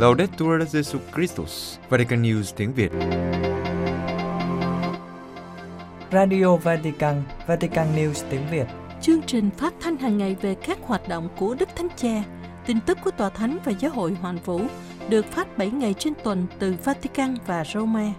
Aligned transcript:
Laudetur 0.00 0.62
Jesus 0.62 1.00
Christus, 1.14 1.78
Vatican 1.88 2.22
News 2.22 2.52
tiếng 2.56 2.72
Việt. 2.72 2.92
Radio 6.12 6.56
Vatican, 6.56 7.22
Vatican 7.46 7.86
News 7.96 8.24
tiếng 8.30 8.46
Việt. 8.50 8.66
Chương 9.00 9.22
trình 9.22 9.50
phát 9.58 9.74
thanh 9.80 9.96
hàng 9.96 10.18
ngày 10.18 10.36
về 10.40 10.54
các 10.54 10.78
hoạt 10.82 11.08
động 11.08 11.28
của 11.38 11.54
Đức 11.54 11.68
Thánh 11.76 11.88
Cha, 11.96 12.24
tin 12.66 12.80
tức 12.80 12.98
của 13.04 13.10
Tòa 13.10 13.30
Thánh 13.30 13.58
và 13.64 13.72
Giáo 13.72 13.90
hội 13.90 14.14
Hoàn 14.20 14.36
Vũ 14.36 14.60
được 15.08 15.26
phát 15.26 15.58
7 15.58 15.70
ngày 15.70 15.94
trên 15.98 16.12
tuần 16.24 16.46
từ 16.58 16.74
Vatican 16.84 17.36
và 17.46 17.64
Roma. 17.64 18.12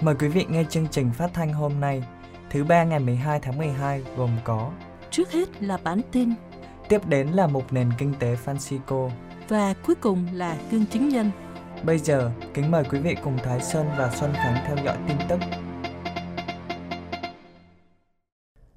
Mời 0.00 0.14
quý 0.20 0.28
vị 0.28 0.46
nghe 0.48 0.64
chương 0.64 0.86
trình 0.90 1.10
phát 1.18 1.30
thanh 1.34 1.52
hôm 1.52 1.80
nay, 1.80 2.02
thứ 2.50 2.64
ba 2.64 2.84
ngày 2.84 2.98
12 2.98 3.40
tháng 3.40 3.58
12 3.58 4.02
gồm 4.16 4.30
có 4.44 4.70
Trước 5.10 5.32
hết 5.32 5.62
là 5.62 5.78
bản 5.84 6.00
tin 6.12 6.34
Tiếp 6.88 7.06
đến 7.06 7.28
là 7.28 7.46
mục 7.46 7.72
nền 7.72 7.90
kinh 7.98 8.14
tế 8.18 8.36
Francisco. 8.44 9.10
Và 9.48 9.74
cuối 9.86 9.94
cùng 9.94 10.26
là 10.32 10.58
gương 10.70 10.86
chứng 10.86 11.08
nhân. 11.08 11.30
Bây 11.82 11.98
giờ, 11.98 12.30
kính 12.54 12.70
mời 12.70 12.84
quý 12.90 12.98
vị 12.98 13.16
cùng 13.24 13.38
Thái 13.44 13.60
Sơn 13.60 13.86
và 13.98 14.10
Xuân 14.10 14.32
Khánh 14.34 14.64
theo 14.66 14.76
dõi 14.84 14.96
tin 15.08 15.16
tức. 15.28 15.38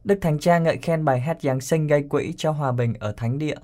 Đức 0.03 0.20
Thánh 0.22 0.39
Cha 0.39 0.59
ngợi 0.59 0.77
khen 0.77 1.05
bài 1.05 1.20
hát 1.20 1.38
Giáng 1.41 1.61
sinh 1.61 1.88
gây 1.88 2.03
quỹ 2.09 2.34
cho 2.38 2.52
hòa 2.52 2.72
bình 2.72 2.94
ở 2.99 3.13
Thánh 3.17 3.38
Địa. 3.38 3.55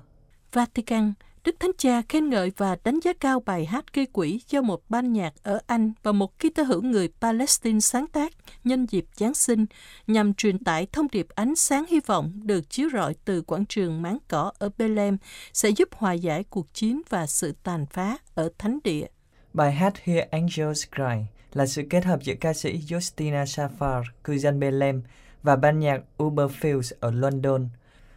Vatican, 0.52 1.12
Đức 1.44 1.56
Thánh 1.60 1.70
Cha 1.78 2.02
khen 2.08 2.30
ngợi 2.30 2.52
và 2.56 2.76
đánh 2.84 3.00
giá 3.00 3.12
cao 3.20 3.40
bài 3.40 3.64
hát 3.64 3.84
gây 3.92 4.06
quỹ 4.06 4.40
do 4.48 4.62
một 4.62 4.80
ban 4.88 5.12
nhạc 5.12 5.32
ở 5.42 5.60
Anh 5.66 5.92
và 6.02 6.12
một 6.12 6.38
ký 6.38 6.50
tơ 6.50 6.62
hữu 6.62 6.82
người 6.82 7.08
Palestine 7.20 7.80
sáng 7.80 8.06
tác 8.06 8.32
nhân 8.64 8.86
dịp 8.90 9.04
Giáng 9.16 9.34
sinh 9.34 9.66
nhằm 10.06 10.34
truyền 10.34 10.64
tải 10.64 10.86
thông 10.92 11.06
điệp 11.12 11.26
ánh 11.34 11.56
sáng 11.56 11.84
hy 11.88 12.00
vọng 12.06 12.32
được 12.42 12.70
chiếu 12.70 12.88
rọi 12.92 13.14
từ 13.24 13.42
quảng 13.42 13.66
trường 13.66 14.02
máng 14.02 14.18
cỏ 14.28 14.52
ở 14.58 14.70
Bethlehem 14.78 15.16
sẽ 15.52 15.68
giúp 15.68 15.88
hòa 15.92 16.12
giải 16.12 16.44
cuộc 16.44 16.74
chiến 16.74 17.02
và 17.08 17.26
sự 17.26 17.54
tàn 17.62 17.86
phá 17.86 18.18
ở 18.34 18.48
Thánh 18.58 18.78
Địa. 18.84 19.06
Bài 19.52 19.72
hát 19.72 19.98
Hear 20.04 20.28
Angels 20.30 20.84
Cry 20.94 21.26
là 21.52 21.66
sự 21.66 21.82
kết 21.90 22.04
hợp 22.04 22.22
giữa 22.22 22.34
ca 22.40 22.52
sĩ 22.52 22.80
Justina 22.88 23.44
Safar, 23.44 24.02
cư 24.24 24.38
dân 24.38 24.60
Bethlehem, 24.60 25.02
và 25.42 25.56
ban 25.56 25.78
nhạc 25.78 26.00
Uberfields 26.18 26.92
ở 27.00 27.10
London, 27.10 27.68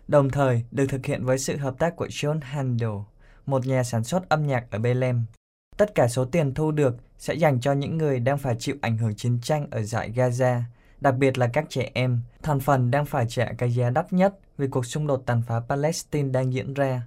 đồng 0.07 0.29
thời 0.29 0.63
được 0.71 0.85
thực 0.89 1.05
hiện 1.05 1.25
với 1.25 1.37
sự 1.37 1.57
hợp 1.57 1.79
tác 1.79 1.95
của 1.95 2.07
John 2.07 2.39
Handel, 2.41 2.89
một 3.47 3.67
nhà 3.67 3.83
sản 3.83 4.03
xuất 4.03 4.29
âm 4.29 4.47
nhạc 4.47 4.71
ở 4.71 4.79
Belem. 4.79 5.25
Tất 5.77 5.95
cả 5.95 6.07
số 6.07 6.25
tiền 6.25 6.53
thu 6.53 6.71
được 6.71 6.95
sẽ 7.17 7.33
dành 7.33 7.59
cho 7.59 7.73
những 7.73 7.97
người 7.97 8.19
đang 8.19 8.37
phải 8.37 8.55
chịu 8.59 8.75
ảnh 8.81 8.97
hưởng 8.97 9.15
chiến 9.15 9.39
tranh 9.41 9.67
ở 9.71 9.81
dải 9.81 10.11
Gaza, 10.11 10.61
đặc 11.01 11.15
biệt 11.15 11.37
là 11.37 11.47
các 11.47 11.65
trẻ 11.69 11.91
em, 11.93 12.21
thành 12.43 12.59
phần 12.59 12.91
đang 12.91 13.05
phải 13.05 13.25
trả 13.29 13.53
cái 13.57 13.71
giá 13.71 13.89
đắt 13.89 14.13
nhất 14.13 14.39
vì 14.57 14.67
cuộc 14.67 14.85
xung 14.85 15.07
đột 15.07 15.23
tàn 15.25 15.41
phá 15.47 15.59
Palestine 15.69 16.29
đang 16.29 16.53
diễn 16.53 16.73
ra. 16.73 17.01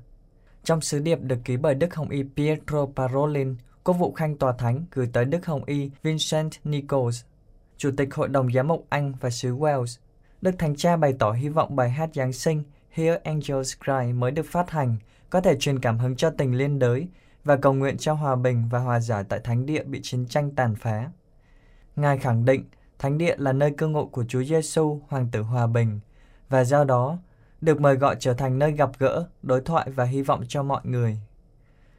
Trong 0.65 0.81
sứ 0.81 0.99
điệp 0.99 1.19
được 1.21 1.39
ký 1.45 1.57
bởi 1.57 1.75
Đức 1.75 1.95
Hồng 1.95 2.09
Y 2.09 2.23
Pietro 2.37 2.87
Parolin, 2.97 3.57
Quốc 3.85 3.95
vụ 3.95 4.13
Khanh 4.13 4.39
Tòa 4.39 4.53
Thánh 4.53 4.85
gửi 4.93 5.11
tới 5.13 5.25
Đức 5.25 5.47
Hồng 5.47 5.65
Y 5.65 5.91
Vincent 6.03 6.51
Nichols, 6.65 7.23
Chủ 7.77 7.91
tịch 7.97 8.15
Hội 8.15 8.29
đồng 8.29 8.53
Giám 8.53 8.69
mục 8.69 8.87
Anh 8.89 9.13
và 9.21 9.31
xứ 9.31 9.57
Wales, 9.57 9.99
Đức 10.41 10.59
Thánh 10.59 10.77
Cha 10.77 10.97
bày 10.97 11.15
tỏ 11.19 11.33
hy 11.33 11.49
vọng 11.49 11.77
bài 11.77 11.91
hát 11.91 12.11
Giáng 12.15 12.33
sinh 12.33 12.63
Hear 12.91 13.19
Angels 13.25 13.75
Cry 13.85 14.13
mới 14.13 14.31
được 14.31 14.47
phát 14.47 14.71
hành 14.71 14.97
có 15.31 15.41
thể 15.41 15.57
truyền 15.59 15.79
cảm 15.79 15.99
hứng 15.99 16.17
cho 16.17 16.31
tình 16.31 16.55
liên 16.55 16.79
đới 16.79 17.09
và 17.45 17.57
cầu 17.57 17.73
nguyện 17.73 17.97
cho 17.97 18.13
hòa 18.13 18.37
bình 18.37 18.69
và 18.69 18.79
hòa 18.79 19.01
giải 19.01 19.25
tại 19.29 19.41
Thánh 19.45 19.67
Địa 19.67 19.85
bị 19.85 20.01
chiến 20.03 20.27
tranh 20.27 20.51
tàn 20.55 20.75
phá. 20.75 21.11
Ngài 21.97 22.19
khẳng 22.19 22.45
định 22.45 22.65
Thánh 22.99 23.19
Địa 23.19 23.35
là 23.39 23.53
nơi 23.53 23.71
cư 23.71 23.89
ngụ 23.89 24.07
của 24.07 24.25
Chúa 24.29 24.43
Giêsu, 24.43 25.01
Hoàng 25.09 25.29
tử 25.33 25.43
Hòa 25.43 25.67
Bình, 25.67 26.01
và 26.49 26.65
do 26.65 26.85
đó 26.85 27.19
được 27.61 27.81
mời 27.81 27.95
gọi 27.95 28.17
trở 28.19 28.35
thành 28.35 28.59
nơi 28.59 28.73
gặp 28.73 28.91
gỡ, 28.99 29.29
đối 29.43 29.61
thoại 29.61 29.91
và 29.91 30.05
hy 30.05 30.23
vọng 30.23 30.43
cho 30.49 30.63
mọi 30.63 30.81
người. 30.85 31.19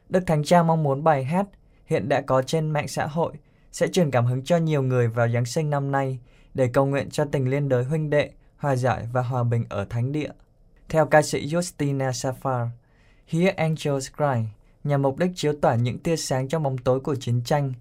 Đức 0.08 0.26
Thánh 0.26 0.44
Cha 0.44 0.62
mong 0.62 0.82
muốn 0.82 1.04
bài 1.04 1.24
hát 1.24 1.46
hiện 1.86 2.08
đã 2.08 2.20
có 2.20 2.42
trên 2.42 2.70
mạng 2.70 2.88
xã 2.88 3.06
hội 3.06 3.32
sẽ 3.72 3.88
truyền 3.88 4.10
cảm 4.10 4.26
hứng 4.26 4.44
cho 4.44 4.56
nhiều 4.56 4.82
người 4.82 5.08
vào 5.08 5.28
Giáng 5.28 5.44
sinh 5.44 5.70
năm 5.70 5.90
nay 5.92 6.18
để 6.54 6.70
cầu 6.72 6.86
nguyện 6.86 7.10
cho 7.10 7.24
tình 7.24 7.48
liên 7.48 7.68
đới 7.68 7.84
huynh 7.84 8.10
đệ, 8.10 8.30
hòa 8.56 8.76
giải 8.76 9.08
và 9.12 9.22
hòa 9.22 9.44
bình 9.44 9.64
ở 9.68 9.84
Thánh 9.84 10.12
Địa. 10.12 10.30
Theo 10.88 11.06
ca 11.06 11.22
sĩ 11.22 11.46
Justina 11.46 12.10
Safar, 12.10 12.68
Hear 13.32 13.54
Angels 13.56 14.10
Cry 14.16 14.42
nhằm 14.84 15.02
mục 15.02 15.18
đích 15.18 15.30
chiếu 15.34 15.52
tỏa 15.60 15.74
những 15.74 15.98
tia 15.98 16.16
sáng 16.16 16.48
trong 16.48 16.62
bóng 16.62 16.78
tối 16.78 17.00
của 17.00 17.14
chiến 17.14 17.42
tranh. 17.44 17.72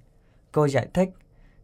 Cô 0.51 0.67
giải 0.67 0.87
thích, 0.93 1.09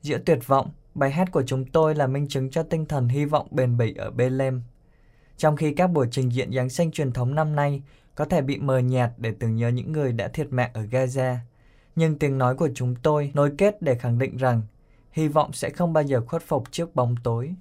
giữa 0.01 0.17
tuyệt 0.25 0.47
vọng, 0.47 0.71
bài 0.95 1.11
hát 1.11 1.31
của 1.31 1.43
chúng 1.47 1.65
tôi 1.65 1.95
là 1.95 2.07
minh 2.07 2.27
chứng 2.27 2.49
cho 2.49 2.63
tinh 2.63 2.85
thần 2.85 3.07
hy 3.07 3.25
vọng 3.25 3.47
bền 3.51 3.77
bỉ 3.77 3.95
ở 3.95 4.11
Bethlehem. 4.11 4.61
Trong 5.37 5.55
khi 5.55 5.73
các 5.73 5.87
buổi 5.87 6.07
trình 6.11 6.31
diễn 6.31 6.53
Giáng 6.53 6.69
sinh 6.69 6.91
truyền 6.91 7.11
thống 7.11 7.35
năm 7.35 7.55
nay 7.55 7.81
có 8.15 8.25
thể 8.25 8.41
bị 8.41 8.57
mờ 8.57 8.79
nhạt 8.79 9.11
để 9.17 9.33
tưởng 9.39 9.55
nhớ 9.55 9.69
những 9.69 9.91
người 9.91 10.11
đã 10.11 10.27
thiệt 10.27 10.47
mạng 10.51 10.71
ở 10.73 10.81
Gaza, 10.81 11.35
nhưng 11.95 12.19
tiếng 12.19 12.37
nói 12.37 12.55
của 12.55 12.69
chúng 12.75 12.95
tôi 12.95 13.31
nối 13.33 13.51
kết 13.57 13.81
để 13.81 13.95
khẳng 13.95 14.19
định 14.19 14.37
rằng 14.37 14.61
hy 15.11 15.27
vọng 15.27 15.53
sẽ 15.53 15.69
không 15.69 15.93
bao 15.93 16.03
giờ 16.03 16.21
khuất 16.27 16.43
phục 16.43 16.71
trước 16.71 16.95
bóng 16.95 17.15
tối. 17.23 17.53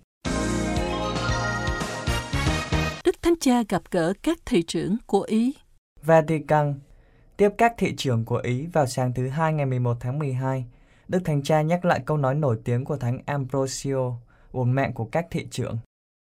Đức 3.04 3.22
Thánh 3.22 3.34
Cha 3.40 3.62
gặp 3.68 3.82
gỡ 3.90 4.12
các 4.22 4.38
thị 4.46 4.62
trưởng 4.62 4.96
của 5.06 5.22
Ý. 5.22 5.54
Vatican 6.06 6.74
tiếp 7.36 7.50
các 7.58 7.74
thị 7.78 7.94
trưởng 7.96 8.24
của 8.24 8.36
Ý 8.36 8.66
vào 8.66 8.86
sáng 8.86 9.12
thứ 9.14 9.28
Hai 9.28 9.52
ngày 9.52 9.66
11 9.66 9.96
tháng 10.00 10.18
12. 10.18 10.64
Đức 11.08 11.18
Thánh 11.24 11.42
Cha 11.42 11.62
nhắc 11.62 11.84
lại 11.84 12.00
câu 12.06 12.16
nói 12.16 12.34
nổi 12.34 12.58
tiếng 12.64 12.84
của 12.84 12.96
Thánh 12.96 13.18
Ambrosio, 13.26 14.12
bổn 14.52 14.72
mạng 14.72 14.92
của 14.92 15.04
các 15.04 15.26
thị 15.30 15.46
trưởng. 15.50 15.78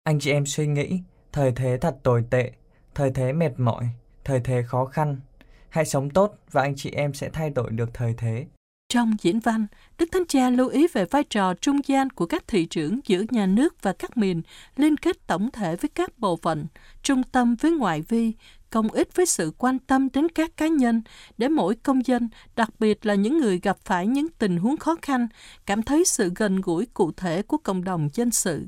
Anh 0.04 0.20
chị 0.20 0.30
em 0.30 0.46
suy 0.46 0.66
nghĩ, 0.66 1.00
thời 1.32 1.52
thế 1.52 1.78
thật 1.80 1.96
tồi 2.02 2.24
tệ, 2.30 2.52
thời 2.94 3.10
thế 3.10 3.32
mệt 3.32 3.52
mỏi, 3.56 3.88
thời 4.24 4.40
thế 4.40 4.62
khó 4.62 4.84
khăn. 4.84 5.20
Hãy 5.68 5.84
sống 5.84 6.10
tốt 6.10 6.34
và 6.50 6.62
anh 6.62 6.74
chị 6.76 6.90
em 6.90 7.14
sẽ 7.14 7.30
thay 7.30 7.50
đổi 7.50 7.70
được 7.70 7.90
thời 7.94 8.14
thế. 8.14 8.46
Trong 8.88 9.16
diễn 9.22 9.40
văn, 9.40 9.66
Đức 9.98 10.06
Thánh 10.12 10.26
Cha 10.28 10.50
lưu 10.50 10.68
ý 10.68 10.86
về 10.92 11.04
vai 11.04 11.24
trò 11.24 11.54
trung 11.54 11.80
gian 11.86 12.10
của 12.10 12.26
các 12.26 12.44
thị 12.48 12.66
trưởng 12.66 13.00
giữa 13.06 13.22
nhà 13.30 13.46
nước 13.46 13.82
và 13.82 13.92
các 13.92 14.16
miền, 14.16 14.42
liên 14.76 14.96
kết 14.96 15.26
tổng 15.26 15.50
thể 15.50 15.76
với 15.76 15.90
các 15.94 16.18
bộ 16.18 16.36
phận, 16.36 16.66
trung 17.02 17.22
tâm 17.22 17.54
với 17.54 17.70
ngoại 17.70 18.02
vi, 18.02 18.32
công 18.70 18.88
ích 18.88 19.16
với 19.16 19.26
sự 19.26 19.52
quan 19.58 19.78
tâm 19.78 20.08
đến 20.12 20.28
các 20.28 20.56
cá 20.56 20.66
nhân, 20.66 21.02
để 21.38 21.48
mỗi 21.48 21.74
công 21.74 22.06
dân, 22.06 22.28
đặc 22.56 22.70
biệt 22.78 23.06
là 23.06 23.14
những 23.14 23.38
người 23.38 23.58
gặp 23.58 23.76
phải 23.84 24.06
những 24.06 24.26
tình 24.38 24.56
huống 24.56 24.76
khó 24.76 24.96
khăn, 25.02 25.28
cảm 25.66 25.82
thấy 25.82 26.04
sự 26.04 26.32
gần 26.36 26.60
gũi 26.60 26.86
cụ 26.94 27.12
thể 27.12 27.42
của 27.42 27.56
cộng 27.56 27.84
đồng 27.84 28.08
dân 28.12 28.30
sự. 28.30 28.66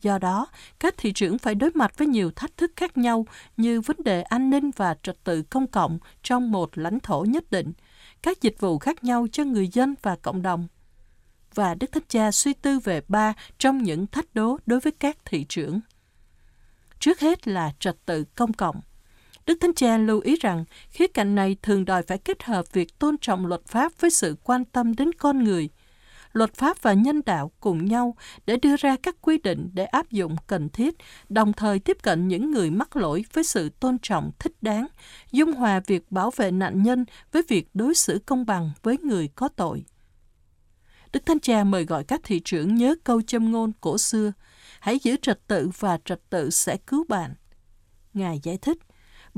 Do 0.00 0.18
đó, 0.18 0.46
các 0.80 0.94
thị 0.96 1.12
trưởng 1.12 1.38
phải 1.38 1.54
đối 1.54 1.70
mặt 1.74 1.98
với 1.98 2.08
nhiều 2.08 2.30
thách 2.30 2.56
thức 2.56 2.72
khác 2.76 2.98
nhau 2.98 3.26
như 3.56 3.80
vấn 3.80 3.96
đề 4.04 4.22
an 4.22 4.50
ninh 4.50 4.70
và 4.76 4.96
trật 5.02 5.24
tự 5.24 5.42
công 5.42 5.66
cộng 5.66 5.98
trong 6.22 6.52
một 6.52 6.78
lãnh 6.78 7.00
thổ 7.00 7.24
nhất 7.24 7.50
định, 7.50 7.72
các 8.22 8.42
dịch 8.42 8.60
vụ 8.60 8.78
khác 8.78 9.04
nhau 9.04 9.26
cho 9.32 9.44
người 9.44 9.68
dân 9.68 9.94
và 10.02 10.16
cộng 10.16 10.42
đồng. 10.42 10.68
Và 11.54 11.74
Đức 11.74 11.92
Thánh 11.92 12.02
Cha 12.08 12.30
suy 12.30 12.52
tư 12.52 12.78
về 12.78 13.00
ba 13.08 13.34
trong 13.58 13.82
những 13.82 14.06
thách 14.06 14.34
đố 14.34 14.58
đối 14.66 14.80
với 14.80 14.92
các 14.92 15.18
thị 15.24 15.46
trưởng. 15.48 15.80
Trước 17.00 17.20
hết 17.20 17.48
là 17.48 17.72
trật 17.78 17.96
tự 18.06 18.24
công 18.24 18.52
cộng. 18.52 18.80
Đức 19.48 19.58
Thánh 19.60 19.74
Cha 19.74 19.96
lưu 19.98 20.20
ý 20.20 20.36
rằng 20.36 20.64
khía 20.90 21.06
cạnh 21.06 21.34
này 21.34 21.56
thường 21.62 21.84
đòi 21.84 22.02
phải 22.02 22.18
kết 22.18 22.42
hợp 22.42 22.72
việc 22.72 22.98
tôn 22.98 23.16
trọng 23.20 23.46
luật 23.46 23.60
pháp 23.66 23.92
với 24.00 24.10
sự 24.10 24.36
quan 24.44 24.64
tâm 24.64 24.94
đến 24.96 25.12
con 25.12 25.44
người. 25.44 25.68
Luật 26.32 26.54
pháp 26.54 26.82
và 26.82 26.92
nhân 26.92 27.20
đạo 27.26 27.50
cùng 27.60 27.84
nhau 27.84 28.16
để 28.46 28.56
đưa 28.56 28.76
ra 28.76 28.96
các 29.02 29.16
quy 29.20 29.38
định 29.38 29.70
để 29.72 29.84
áp 29.84 30.10
dụng 30.10 30.36
cần 30.46 30.68
thiết, 30.68 30.94
đồng 31.28 31.52
thời 31.52 31.78
tiếp 31.78 31.96
cận 32.02 32.28
những 32.28 32.50
người 32.50 32.70
mắc 32.70 32.96
lỗi 32.96 33.24
với 33.32 33.44
sự 33.44 33.68
tôn 33.68 33.98
trọng 34.02 34.30
thích 34.38 34.52
đáng, 34.60 34.86
dung 35.32 35.52
hòa 35.52 35.80
việc 35.86 36.12
bảo 36.12 36.30
vệ 36.36 36.50
nạn 36.50 36.82
nhân 36.82 37.04
với 37.32 37.42
việc 37.48 37.68
đối 37.74 37.94
xử 37.94 38.20
công 38.26 38.46
bằng 38.46 38.70
với 38.82 38.98
người 38.98 39.28
có 39.34 39.48
tội. 39.48 39.84
Đức 41.12 41.26
Thánh 41.26 41.40
Cha 41.40 41.64
mời 41.64 41.84
gọi 41.84 42.04
các 42.04 42.20
thị 42.24 42.40
trưởng 42.44 42.74
nhớ 42.74 42.94
câu 43.04 43.22
châm 43.22 43.52
ngôn 43.52 43.72
cổ 43.80 43.98
xưa, 43.98 44.32
hãy 44.80 44.98
giữ 45.02 45.16
trật 45.22 45.46
tự 45.46 45.70
và 45.78 45.98
trật 46.04 46.30
tự 46.30 46.50
sẽ 46.50 46.76
cứu 46.76 47.04
bạn. 47.08 47.34
Ngài 48.14 48.40
giải 48.42 48.58
thích, 48.58 48.78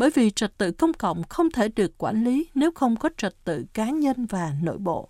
bởi 0.00 0.11
vì 0.11 0.31
trật 0.31 0.58
tự 0.58 0.73
công 0.73 0.93
cộng 0.93 1.23
không 1.23 1.50
thể 1.50 1.69
được 1.69 1.99
quản 1.99 2.25
lý 2.25 2.49
nếu 2.55 2.70
không 2.73 2.97
có 2.97 3.08
trật 3.17 3.44
tự 3.44 3.64
cá 3.75 3.91
nhân 3.91 4.26
và 4.26 4.52
nội 4.62 4.79
bộ. 4.79 5.08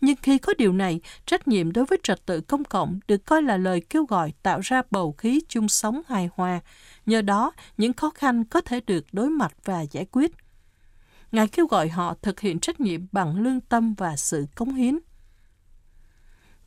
Nhưng 0.00 0.16
khi 0.22 0.38
có 0.38 0.54
điều 0.58 0.72
này, 0.72 1.00
trách 1.26 1.48
nhiệm 1.48 1.72
đối 1.72 1.84
với 1.84 1.98
trật 2.02 2.26
tự 2.26 2.40
công 2.40 2.64
cộng 2.64 3.00
được 3.08 3.26
coi 3.26 3.42
là 3.42 3.56
lời 3.56 3.82
kêu 3.90 4.04
gọi 4.04 4.32
tạo 4.42 4.60
ra 4.60 4.82
bầu 4.90 5.12
khí 5.12 5.40
chung 5.48 5.68
sống 5.68 6.02
hài 6.08 6.28
hòa. 6.34 6.60
Nhờ 7.06 7.22
đó, 7.22 7.52
những 7.76 7.92
khó 7.92 8.10
khăn 8.10 8.44
có 8.44 8.60
thể 8.60 8.80
được 8.86 9.04
đối 9.12 9.30
mặt 9.30 9.52
và 9.64 9.82
giải 9.82 10.06
quyết. 10.12 10.32
Ngài 11.32 11.48
kêu 11.48 11.66
gọi 11.66 11.88
họ 11.88 12.14
thực 12.22 12.40
hiện 12.40 12.60
trách 12.60 12.80
nhiệm 12.80 13.00
bằng 13.12 13.42
lương 13.42 13.60
tâm 13.60 13.94
và 13.94 14.16
sự 14.16 14.46
cống 14.54 14.74
hiến. 14.74 14.98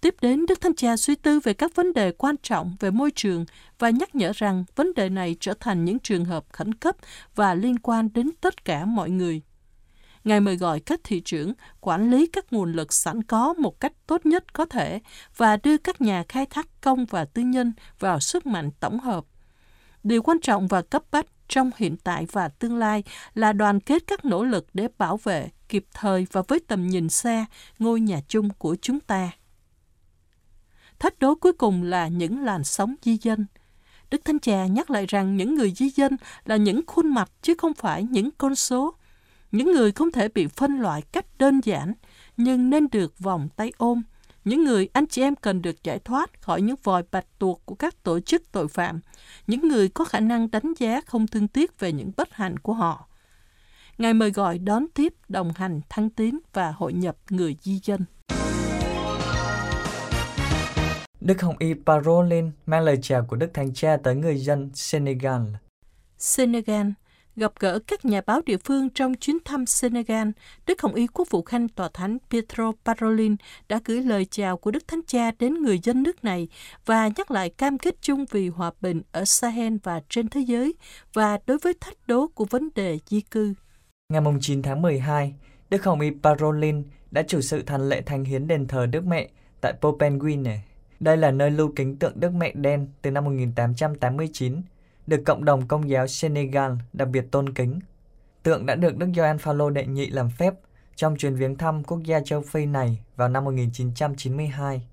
Tiếp 0.04 0.16
đến, 0.22 0.46
Đức 0.46 0.62
Thánh 0.62 0.76
Cha 0.76 0.98
suy 0.98 1.16
tư 1.16 1.40
về 1.40 1.54
các 1.54 1.76
vấn 1.76 1.94
đề 1.94 2.12
quan 2.12 2.36
trọng 2.44 2.76
về 2.80 2.92
môi 2.92 3.12
trường 3.12 3.46
và 3.80 3.90
nhắc 3.90 4.16
nhở 4.16 4.32
rằng 4.36 4.64
vấn 4.76 4.94
đề 4.94 5.10
này 5.10 5.36
trở 5.40 5.54
thành 5.60 5.86
những 5.86 6.00
trường 6.00 6.26
hợp 6.26 6.46
khẩn 6.52 6.74
cấp 6.74 6.96
và 7.36 7.54
liên 7.54 7.80
quan 7.80 8.10
đến 8.14 8.30
tất 8.42 8.66
cả 8.66 8.86
mọi 8.86 9.10
người. 9.10 9.42
Ngài 10.24 10.40
mời 10.40 10.56
gọi 10.56 10.80
các 10.80 11.00
thị 11.04 11.22
trưởng 11.26 11.54
quản 11.80 12.12
lý 12.12 12.28
các 12.28 12.54
nguồn 12.54 12.74
lực 12.74 12.94
sẵn 12.94 13.24
có 13.24 13.54
một 13.54 13.80
cách 13.80 13.94
tốt 14.08 14.26
nhất 14.26 14.54
có 14.54 14.66
thể 14.66 15.00
và 15.38 15.58
đưa 15.58 15.78
các 15.78 16.02
nhà 16.02 16.24
khai 16.30 16.46
thác 16.46 16.68
công 16.82 17.06
và 17.06 17.26
tư 17.26 17.42
nhân 17.42 17.74
vào 18.00 18.20
sức 18.20 18.46
mạnh 18.46 18.70
tổng 18.80 19.00
hợp. 19.00 19.26
Điều 20.04 20.22
quan 20.22 20.40
trọng 20.42 20.68
và 20.68 20.82
cấp 20.82 21.04
bách 21.12 21.26
trong 21.48 21.72
hiện 21.78 21.98
tại 22.04 22.26
và 22.32 22.48
tương 22.48 22.78
lai 22.78 23.04
là 23.34 23.54
đoàn 23.54 23.80
kết 23.80 24.04
các 24.08 24.26
nỗ 24.26 24.44
lực 24.44 24.68
để 24.74 24.88
bảo 24.98 25.18
vệ, 25.18 25.50
kịp 25.70 25.86
thời 25.94 26.28
và 26.32 26.42
với 26.48 26.60
tầm 26.68 26.88
nhìn 26.88 27.10
xa 27.10 27.46
ngôi 27.80 28.02
nhà 28.02 28.22
chung 28.28 28.50
của 28.50 28.76
chúng 28.82 29.00
ta. 29.00 29.32
Thách 31.00 31.20
đố 31.20 31.36
cuối 31.36 31.54
cùng 31.54 31.84
là 31.84 32.08
những 32.08 32.44
làn 32.44 32.64
sóng 32.64 32.96
di 33.02 33.18
dân. 33.22 33.46
Đức 34.12 34.26
Thánh 34.26 34.40
Cha 34.40 34.66
nhắc 34.66 34.90
lại 34.90 35.06
rằng 35.06 35.38
những 35.38 35.56
người 35.56 35.72
di 35.72 35.90
dân 35.90 36.18
là 36.46 36.56
những 36.56 36.82
khuôn 36.88 37.14
mặt 37.14 37.32
chứ 37.42 37.54
không 37.58 37.74
phải 37.74 38.04
những 38.04 38.30
con 38.38 38.56
số. 38.56 38.94
Những 39.52 39.72
người 39.72 39.92
không 39.92 40.12
thể 40.12 40.28
bị 40.28 40.48
phân 40.48 40.80
loại 40.80 41.02
cách 41.02 41.26
đơn 41.38 41.60
giản, 41.64 41.94
nhưng 42.38 42.70
nên 42.70 42.88
được 42.92 43.20
vòng 43.20 43.50
tay 43.56 43.72
ôm. 43.78 44.02
Những 44.46 44.64
người 44.64 44.90
anh 44.94 45.08
chị 45.08 45.22
em 45.22 45.36
cần 45.36 45.62
được 45.62 45.84
giải 45.84 46.00
thoát 46.00 46.42
khỏi 46.42 46.62
những 46.62 46.76
vòi 46.84 47.04
bạch 47.12 47.40
tuộc 47.40 47.62
của 47.66 47.76
các 47.76 48.04
tổ 48.04 48.20
chức 48.20 48.52
tội 48.52 48.68
phạm. 48.68 49.00
Những 49.48 49.68
người 49.68 49.90
có 49.90 50.06
khả 50.06 50.20
năng 50.20 50.52
đánh 50.52 50.74
giá 50.78 51.02
không 51.06 51.28
thương 51.28 51.48
tiếc 51.48 51.80
về 51.80 51.92
những 51.92 52.12
bất 52.18 52.34
hạnh 52.34 52.60
của 52.60 52.74
họ. 52.74 53.08
Ngài 53.98 54.14
mời 54.14 54.32
gọi 54.32 54.58
đón 54.58 54.86
tiếp, 54.94 55.14
đồng 55.30 55.52
hành, 55.56 55.82
thăng 55.90 56.10
tiến 56.10 56.40
và 56.54 56.72
hội 56.72 56.94
nhập 56.94 57.18
người 57.30 57.58
di 57.62 57.80
dân. 57.84 58.06
Đức 61.26 61.42
Hồng 61.42 61.56
Y 61.60 61.74
Parolin 61.86 62.52
mang 62.66 62.84
lời 62.84 62.98
chào 63.02 63.26
của 63.26 63.36
Đức 63.36 63.54
Thánh 63.54 63.74
Cha 63.74 63.98
tới 64.04 64.16
người 64.16 64.38
dân 64.38 64.70
Senegal. 64.74 65.42
Senegal 66.18 66.88
gặp 67.36 67.52
gỡ 67.60 67.80
các 67.88 68.06
nhà 68.06 68.22
báo 68.26 68.42
địa 68.46 68.58
phương 68.58 68.90
trong 68.90 69.16
chuyến 69.16 69.38
thăm 69.46 69.66
Senegal, 69.66 70.30
Đức 70.68 70.82
Hồng 70.82 70.94
Y 70.94 71.08
Quốc 71.08 71.28
vụ 71.30 71.42
Khanh 71.42 71.70
Tòa 71.70 71.90
Thánh 71.94 72.18
Pietro 72.30 72.72
Parolin 72.86 73.36
đã 73.70 73.80
gửi 73.86 74.02
lời 74.02 74.26
chào 74.26 74.58
của 74.58 74.72
Đức 74.72 74.88
Thánh 74.88 75.02
Cha 75.08 75.32
đến 75.40 75.54
người 75.54 75.80
dân 75.84 76.04
nước 76.04 76.24
này 76.24 76.48
và 76.86 77.10
nhắc 77.18 77.32
lại 77.32 77.50
cam 77.50 77.78
kết 77.78 77.96
chung 78.02 78.26
vì 78.32 78.50
hòa 78.50 78.72
bình 78.82 79.02
ở 79.12 79.26
Sahel 79.26 79.76
và 79.84 80.02
trên 80.10 80.30
thế 80.30 80.42
giới 80.42 80.74
và 81.14 81.40
đối 81.46 81.58
với 81.58 81.74
thách 81.82 81.98
đố 82.08 82.28
của 82.28 82.46
vấn 82.46 82.70
đề 82.76 83.00
di 83.08 83.22
cư. 83.22 83.54
Ngày 84.14 84.22
9 84.42 84.62
tháng 84.62 84.82
12, 84.82 85.34
Đức 85.70 85.84
Hồng 85.84 86.00
Y 86.00 86.12
Parolin 86.24 86.84
đã 87.12 87.24
chủ 87.28 87.42
sự 87.42 87.64
thành 87.64 87.90
lễ 87.90 88.02
thánh 88.02 88.24
hiến 88.24 88.48
đền 88.48 88.68
thờ 88.68 88.86
Đức 88.86 89.06
Mẹ 89.06 89.30
tại 89.62 89.74
Popenguine. 89.82 90.60
Đây 91.00 91.18
là 91.18 91.32
nơi 91.32 91.52
lưu 91.52 91.74
kính 91.76 91.98
tượng 91.98 92.20
Đức 92.20 92.34
Mẹ 92.34 92.52
đen 92.56 92.88
từ 93.02 93.12
năm 93.12 93.26
1889, 93.26 94.62
được 95.08 95.22
cộng 95.26 95.46
đồng 95.46 95.68
công 95.68 95.90
giáo 95.90 96.08
Senegal 96.08 96.72
đặc 96.94 97.08
biệt 97.08 97.26
tôn 97.32 97.54
kính. 97.54 97.80
Tượng 98.44 98.66
đã 98.66 98.76
được 98.76 98.98
Đức 98.98 99.08
Gioan 99.16 99.38
Phaolô 99.38 99.70
đệ 99.70 99.86
nhị 99.86 100.08
làm 100.08 100.30
phép 100.30 100.54
trong 100.96 101.16
chuyến 101.18 101.36
viếng 101.36 101.58
thăm 101.58 101.84
quốc 101.84 102.04
gia 102.04 102.20
châu 102.20 102.42
Phi 102.42 102.66
này 102.66 103.00
vào 103.16 103.30
năm 103.30 103.46
1992. 103.46 104.88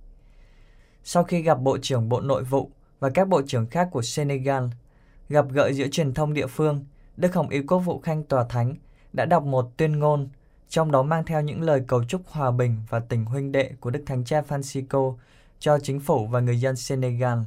Sau 1.04 1.24
khi 1.24 1.42
gặp 1.42 1.60
Bộ 1.60 1.78
trưởng 1.78 2.08
Bộ 2.08 2.20
Nội 2.20 2.44
vụ 2.44 2.70
và 3.00 3.10
các 3.10 3.28
bộ 3.28 3.42
trưởng 3.46 3.66
khác 3.66 3.88
của 3.92 4.02
Senegal, 4.02 4.64
gặp 5.28 5.46
gỡ 5.52 5.72
giữa 5.72 5.86
truyền 5.88 6.14
thông 6.14 6.34
địa 6.34 6.46
phương, 6.46 6.84
Đức 7.16 7.34
Hồng 7.34 7.48
Y 7.48 7.60
Quốc 7.62 7.78
vụ 7.78 8.00
Khanh 8.00 8.24
Tòa 8.24 8.44
Thánh 8.44 8.74
đã 9.12 9.24
đọc 9.24 9.42
một 9.42 9.76
tuyên 9.76 9.98
ngôn, 9.98 10.28
trong 10.68 10.92
đó 10.92 11.02
mang 11.02 11.24
theo 11.24 11.40
những 11.40 11.62
lời 11.62 11.82
cầu 11.86 12.04
chúc 12.04 12.22
hòa 12.26 12.50
bình 12.50 12.76
và 12.88 13.00
tình 13.00 13.24
huynh 13.24 13.52
đệ 13.52 13.72
của 13.80 13.90
Đức 13.90 14.02
Thánh 14.06 14.24
Cha 14.24 14.42
Francisco 14.48 15.16
cho 15.60 15.78
chính 15.78 16.00
phủ 16.00 16.26
và 16.26 16.40
người 16.40 16.60
dân 16.60 16.76
Senegal. 16.76 17.38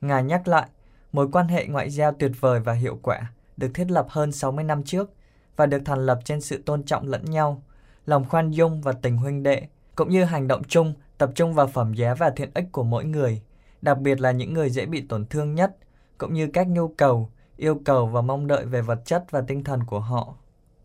Ngài 0.00 0.24
nhắc 0.24 0.48
lại 0.48 0.68
mối 1.12 1.28
quan 1.32 1.48
hệ 1.48 1.66
ngoại 1.66 1.90
giao 1.90 2.12
tuyệt 2.12 2.32
vời 2.40 2.60
và 2.60 2.72
hiệu 2.72 2.98
quả 3.02 3.32
được 3.56 3.70
thiết 3.74 3.90
lập 3.90 4.06
hơn 4.08 4.32
60 4.32 4.64
năm 4.64 4.82
trước 4.82 5.10
và 5.56 5.66
được 5.66 5.82
thành 5.84 6.06
lập 6.06 6.18
trên 6.24 6.40
sự 6.40 6.62
tôn 6.66 6.82
trọng 6.82 7.08
lẫn 7.08 7.24
nhau, 7.24 7.62
lòng 8.06 8.24
khoan 8.28 8.50
dung 8.50 8.80
và 8.80 8.92
tình 8.92 9.16
huynh 9.16 9.42
đệ, 9.42 9.62
cũng 9.96 10.10
như 10.10 10.24
hành 10.24 10.48
động 10.48 10.62
chung 10.68 10.94
tập 11.18 11.30
trung 11.34 11.54
vào 11.54 11.66
phẩm 11.66 11.94
giá 11.94 12.14
và 12.14 12.30
thiện 12.30 12.50
ích 12.54 12.64
của 12.72 12.82
mỗi 12.82 13.04
người, 13.04 13.42
đặc 13.82 13.98
biệt 13.98 14.20
là 14.20 14.30
những 14.30 14.54
người 14.54 14.70
dễ 14.70 14.86
bị 14.86 15.06
tổn 15.08 15.26
thương 15.26 15.54
nhất, 15.54 15.76
cũng 16.18 16.34
như 16.34 16.46
các 16.52 16.68
nhu 16.68 16.88
cầu, 16.88 17.30
yêu 17.56 17.80
cầu 17.84 18.06
và 18.06 18.20
mong 18.20 18.46
đợi 18.46 18.64
về 18.66 18.82
vật 18.82 18.98
chất 19.04 19.24
và 19.30 19.40
tinh 19.40 19.64
thần 19.64 19.84
của 19.84 20.00
họ. 20.00 20.34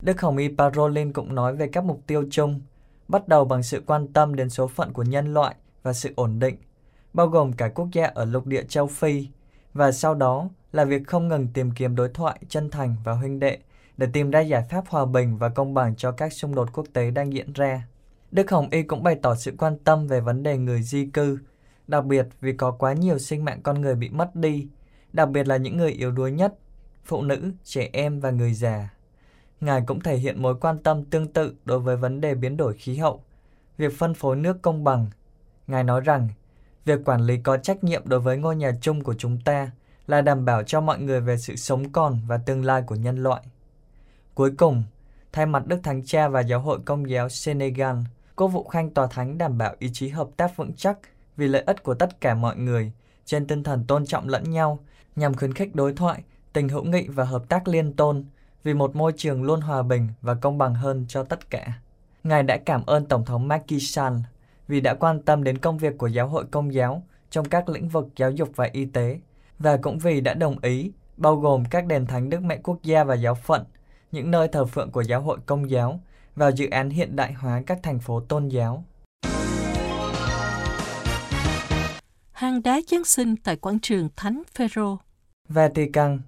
Đức 0.01 0.21
Hồng 0.21 0.37
Y 0.37 0.49
Parolin 0.57 1.13
cũng 1.13 1.35
nói 1.35 1.55
về 1.55 1.67
các 1.67 1.83
mục 1.83 2.01
tiêu 2.07 2.23
chung, 2.31 2.61
bắt 3.07 3.27
đầu 3.27 3.45
bằng 3.45 3.63
sự 3.63 3.83
quan 3.85 4.13
tâm 4.13 4.35
đến 4.35 4.49
số 4.49 4.67
phận 4.67 4.93
của 4.93 5.03
nhân 5.03 5.33
loại 5.33 5.55
và 5.87 5.93
sự 5.93 6.13
ổn 6.15 6.39
định, 6.39 6.55
bao 7.13 7.27
gồm 7.27 7.53
cả 7.53 7.69
quốc 7.75 7.87
gia 7.91 8.05
ở 8.05 8.25
lục 8.25 8.45
địa 8.45 8.63
châu 8.63 8.87
Phi, 8.87 9.27
và 9.73 9.91
sau 9.91 10.15
đó 10.15 10.49
là 10.71 10.85
việc 10.85 11.07
không 11.07 11.27
ngừng 11.27 11.47
tìm 11.53 11.71
kiếm 11.71 11.95
đối 11.95 12.09
thoại 12.09 12.39
chân 12.49 12.69
thành 12.69 12.95
và 13.03 13.13
huynh 13.13 13.39
đệ 13.39 13.57
để 13.97 14.07
tìm 14.13 14.31
ra 14.31 14.39
giải 14.39 14.63
pháp 14.69 14.87
hòa 14.87 15.05
bình 15.05 15.37
và 15.37 15.49
công 15.49 15.73
bằng 15.73 15.95
cho 15.95 16.11
các 16.11 16.33
xung 16.33 16.55
đột 16.55 16.69
quốc 16.73 16.85
tế 16.93 17.11
đang 17.11 17.33
diễn 17.33 17.53
ra. 17.53 17.87
Đức 18.31 18.51
Hồng 18.51 18.69
Y 18.71 18.83
cũng 18.83 19.03
bày 19.03 19.15
tỏ 19.21 19.35
sự 19.35 19.55
quan 19.57 19.77
tâm 19.83 20.07
về 20.07 20.19
vấn 20.19 20.43
đề 20.43 20.57
người 20.57 20.81
di 20.83 21.05
cư, 21.05 21.39
đặc 21.87 22.05
biệt 22.05 22.27
vì 22.41 22.53
có 22.53 22.71
quá 22.71 22.93
nhiều 22.93 23.19
sinh 23.19 23.45
mạng 23.45 23.61
con 23.63 23.81
người 23.81 23.95
bị 23.95 24.09
mất 24.09 24.35
đi, 24.35 24.67
đặc 25.13 25.29
biệt 25.29 25.47
là 25.47 25.57
những 25.57 25.77
người 25.77 25.91
yếu 25.91 26.11
đuối 26.11 26.31
nhất, 26.31 26.53
phụ 27.05 27.21
nữ, 27.21 27.51
trẻ 27.63 27.89
em 27.93 28.19
và 28.19 28.31
người 28.31 28.53
già. 28.53 28.93
Ngài 29.61 29.81
cũng 29.87 29.99
thể 29.99 30.17
hiện 30.17 30.41
mối 30.41 30.55
quan 30.59 30.77
tâm 30.83 31.05
tương 31.05 31.27
tự 31.27 31.55
đối 31.65 31.79
với 31.79 31.97
vấn 31.97 32.21
đề 32.21 32.35
biến 32.35 32.57
đổi 32.57 32.73
khí 32.73 32.97
hậu, 32.97 33.23
việc 33.77 33.93
phân 33.97 34.13
phối 34.13 34.35
nước 34.35 34.61
công 34.61 34.83
bằng. 34.83 35.07
Ngài 35.67 35.83
nói 35.83 36.01
rằng, 36.01 36.29
việc 36.85 37.05
quản 37.05 37.21
lý 37.21 37.37
có 37.37 37.57
trách 37.57 37.83
nhiệm 37.83 38.01
đối 38.05 38.19
với 38.19 38.37
ngôi 38.37 38.55
nhà 38.55 38.71
chung 38.81 39.03
của 39.03 39.13
chúng 39.13 39.41
ta 39.41 39.71
là 40.07 40.21
đảm 40.21 40.45
bảo 40.45 40.63
cho 40.63 40.81
mọi 40.81 40.99
người 40.99 41.21
về 41.21 41.37
sự 41.37 41.55
sống 41.55 41.91
còn 41.91 42.19
và 42.27 42.37
tương 42.37 42.65
lai 42.65 42.81
của 42.81 42.95
nhân 42.95 43.23
loại. 43.23 43.41
Cuối 44.33 44.51
cùng, 44.57 44.83
thay 45.31 45.45
mặt 45.45 45.67
Đức 45.67 45.79
Thánh 45.83 46.05
Cha 46.05 46.27
và 46.27 46.41
Giáo 46.41 46.59
hội 46.59 46.79
Công 46.85 47.09
giáo 47.09 47.29
Senegal, 47.29 47.95
Cô 48.35 48.47
vụ 48.47 48.63
Khanh 48.63 48.89
Tòa 48.89 49.07
Thánh 49.07 49.37
đảm 49.37 49.57
bảo 49.57 49.75
ý 49.79 49.89
chí 49.93 50.09
hợp 50.09 50.27
tác 50.37 50.57
vững 50.57 50.73
chắc 50.73 50.97
vì 51.37 51.47
lợi 51.47 51.61
ích 51.61 51.83
của 51.83 51.93
tất 51.93 52.21
cả 52.21 52.35
mọi 52.35 52.57
người, 52.57 52.91
trên 53.25 53.47
tinh 53.47 53.63
thần 53.63 53.85
tôn 53.87 54.05
trọng 54.05 54.27
lẫn 54.27 54.43
nhau, 54.51 54.79
nhằm 55.15 55.33
khuyến 55.33 55.53
khích 55.53 55.75
đối 55.75 55.93
thoại, 55.93 56.23
tình 56.53 56.69
hữu 56.69 56.83
nghị 56.83 57.07
và 57.07 57.23
hợp 57.23 57.43
tác 57.49 57.67
liên 57.67 57.93
tôn, 57.93 58.25
vì 58.63 58.73
một 58.73 58.95
môi 58.95 59.13
trường 59.17 59.43
luôn 59.43 59.61
hòa 59.61 59.83
bình 59.83 60.07
và 60.21 60.33
công 60.33 60.57
bằng 60.57 60.75
hơn 60.75 61.05
cho 61.07 61.23
tất 61.23 61.49
cả. 61.49 61.67
Ngài 62.23 62.43
đã 62.43 62.57
cảm 62.57 62.85
ơn 62.85 63.05
Tổng 63.05 63.25
thống 63.25 63.47
Macky 63.47 63.79
Sall 63.79 64.15
vì 64.67 64.81
đã 64.81 64.93
quan 64.93 65.21
tâm 65.21 65.43
đến 65.43 65.57
công 65.57 65.77
việc 65.77 65.97
của 65.97 66.07
giáo 66.07 66.27
hội 66.27 66.45
công 66.51 66.73
giáo 66.73 67.03
trong 67.29 67.45
các 67.45 67.69
lĩnh 67.69 67.89
vực 67.89 68.07
giáo 68.15 68.31
dục 68.31 68.49
và 68.55 68.69
y 68.71 68.85
tế, 68.85 69.19
và 69.59 69.77
cũng 69.77 69.99
vì 69.99 70.21
đã 70.21 70.33
đồng 70.33 70.59
ý, 70.61 70.91
bao 71.17 71.35
gồm 71.35 71.63
các 71.69 71.85
đền 71.85 72.05
thánh 72.05 72.29
Đức 72.29 72.43
Mẹ 72.43 72.59
Quốc 72.63 72.83
gia 72.83 73.03
và 73.03 73.15
giáo 73.15 73.35
phận, 73.35 73.63
những 74.11 74.31
nơi 74.31 74.47
thờ 74.47 74.65
phượng 74.65 74.91
của 74.91 75.01
giáo 75.01 75.21
hội 75.21 75.37
công 75.45 75.69
giáo, 75.69 75.99
vào 76.35 76.51
dự 76.51 76.69
án 76.69 76.89
hiện 76.89 77.15
đại 77.15 77.33
hóa 77.33 77.61
các 77.65 77.79
thành 77.83 77.99
phố 77.99 78.19
tôn 78.19 78.47
giáo. 78.47 78.83
Hang 82.31 82.63
đá 82.63 82.81
Giáng 82.87 83.03
sinh 83.03 83.35
tại 83.35 83.55
quảng 83.55 83.79
trường 83.79 84.09
Thánh 84.15 84.43
Phêrô. 84.55 84.97
Vatican, 85.49 86.19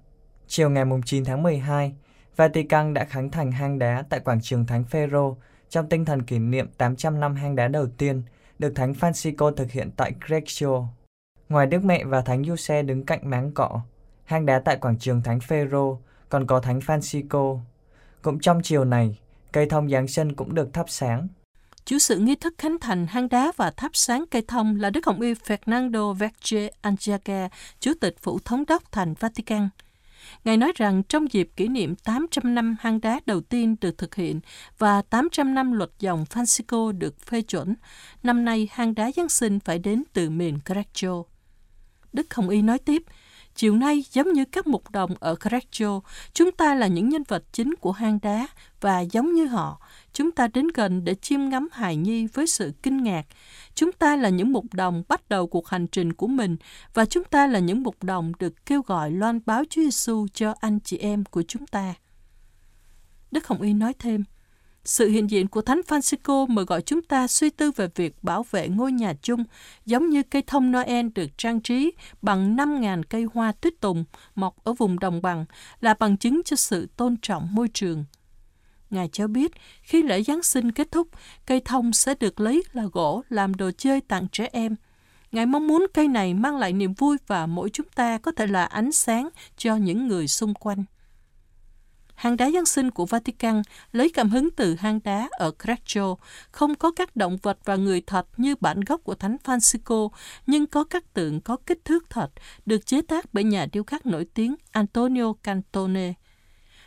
chiều 0.46 0.70
ngày 0.70 0.84
9 1.06 1.24
tháng 1.24 1.42
12, 1.42 1.92
Vatican 2.36 2.94
đã 2.94 3.04
khánh 3.04 3.30
thành 3.30 3.52
hang 3.52 3.78
đá 3.78 4.04
tại 4.08 4.20
quảng 4.20 4.40
trường 4.42 4.66
Thánh 4.66 4.84
Phêrô 4.84 5.36
trong 5.70 5.88
tinh 5.88 6.04
thần 6.04 6.22
kỷ 6.22 6.38
niệm 6.38 6.68
800 6.78 7.20
năm 7.20 7.34
hang 7.34 7.56
đá 7.56 7.68
đầu 7.68 7.86
tiên 7.98 8.22
được 8.58 8.72
Thánh 8.74 8.92
Francisco 8.92 9.50
thực 9.50 9.70
hiện 9.70 9.90
tại 9.96 10.12
Greccio. 10.26 10.84
Ngoài 11.48 11.66
Đức 11.66 11.84
Mẹ 11.84 12.04
và 12.04 12.20
Thánh 12.20 12.44
Giuse 12.44 12.82
đứng 12.82 13.06
cạnh 13.06 13.30
máng 13.30 13.52
cọ 13.52 13.80
hang 14.24 14.46
đá 14.46 14.58
tại 14.64 14.76
quảng 14.76 14.98
trường 14.98 15.22
Thánh 15.22 15.40
Phêrô 15.40 15.98
còn 16.28 16.46
có 16.46 16.60
Thánh 16.60 16.78
Francisco. 16.78 17.58
Cũng 18.22 18.40
trong 18.40 18.62
chiều 18.62 18.84
này, 18.84 19.18
cây 19.52 19.66
thông 19.66 19.90
Giáng 19.90 20.08
sinh 20.08 20.34
cũng 20.34 20.54
được 20.54 20.72
thắp 20.72 20.86
sáng. 20.88 21.28
Chủ 21.84 21.98
sự 21.98 22.18
nghi 22.18 22.34
thức 22.34 22.54
khánh 22.58 22.78
thành 22.80 23.06
hang 23.06 23.28
đá 23.28 23.52
và 23.56 23.70
thắp 23.70 23.90
sáng 23.94 24.24
cây 24.30 24.42
thông 24.48 24.80
là 24.80 24.90
Đức 24.90 25.06
Hồng 25.06 25.20
Y 25.20 25.34
Fernando 25.34 26.12
Verge 26.12 26.70
Anjaga, 26.82 27.48
Chủ 27.80 27.92
tịch 28.00 28.16
Phủ 28.22 28.38
Thống 28.44 28.64
đốc 28.68 28.92
thành 28.92 29.14
Vatican. 29.20 29.68
Ngài 30.44 30.56
nói 30.56 30.72
rằng 30.74 31.02
trong 31.02 31.32
dịp 31.32 31.50
kỷ 31.56 31.68
niệm 31.68 31.94
800 31.94 32.54
năm 32.54 32.76
hang 32.80 33.00
đá 33.00 33.20
đầu 33.26 33.40
tiên 33.40 33.76
được 33.80 33.98
thực 33.98 34.14
hiện 34.14 34.40
và 34.78 35.02
800 35.02 35.54
năm 35.54 35.72
luật 35.72 35.90
dòng 35.98 36.24
Francisco 36.30 36.98
được 36.98 37.20
phê 37.20 37.42
chuẩn, 37.42 37.74
năm 38.22 38.44
nay 38.44 38.68
hang 38.72 38.94
đá 38.94 39.10
Giáng 39.16 39.28
sinh 39.28 39.60
phải 39.60 39.78
đến 39.78 40.02
từ 40.12 40.30
miền 40.30 40.58
Greccio. 40.64 41.22
Đức 42.12 42.34
Hồng 42.34 42.48
Y 42.48 42.62
nói 42.62 42.78
tiếp, 42.78 43.02
Chiều 43.60 43.76
nay, 43.76 44.04
giống 44.12 44.32
như 44.32 44.44
các 44.44 44.66
mục 44.66 44.90
đồng 44.90 45.14
ở 45.20 45.34
Correggio, 45.34 46.00
chúng 46.32 46.52
ta 46.52 46.74
là 46.74 46.86
những 46.86 47.08
nhân 47.08 47.22
vật 47.28 47.44
chính 47.52 47.74
của 47.80 47.92
hang 47.92 48.18
đá 48.22 48.46
và 48.80 49.00
giống 49.00 49.34
như 49.34 49.46
họ, 49.46 49.80
chúng 50.12 50.30
ta 50.30 50.48
đến 50.48 50.68
gần 50.74 51.04
để 51.04 51.14
chiêm 51.14 51.48
ngắm 51.48 51.68
hài 51.72 51.96
nhi 51.96 52.26
với 52.26 52.46
sự 52.46 52.72
kinh 52.82 53.02
ngạc. 53.02 53.26
Chúng 53.74 53.92
ta 53.92 54.16
là 54.16 54.28
những 54.28 54.52
mục 54.52 54.64
đồng 54.72 55.02
bắt 55.08 55.28
đầu 55.28 55.46
cuộc 55.46 55.68
hành 55.68 55.86
trình 55.86 56.12
của 56.12 56.26
mình 56.26 56.56
và 56.94 57.04
chúng 57.04 57.24
ta 57.24 57.46
là 57.46 57.58
những 57.58 57.82
mục 57.82 58.02
đồng 58.02 58.32
được 58.38 58.66
kêu 58.66 58.82
gọi 58.82 59.10
loan 59.10 59.40
báo 59.46 59.64
Chúa 59.70 59.82
Giêsu 59.82 60.26
cho 60.34 60.54
anh 60.60 60.80
chị 60.80 60.98
em 60.98 61.24
của 61.24 61.42
chúng 61.42 61.66
ta. 61.66 61.94
Đức 63.30 63.46
Hồng 63.46 63.62
Y 63.62 63.72
nói 63.72 63.94
thêm, 63.98 64.24
sự 64.84 65.08
hiện 65.08 65.30
diện 65.30 65.48
của 65.48 65.62
Thánh 65.62 65.80
Francisco 65.88 66.46
mời 66.46 66.64
gọi 66.64 66.82
chúng 66.82 67.02
ta 67.02 67.26
suy 67.26 67.50
tư 67.50 67.70
về 67.76 67.88
việc 67.94 68.14
bảo 68.22 68.44
vệ 68.50 68.68
ngôi 68.68 68.92
nhà 68.92 69.14
chung, 69.22 69.44
giống 69.86 70.10
như 70.10 70.22
cây 70.22 70.42
thông 70.46 70.72
Noel 70.72 71.06
được 71.14 71.38
trang 71.38 71.60
trí 71.60 71.92
bằng 72.22 72.56
5.000 72.56 73.02
cây 73.02 73.26
hoa 73.34 73.52
tuyết 73.52 73.80
tùng 73.80 74.04
mọc 74.34 74.64
ở 74.64 74.72
vùng 74.72 74.98
đồng 74.98 75.22
bằng, 75.22 75.44
là 75.80 75.94
bằng 75.94 76.16
chứng 76.16 76.40
cho 76.44 76.56
sự 76.56 76.88
tôn 76.96 77.16
trọng 77.22 77.54
môi 77.54 77.68
trường. 77.74 78.04
Ngài 78.90 79.08
cho 79.12 79.26
biết, 79.26 79.52
khi 79.82 80.02
lễ 80.02 80.22
Giáng 80.22 80.42
sinh 80.42 80.72
kết 80.72 80.92
thúc, 80.92 81.08
cây 81.46 81.60
thông 81.64 81.92
sẽ 81.92 82.14
được 82.20 82.40
lấy 82.40 82.62
là 82.72 82.84
gỗ 82.92 83.22
làm 83.28 83.54
đồ 83.54 83.70
chơi 83.78 84.00
tặng 84.00 84.26
trẻ 84.32 84.48
em. 84.52 84.76
Ngài 85.32 85.46
mong 85.46 85.66
muốn 85.66 85.86
cây 85.94 86.08
này 86.08 86.34
mang 86.34 86.56
lại 86.56 86.72
niềm 86.72 86.94
vui 86.94 87.16
và 87.26 87.46
mỗi 87.46 87.70
chúng 87.70 87.86
ta 87.94 88.18
có 88.18 88.32
thể 88.32 88.46
là 88.46 88.64
ánh 88.64 88.92
sáng 88.92 89.28
cho 89.56 89.76
những 89.76 90.08
người 90.08 90.28
xung 90.28 90.54
quanh 90.54 90.84
hang 92.20 92.36
đá 92.36 92.50
Giáng 92.50 92.66
sinh 92.66 92.90
của 92.90 93.06
Vatican 93.06 93.62
lấy 93.92 94.10
cảm 94.14 94.30
hứng 94.30 94.50
từ 94.50 94.74
hang 94.74 95.00
đá 95.04 95.28
ở 95.30 95.52
Greccio, 95.58 96.14
không 96.50 96.74
có 96.74 96.90
các 96.96 97.16
động 97.16 97.36
vật 97.42 97.58
và 97.64 97.76
người 97.76 98.00
thật 98.00 98.26
như 98.36 98.54
bản 98.60 98.80
gốc 98.80 99.00
của 99.04 99.14
Thánh 99.14 99.36
Francisco, 99.44 100.08
nhưng 100.46 100.66
có 100.66 100.84
các 100.84 101.14
tượng 101.14 101.40
có 101.40 101.56
kích 101.66 101.84
thước 101.84 102.10
thật, 102.10 102.30
được 102.66 102.86
chế 102.86 103.02
tác 103.02 103.34
bởi 103.34 103.44
nhà 103.44 103.66
điêu 103.72 103.84
khắc 103.84 104.06
nổi 104.06 104.26
tiếng 104.34 104.54
Antonio 104.72 105.32
Cantone. 105.42 106.12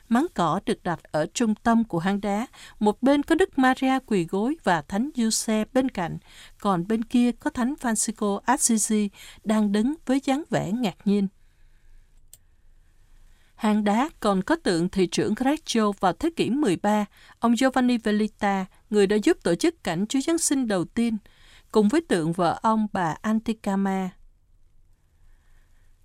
Máng 0.10 0.28
cỏ 0.34 0.60
được 0.66 0.84
đặt 0.84 1.00
ở 1.04 1.26
trung 1.34 1.56
tâm 1.56 1.84
của 1.84 2.00
hang 2.00 2.22
đá, 2.22 2.48
một 2.80 3.02
bên 3.02 3.24
có 3.24 3.36
Đức 3.36 3.60
Maria 3.60 4.00
quỳ 4.06 4.26
gối 4.30 4.56
và 4.64 4.82
Thánh 4.82 5.10
Giuse 5.16 5.66
bên 5.74 5.90
cạnh, 5.90 6.18
còn 6.60 6.88
bên 6.88 7.04
kia 7.04 7.32
có 7.32 7.50
Thánh 7.50 7.74
Francisco 7.82 8.40
Assisi 8.46 9.10
đang 9.44 9.72
đứng 9.72 9.94
với 10.06 10.22
dáng 10.24 10.44
vẻ 10.50 10.72
ngạc 10.72 10.96
nhiên. 11.06 11.28
Hang 13.56 13.84
đá 13.84 14.10
còn 14.20 14.42
có 14.44 14.56
tượng 14.56 14.90
thị 14.90 15.08
trưởng 15.08 15.34
Greccio 15.34 15.92
vào 16.00 16.14
thế 16.14 16.30
kỷ 16.36 16.50
13, 16.50 17.06
ông 17.40 17.56
Giovanni 17.56 17.98
Velita, 17.98 18.66
người 18.90 19.08
đã 19.08 19.16
giúp 19.24 19.38
tổ 19.44 19.56
chức 19.56 19.84
cảnh 19.84 20.06
Chúa 20.10 20.20
Giáng 20.20 20.38
sinh 20.38 20.68
đầu 20.68 20.86
tiên, 20.86 21.18
cùng 21.72 21.88
với 21.88 22.02
tượng 22.02 22.34
vợ 22.34 22.60
ông 22.62 22.88
bà 22.94 23.16
Anticama. 23.22 24.10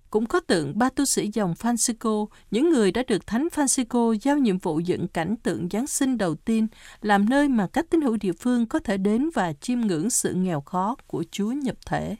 Cũng 0.09 0.25
có 0.25 0.39
tượng 0.39 0.77
ba 0.77 0.89
tu 0.89 1.05
sĩ 1.05 1.29
dòng 1.33 1.53
Francisco, 1.53 2.27
những 2.51 2.69
người 2.69 2.91
đã 2.91 3.03
được 3.07 3.27
Thánh 3.27 3.47
Francisco 3.55 4.13
giao 4.21 4.37
nhiệm 4.37 4.57
vụ 4.57 4.79
dựng 4.79 5.07
cảnh 5.07 5.35
tượng 5.43 5.67
Giáng 5.71 5.87
sinh 5.87 6.17
đầu 6.17 6.35
tiên, 6.35 6.67
làm 7.01 7.29
nơi 7.29 7.47
mà 7.47 7.67
các 7.67 7.85
tín 7.89 8.01
hữu 8.01 8.17
địa 8.17 8.33
phương 8.33 8.65
có 8.65 8.79
thể 8.79 8.97
đến 8.97 9.29
và 9.35 9.53
chiêm 9.53 9.79
ngưỡng 9.79 10.09
sự 10.09 10.33
nghèo 10.33 10.61
khó 10.61 10.95
của 11.07 11.23
Chúa 11.31 11.51
nhập 11.51 11.75
thể. 11.85 12.15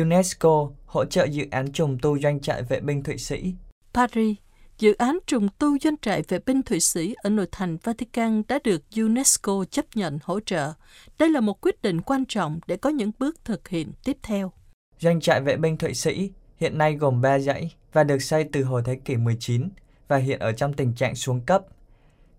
UNESCO 0.00 0.70
hỗ 0.86 1.04
trợ 1.04 1.24
dự 1.24 1.46
án 1.50 1.72
trùng 1.72 1.98
tu 2.02 2.18
doanh 2.18 2.40
trại 2.40 2.62
vệ 2.62 2.80
binh 2.80 3.02
Thụy 3.02 3.18
Sĩ. 3.18 3.54
Paris, 3.94 4.36
dự 4.78 4.94
án 4.94 5.18
trùng 5.26 5.48
tu 5.58 5.78
doanh 5.78 5.96
trại 5.96 6.22
vệ 6.28 6.38
binh 6.46 6.62
Thụy 6.62 6.80
Sĩ 6.80 7.14
ở 7.22 7.30
nội 7.30 7.46
thành 7.52 7.76
Vatican 7.82 8.42
đã 8.48 8.58
được 8.64 8.82
UNESCO 8.96 9.64
chấp 9.70 9.84
nhận 9.94 10.18
hỗ 10.22 10.40
trợ. 10.40 10.72
Đây 11.18 11.28
là 11.28 11.40
một 11.40 11.60
quyết 11.60 11.82
định 11.82 12.00
quan 12.00 12.24
trọng 12.28 12.60
để 12.66 12.76
có 12.76 12.90
những 12.90 13.10
bước 13.18 13.44
thực 13.44 13.68
hiện 13.68 13.92
tiếp 14.04 14.16
theo. 14.22 14.52
Doanh 15.00 15.20
trại 15.20 15.40
vệ 15.40 15.56
binh 15.56 15.76
Thụy 15.76 15.94
Sĩ 15.94 16.30
hiện 16.56 16.78
nay 16.78 16.94
gồm 16.94 17.20
3 17.20 17.38
dãy 17.38 17.74
và 17.92 18.04
được 18.04 18.22
xây 18.22 18.44
từ 18.52 18.64
hồi 18.64 18.82
thế 18.84 18.96
kỷ 19.04 19.16
19 19.16 19.68
và 20.08 20.16
hiện 20.16 20.38
ở 20.38 20.52
trong 20.52 20.72
tình 20.72 20.94
trạng 20.94 21.14
xuống 21.14 21.40
cấp. 21.40 21.62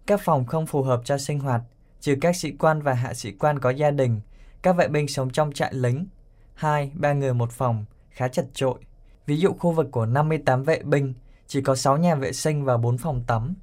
Các 0.05 0.21
phòng 0.23 0.45
không 0.45 0.65
phù 0.65 0.83
hợp 0.83 1.01
cho 1.05 1.17
sinh 1.17 1.39
hoạt, 1.39 1.61
trừ 2.01 2.15
các 2.21 2.35
sĩ 2.35 2.51
quan 2.51 2.81
và 2.81 2.93
hạ 2.93 3.13
sĩ 3.13 3.31
quan 3.31 3.59
có 3.59 3.69
gia 3.69 3.91
đình, 3.91 4.19
các 4.61 4.73
vệ 4.73 4.87
binh 4.87 5.07
sống 5.07 5.29
trong 5.29 5.51
trại 5.51 5.73
lính, 5.73 6.07
hai, 6.55 6.91
ba 6.93 7.13
người 7.13 7.33
một 7.33 7.51
phòng, 7.51 7.85
khá 8.09 8.27
chật 8.27 8.45
trội. 8.53 8.79
Ví 9.25 9.37
dụ 9.37 9.53
khu 9.53 9.71
vực 9.71 9.87
của 9.91 10.05
58 10.05 10.63
vệ 10.63 10.79
binh 10.83 11.13
chỉ 11.47 11.61
có 11.61 11.75
6 11.75 11.97
nhà 11.97 12.15
vệ 12.15 12.33
sinh 12.33 12.65
và 12.65 12.77
4 12.77 12.97
phòng 12.97 13.23
tắm. 13.27 13.55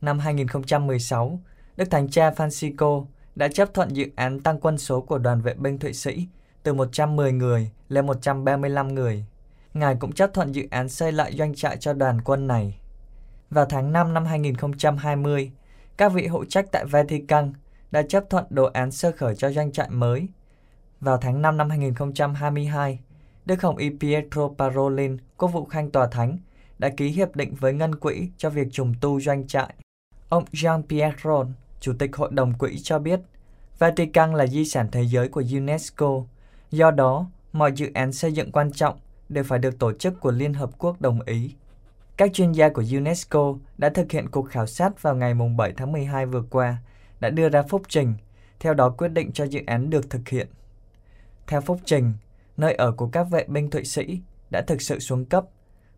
Năm 0.00 0.18
2016, 0.18 1.40
Đức 1.76 1.90
Thánh 1.90 2.10
Cha 2.10 2.30
Francisco 2.30 3.06
đã 3.34 3.48
chấp 3.48 3.74
thuận 3.74 3.96
dự 3.96 4.04
án 4.16 4.40
tăng 4.40 4.60
quân 4.60 4.78
số 4.78 5.00
của 5.00 5.18
đoàn 5.18 5.40
vệ 5.40 5.54
binh 5.54 5.78
Thụy 5.78 5.92
Sĩ 5.92 6.28
từ 6.62 6.74
110 6.74 7.32
người 7.32 7.70
lên 7.88 8.06
135 8.06 8.94
người. 8.94 9.26
Ngài 9.74 9.96
cũng 10.00 10.12
chấp 10.12 10.30
thuận 10.34 10.52
dự 10.52 10.66
án 10.70 10.88
xây 10.88 11.12
lại 11.12 11.32
doanh 11.32 11.54
trại 11.54 11.76
cho 11.76 11.92
đoàn 11.92 12.20
quân 12.20 12.46
này. 12.46 12.80
Vào 13.50 13.66
tháng 13.66 13.92
5 13.92 14.14
năm 14.14 14.24
2020, 14.24 15.52
các 15.96 16.12
vị 16.12 16.26
hữu 16.26 16.44
trách 16.44 16.66
tại 16.72 16.84
Vatican 16.84 17.52
đã 17.90 18.02
chấp 18.02 18.24
thuận 18.30 18.44
đồ 18.50 18.64
án 18.64 18.90
sơ 18.90 19.12
khởi 19.12 19.36
cho 19.36 19.50
doanh 19.50 19.72
trại 19.72 19.90
mới. 19.90 20.28
Vào 21.02 21.16
tháng 21.16 21.42
5 21.42 21.56
năm 21.56 21.70
2022, 21.70 22.98
Đức 23.46 23.62
Hồng 23.62 23.76
Y 23.76 23.90
Pietro 24.00 24.48
Parolin, 24.58 25.16
quốc 25.36 25.48
vụ 25.48 25.64
khanh 25.64 25.90
tòa 25.90 26.06
thánh, 26.06 26.38
đã 26.78 26.88
ký 26.96 27.08
hiệp 27.08 27.36
định 27.36 27.54
với 27.54 27.72
ngân 27.72 27.94
quỹ 27.94 28.28
cho 28.36 28.50
việc 28.50 28.68
trùng 28.72 28.94
tu 29.00 29.20
doanh 29.20 29.46
trại. 29.46 29.74
Ông 30.28 30.44
Jean 30.52 30.82
pietro, 30.88 31.44
Chủ 31.80 31.92
tịch 31.98 32.16
Hội 32.16 32.30
đồng 32.32 32.54
Quỹ 32.58 32.78
cho 32.82 32.98
biết, 32.98 33.20
Vatican 33.78 34.34
là 34.34 34.46
di 34.46 34.64
sản 34.64 34.88
thế 34.92 35.02
giới 35.02 35.28
của 35.28 35.42
UNESCO. 35.52 36.22
Do 36.70 36.90
đó, 36.90 37.26
mọi 37.52 37.72
dự 37.72 37.90
án 37.94 38.12
xây 38.12 38.32
dựng 38.32 38.52
quan 38.52 38.72
trọng 38.72 38.98
đều 39.28 39.44
phải 39.44 39.58
được 39.58 39.78
tổ 39.78 39.92
chức 39.92 40.20
của 40.20 40.30
Liên 40.30 40.54
Hợp 40.54 40.70
Quốc 40.78 41.00
đồng 41.00 41.20
ý. 41.20 41.54
Các 42.16 42.32
chuyên 42.32 42.52
gia 42.52 42.68
của 42.68 42.84
UNESCO 42.92 43.54
đã 43.78 43.88
thực 43.88 44.12
hiện 44.12 44.30
cuộc 44.30 44.48
khảo 44.48 44.66
sát 44.66 45.02
vào 45.02 45.14
ngày 45.14 45.34
7 45.56 45.72
tháng 45.76 45.92
12 45.92 46.26
vừa 46.26 46.42
qua, 46.50 46.76
đã 47.20 47.30
đưa 47.30 47.48
ra 47.48 47.62
phúc 47.62 47.82
trình, 47.88 48.14
theo 48.60 48.74
đó 48.74 48.90
quyết 48.90 49.08
định 49.08 49.32
cho 49.32 49.44
dự 49.44 49.60
án 49.66 49.90
được 49.90 50.10
thực 50.10 50.28
hiện. 50.28 50.46
Theo 51.46 51.60
phúc 51.60 51.80
trình, 51.84 52.12
nơi 52.56 52.74
ở 52.74 52.92
của 52.92 53.06
các 53.06 53.24
vệ 53.30 53.44
binh 53.48 53.70
Thụy 53.70 53.84
Sĩ 53.84 54.20
đã 54.50 54.62
thực 54.62 54.82
sự 54.82 54.98
xuống 54.98 55.24
cấp, 55.24 55.44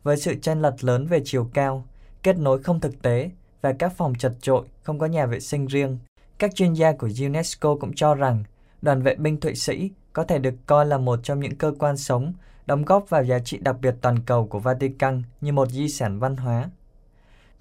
với 0.03 0.17
sự 0.17 0.35
chênh 0.43 0.63
lệch 0.63 0.85
lớn 0.85 1.07
về 1.07 1.21
chiều 1.25 1.51
cao, 1.55 1.87
kết 2.23 2.39
nối 2.39 2.63
không 2.63 2.81
thực 2.81 3.03
tế 3.03 3.31
và 3.63 3.73
các 3.73 3.93
phòng 3.97 4.15
chật 4.15 4.33
trội, 4.41 4.67
không 4.83 4.99
có 4.99 5.07
nhà 5.07 5.27
vệ 5.27 5.41
sinh 5.41 5.67
riêng. 5.67 5.99
Các 6.39 6.55
chuyên 6.55 6.73
gia 6.73 6.93
của 6.93 7.09
UNESCO 7.21 7.77
cũng 7.81 7.95
cho 7.95 8.15
rằng 8.15 8.45
đoàn 8.83 9.03
vệ 9.03 9.15
binh 9.15 9.41
Thụy 9.41 9.55
Sĩ 9.55 9.91
có 10.13 10.25
thể 10.25 10.39
được 10.39 10.55
coi 10.67 10.87
là 10.87 10.99
một 10.99 11.21
trong 11.23 11.41
những 11.41 11.57
cơ 11.57 11.73
quan 11.79 11.97
sống 11.97 12.33
đóng 12.67 12.85
góp 12.85 13.11
vào 13.11 13.25
giá 13.25 13.39
trị 13.39 13.59
đặc 13.59 13.77
biệt 13.81 13.95
toàn 14.01 14.19
cầu 14.27 14.47
của 14.47 14.59
Vatican 14.59 15.23
như 15.41 15.53
một 15.53 15.71
di 15.71 15.89
sản 15.89 16.19
văn 16.19 16.37
hóa. 16.37 16.71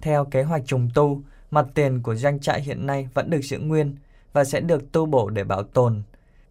Theo 0.00 0.24
kế 0.24 0.42
hoạch 0.42 0.62
trùng 0.66 0.90
tu, 0.94 1.22
mặt 1.50 1.66
tiền 1.74 2.02
của 2.02 2.14
doanh 2.14 2.40
trại 2.40 2.62
hiện 2.62 2.86
nay 2.86 3.08
vẫn 3.14 3.30
được 3.30 3.40
giữ 3.42 3.58
nguyên 3.58 3.96
và 4.32 4.44
sẽ 4.44 4.60
được 4.60 4.92
tu 4.92 5.06
bổ 5.06 5.30
để 5.30 5.44
bảo 5.44 5.62
tồn. 5.62 6.02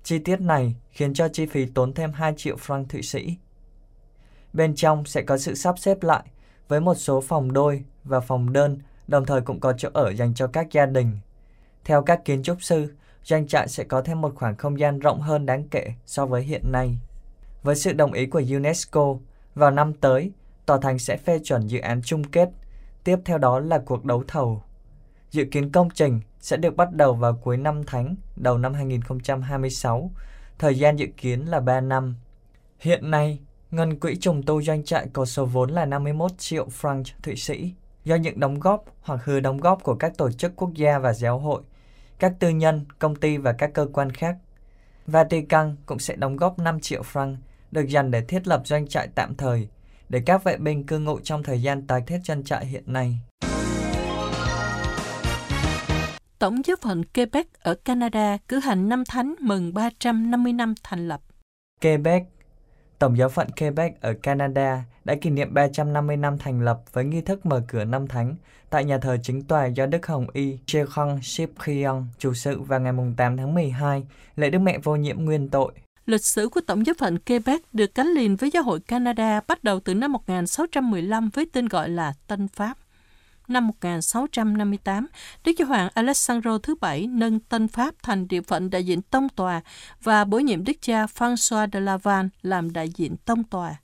Chi 0.04 0.20
tiết 0.20 0.42
này 0.42 0.76
khiến 0.92 1.14
cho 1.14 1.28
chi 1.28 1.46
phí 1.46 1.66
tốn 1.66 1.94
thêm 1.94 2.12
2 2.12 2.34
triệu 2.38 2.56
franc 2.56 2.86
Thụy 2.86 3.02
Sĩ. 3.02 3.38
Bên 4.54 4.76
trong 4.76 5.06
sẽ 5.06 5.22
có 5.22 5.38
sự 5.38 5.56
sắp 5.56 5.80
xếp 5.80 6.04
lại 6.04 6.24
với 6.68 6.80
một 6.80 6.96
số 6.96 7.22
phòng 7.22 7.54
đôi 7.54 7.84
và 8.04 8.20
phòng 8.20 8.54
đơn, 8.54 8.80
đồng 9.08 9.26
thời 9.26 9.42
cũng 9.42 9.60
có 9.60 9.74
chỗ 9.74 9.90
ở 9.94 10.10
dành 10.10 10.34
cho 10.34 10.48
các 10.48 10.72
gia 10.72 10.86
đình. 10.86 11.12
Theo 11.86 12.02
các 12.02 12.26
kiến 12.26 12.44
trúc 12.44 12.64
sư, 12.64 12.94
doanh 13.24 13.48
trại 13.48 13.68
sẽ 13.68 13.84
có 13.84 14.02
thêm 14.02 14.22
một 14.22 14.36
khoảng 14.36 14.56
không 14.56 14.80
gian 14.80 15.00
rộng 15.00 15.22
hơn 15.22 15.46
đáng 15.46 15.64
kể 15.72 15.94
so 16.06 16.26
với 16.26 16.44
hiện 16.44 16.62
nay. 16.72 16.98
Với 17.64 17.76
sự 17.76 17.94
đồng 17.94 18.14
ý 18.14 18.26
của 18.26 18.42
UNESCO, 18.50 19.16
vào 19.56 19.72
năm 19.72 19.94
tới, 19.94 20.32
tòa 20.66 20.78
thành 20.82 21.00
sẽ 21.00 21.18
phê 21.18 21.40
chuẩn 21.40 21.68
dự 21.68 21.80
án 21.80 22.02
chung 22.02 22.24
kết, 22.24 22.50
tiếp 23.04 23.20
theo 23.26 23.38
đó 23.38 23.60
là 23.60 23.80
cuộc 23.86 24.06
đấu 24.06 24.24
thầu. 24.28 24.64
Dự 25.34 25.46
kiến 25.46 25.72
công 25.72 25.90
trình 25.90 26.20
sẽ 26.40 26.58
được 26.58 26.76
bắt 26.76 26.94
đầu 26.94 27.14
vào 27.14 27.40
cuối 27.44 27.58
năm 27.58 27.84
thánh, 27.84 28.16
đầu 28.36 28.58
năm 28.58 28.74
2026, 28.74 30.12
thời 30.60 30.78
gian 30.78 30.96
dự 30.96 31.06
kiến 31.18 31.46
là 31.46 31.60
3 31.60 31.82
năm. 31.82 32.16
Hiện 32.80 33.12
nay, 33.12 33.40
Ngân 33.72 34.00
quỹ 34.00 34.16
trùng 34.16 34.44
tu 34.44 34.62
doanh 34.62 34.84
trại 34.84 35.08
có 35.14 35.26
số 35.26 35.46
vốn 35.46 35.72
là 35.72 35.86
51 35.86 36.32
triệu 36.38 36.68
franc 36.82 37.04
Thụy 37.24 37.36
Sĩ 37.36 37.74
do 38.04 38.16
những 38.16 38.40
đóng 38.40 38.60
góp 38.60 38.86
hoặc 39.02 39.20
hứa 39.24 39.40
đóng 39.40 39.58
góp 39.58 39.84
của 39.84 39.96
các 39.96 40.18
tổ 40.18 40.32
chức 40.32 40.56
quốc 40.56 40.74
gia 40.74 41.00
và 41.00 41.14
giáo 41.14 41.40
hội, 41.40 41.62
các 42.20 42.34
tư 42.40 42.50
nhân, 42.50 42.86
công 43.00 43.16
ty 43.16 43.38
và 43.38 43.54
các 43.54 43.74
cơ 43.74 43.88
quan 43.94 44.12
khác. 44.12 44.36
Vatican 45.08 45.76
cũng 45.86 46.00
sẽ 46.00 46.16
đóng 46.16 46.38
góp 46.38 46.60
5 46.60 46.80
triệu 46.80 47.02
franc 47.14 47.36
được 47.72 47.88
dành 47.88 48.12
để 48.12 48.22
thiết 48.22 48.48
lập 48.48 48.62
doanh 48.66 48.88
trại 48.88 49.08
tạm 49.16 49.36
thời 49.36 49.70
để 50.10 50.22
các 50.26 50.44
vệ 50.44 50.58
binh 50.58 50.84
cư 50.84 51.00
ngụ 51.00 51.20
trong 51.20 51.44
thời 51.44 51.62
gian 51.62 51.88
tái 51.88 52.02
thiết 52.08 52.20
doanh 52.24 52.44
trại 52.44 52.66
hiện 52.66 52.84
nay. 52.86 53.20
Tổng 56.44 56.66
giáo 56.66 56.78
phận 56.82 57.04
Quebec 57.04 57.54
ở 57.54 57.76
Canada 57.76 58.38
cử 58.48 58.60
hành 58.60 58.90
năm 58.90 59.04
thánh 59.06 59.36
mừng 59.40 59.74
350 59.74 60.54
năm 60.54 60.74
thành 60.84 61.08
lập. 61.08 61.22
Quebec 61.82 62.24
Tổng 63.00 63.18
giáo 63.18 63.30
phận 63.30 63.48
Quebec 63.50 64.02
ở 64.02 64.14
Canada 64.14 64.84
đã 65.04 65.16
kỷ 65.16 65.30
niệm 65.30 65.54
350 65.54 66.18
năm 66.18 66.38
thành 66.38 66.66
lập 66.66 66.80
với 66.94 67.06
nghi 67.06 67.22
thức 67.22 67.46
mở 67.46 67.62
cửa 67.68 67.84
năm 67.84 68.08
thánh 68.08 68.36
tại 68.70 68.86
nhà 68.86 68.98
thờ 68.98 69.18
chính 69.24 69.44
tòa 69.44 69.66
do 69.66 69.86
Đức 69.86 70.08
Hồng 70.08 70.28
Y 70.34 70.58
Chekong 70.66 71.22
Shiprion 71.22 72.08
chủ 72.18 72.34
sự 72.34 72.62
vào 72.62 72.80
ngày 72.80 72.94
8 73.18 73.38
tháng 73.38 73.54
12, 73.54 74.04
lễ 74.36 74.50
Đức 74.50 74.60
Mẹ 74.60 74.78
Vô 74.78 74.96
Nhiễm 74.96 75.26
Nguyên 75.26 75.50
Tội. 75.50 75.74
Lịch 76.06 76.26
sử 76.26 76.50
của 76.50 76.62
Tổng 76.68 76.86
giáo 76.86 76.96
phận 77.00 77.20
Quebec 77.20 77.62
được 77.74 77.96
gắn 77.96 78.08
liền 78.08 78.36
với 78.36 78.50
giáo 78.54 78.64
hội 78.64 78.80
Canada 78.80 79.42
bắt 79.48 79.64
đầu 79.64 79.80
từ 79.80 79.96
năm 79.96 80.12
1615 80.12 81.30
với 81.30 81.46
tên 81.54 81.68
gọi 81.68 81.90
là 81.90 82.14
Tân 82.28 82.48
Pháp 82.48 82.78
năm 83.48 83.68
1658, 83.68 85.08
Đức 85.44 85.52
Giáo 85.58 85.68
hoàng 85.68 85.90
Alessandro 85.94 86.58
thứ 86.58 86.76
Bảy 86.82 87.08
nâng 87.08 87.40
Tân 87.40 87.68
Pháp 87.68 87.96
thành 88.04 88.28
địa 88.28 88.42
phận 88.42 88.70
đại 88.70 88.84
diện 88.84 89.02
tông 89.02 89.30
tòa 89.30 89.62
và 90.04 90.26
bổ 90.26 90.40
nhiệm 90.40 90.64
đức 90.64 90.74
cha 90.82 91.06
François 91.06 91.68
de 91.74 91.80
Laval 91.80 92.26
làm 92.42 92.74
đại 92.74 92.90
diện 92.90 93.16
tông 93.26 93.44
tòa. 93.44 93.76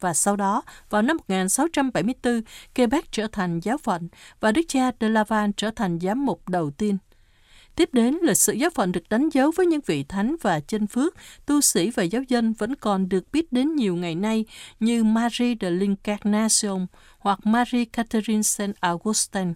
Và 0.00 0.14
sau 0.14 0.36
đó, 0.36 0.62
vào 0.90 1.02
năm 1.02 1.16
1674, 1.16 2.40
Quebec 2.76 3.12
trở 3.12 3.26
thành 3.32 3.60
giáo 3.60 3.78
phận 3.78 4.08
và 4.40 4.52
đức 4.52 4.62
cha 4.68 4.90
de 5.00 5.08
Laval 5.08 5.50
trở 5.56 5.70
thành 5.70 5.98
giám 6.00 6.26
mục 6.26 6.48
đầu 6.48 6.70
tiên. 6.70 6.98
Tiếp 7.78 7.88
đến, 7.92 8.18
lịch 8.22 8.36
sử 8.36 8.52
giáo 8.52 8.70
phận 8.70 8.92
được 8.92 9.08
đánh 9.10 9.28
dấu 9.28 9.50
với 9.56 9.66
những 9.66 9.80
vị 9.86 10.04
thánh 10.04 10.36
và 10.42 10.60
chân 10.60 10.86
phước, 10.86 11.14
tu 11.46 11.60
sĩ 11.60 11.90
và 11.90 12.02
giáo 12.02 12.22
dân 12.28 12.52
vẫn 12.52 12.74
còn 12.74 13.08
được 13.08 13.24
biết 13.32 13.52
đến 13.52 13.76
nhiều 13.76 13.96
ngày 13.96 14.14
nay 14.14 14.44
như 14.80 15.04
Marie 15.04 15.54
de 15.60 15.70
l'Incarnation 15.70 16.86
hoặc 17.28 17.46
Marie 17.46 17.84
Catherine 17.84 18.42
Saint 18.42 18.76
Augustine. 18.80 19.52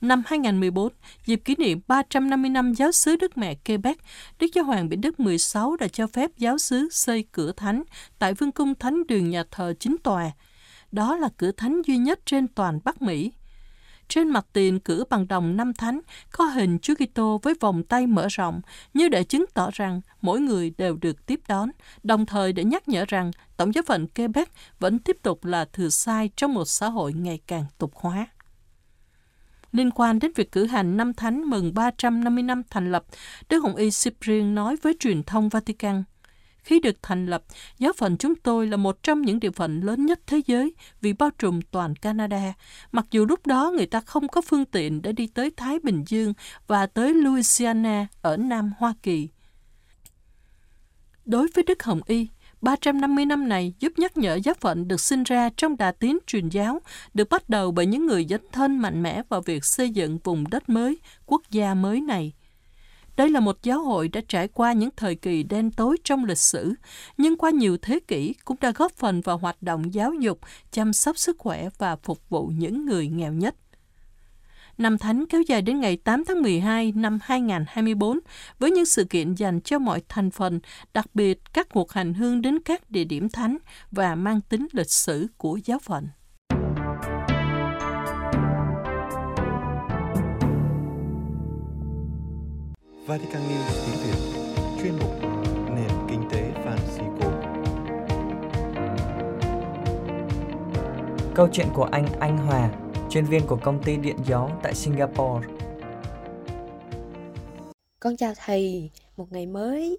Năm 0.00 0.22
2014, 0.26 0.92
dịp 1.26 1.40
kỷ 1.44 1.54
niệm 1.58 1.80
350 1.86 2.50
năm 2.50 2.72
giáo 2.72 2.92
xứ 2.92 3.16
Đức 3.16 3.38
Mẹ 3.38 3.54
Quebec, 3.54 3.96
Đức 4.38 4.46
Giáo 4.54 4.64
hoàng 4.64 4.88
Biển 4.88 5.00
Đức 5.00 5.20
16 5.20 5.76
đã 5.76 5.88
cho 5.88 6.06
phép 6.06 6.30
giáo 6.38 6.58
xứ 6.58 6.88
xây 6.90 7.24
cửa 7.32 7.52
thánh 7.52 7.82
tại 8.18 8.34
vương 8.34 8.52
cung 8.52 8.74
thánh 8.74 9.06
đường 9.06 9.30
nhà 9.30 9.44
thờ 9.50 9.74
chính 9.80 9.96
tòa. 10.04 10.30
Đó 10.92 11.16
là 11.16 11.28
cửa 11.36 11.52
thánh 11.52 11.82
duy 11.86 11.96
nhất 11.96 12.20
trên 12.26 12.48
toàn 12.48 12.80
Bắc 12.84 13.02
Mỹ. 13.02 13.32
Trên 14.08 14.28
mặt 14.28 14.46
tiền 14.52 14.80
cửa 14.80 15.04
bằng 15.10 15.28
đồng 15.28 15.56
năm 15.56 15.74
thánh 15.74 16.00
có 16.32 16.44
hình 16.44 16.78
Chúa 16.82 16.94
Kitô 16.94 17.40
với 17.42 17.54
vòng 17.60 17.82
tay 17.82 18.06
mở 18.06 18.26
rộng 18.30 18.60
như 18.94 19.08
để 19.08 19.24
chứng 19.24 19.44
tỏ 19.54 19.70
rằng 19.72 20.00
mỗi 20.20 20.40
người 20.40 20.72
đều 20.78 20.96
được 20.96 21.26
tiếp 21.26 21.40
đón, 21.48 21.70
đồng 22.02 22.26
thời 22.26 22.52
để 22.52 22.64
nhắc 22.64 22.88
nhở 22.88 23.04
rằng 23.08 23.30
Tổng 23.56 23.74
giáo 23.74 23.82
phận 23.86 24.06
Quebec 24.08 24.48
vẫn 24.78 24.98
tiếp 24.98 25.16
tục 25.22 25.44
là 25.44 25.64
thừa 25.64 25.88
sai 25.88 26.30
trong 26.36 26.54
một 26.54 26.64
xã 26.64 26.88
hội 26.88 27.12
ngày 27.12 27.40
càng 27.46 27.64
tục 27.78 27.92
hóa. 27.94 28.26
Liên 29.72 29.90
quan 29.90 30.18
đến 30.18 30.32
việc 30.34 30.52
cử 30.52 30.66
hành 30.66 30.96
năm 30.96 31.14
thánh 31.14 31.42
mừng 31.42 31.74
350 31.74 32.42
năm 32.42 32.62
thành 32.70 32.92
lập, 32.92 33.04
Đức 33.48 33.58
Hồng 33.60 33.76
Y 33.76 33.90
Cyprien 33.90 34.54
nói 34.54 34.76
với 34.82 34.96
truyền 35.00 35.22
thông 35.22 35.48
Vatican– 35.48 36.04
khi 36.68 36.80
được 36.80 37.02
thành 37.02 37.26
lập, 37.26 37.42
giáo 37.78 37.92
phận 37.96 38.16
chúng 38.16 38.34
tôi 38.34 38.66
là 38.66 38.76
một 38.76 39.02
trong 39.02 39.22
những 39.22 39.40
địa 39.40 39.50
phận 39.50 39.80
lớn 39.80 40.06
nhất 40.06 40.20
thế 40.26 40.40
giới 40.46 40.74
vì 41.00 41.12
bao 41.12 41.30
trùm 41.38 41.60
toàn 41.70 41.94
Canada, 41.94 42.52
mặc 42.92 43.06
dù 43.10 43.26
lúc 43.26 43.46
đó 43.46 43.72
người 43.76 43.86
ta 43.86 44.00
không 44.00 44.28
có 44.28 44.40
phương 44.40 44.64
tiện 44.64 45.02
để 45.02 45.12
đi 45.12 45.26
tới 45.26 45.52
Thái 45.56 45.78
Bình 45.78 46.04
Dương 46.08 46.34
và 46.66 46.86
tới 46.86 47.14
Louisiana 47.14 48.06
ở 48.22 48.36
Nam 48.36 48.72
Hoa 48.78 48.94
Kỳ. 49.02 49.28
Đối 51.24 51.48
với 51.54 51.64
Đức 51.64 51.82
Hồng 51.82 52.00
Y, 52.06 52.26
350 52.60 53.26
năm 53.26 53.48
này 53.48 53.74
giúp 53.78 53.92
nhắc 53.96 54.16
nhở 54.16 54.34
giáo 54.34 54.54
phận 54.60 54.88
được 54.88 55.00
sinh 55.00 55.22
ra 55.22 55.50
trong 55.56 55.76
đà 55.76 55.92
tiến 55.92 56.18
truyền 56.26 56.48
giáo, 56.48 56.80
được 57.14 57.28
bắt 57.28 57.48
đầu 57.48 57.70
bởi 57.70 57.86
những 57.86 58.06
người 58.06 58.26
dấn 58.30 58.40
thân 58.52 58.78
mạnh 58.78 59.02
mẽ 59.02 59.22
vào 59.28 59.40
việc 59.40 59.64
xây 59.64 59.90
dựng 59.90 60.18
vùng 60.24 60.44
đất 60.50 60.68
mới, 60.68 60.98
quốc 61.26 61.42
gia 61.50 61.74
mới 61.74 62.00
này. 62.00 62.32
Đây 63.18 63.30
là 63.30 63.40
một 63.40 63.62
giáo 63.62 63.82
hội 63.82 64.08
đã 64.08 64.20
trải 64.28 64.48
qua 64.48 64.72
những 64.72 64.90
thời 64.96 65.14
kỳ 65.14 65.42
đen 65.42 65.70
tối 65.70 65.96
trong 66.04 66.24
lịch 66.24 66.38
sử, 66.38 66.74
nhưng 67.16 67.36
qua 67.36 67.50
nhiều 67.50 67.76
thế 67.82 68.00
kỷ 68.08 68.34
cũng 68.44 68.56
đã 68.60 68.72
góp 68.76 68.92
phần 68.92 69.20
vào 69.20 69.38
hoạt 69.38 69.62
động 69.62 69.94
giáo 69.94 70.12
dục, 70.12 70.40
chăm 70.70 70.92
sóc 70.92 71.18
sức 71.18 71.38
khỏe 71.38 71.68
và 71.78 71.96
phục 71.96 72.28
vụ 72.28 72.46
những 72.46 72.86
người 72.86 73.08
nghèo 73.08 73.32
nhất. 73.32 73.54
Năm 74.78 74.98
Thánh 74.98 75.26
kéo 75.26 75.42
dài 75.42 75.62
đến 75.62 75.80
ngày 75.80 75.96
8 75.96 76.24
tháng 76.24 76.42
12 76.42 76.92
năm 76.96 77.18
2024 77.22 78.18
với 78.58 78.70
những 78.70 78.86
sự 78.86 79.04
kiện 79.04 79.34
dành 79.34 79.60
cho 79.60 79.78
mọi 79.78 80.02
thành 80.08 80.30
phần, 80.30 80.60
đặc 80.94 81.06
biệt 81.14 81.40
các 81.52 81.68
cuộc 81.68 81.92
hành 81.92 82.14
hương 82.14 82.42
đến 82.42 82.58
các 82.64 82.90
địa 82.90 83.04
điểm 83.04 83.28
thánh 83.28 83.58
và 83.90 84.14
mang 84.14 84.40
tính 84.40 84.66
lịch 84.72 84.90
sử 84.90 85.26
của 85.36 85.58
giáo 85.64 85.78
phận. 85.78 86.08
Vatican 93.08 93.42
News 93.42 93.86
tiếng 93.86 93.96
Việt 94.04 94.18
chuyên 94.82 94.92
mục 94.98 95.10
nền 95.74 95.90
kinh 96.08 96.22
tế 96.30 96.52
Francisco. 96.52 97.30
Câu 101.34 101.48
chuyện 101.52 101.66
của 101.74 101.84
anh 101.84 102.06
Anh 102.20 102.38
Hòa, 102.38 102.70
chuyên 103.10 103.24
viên 103.24 103.46
của 103.46 103.58
công 103.62 103.82
ty 103.82 103.96
điện 103.96 104.16
gió 104.24 104.50
tại 104.62 104.74
Singapore. 104.74 105.48
Con 108.00 108.16
chào 108.16 108.32
thầy, 108.36 108.90
một 109.16 109.32
ngày 109.32 109.46
mới 109.46 109.98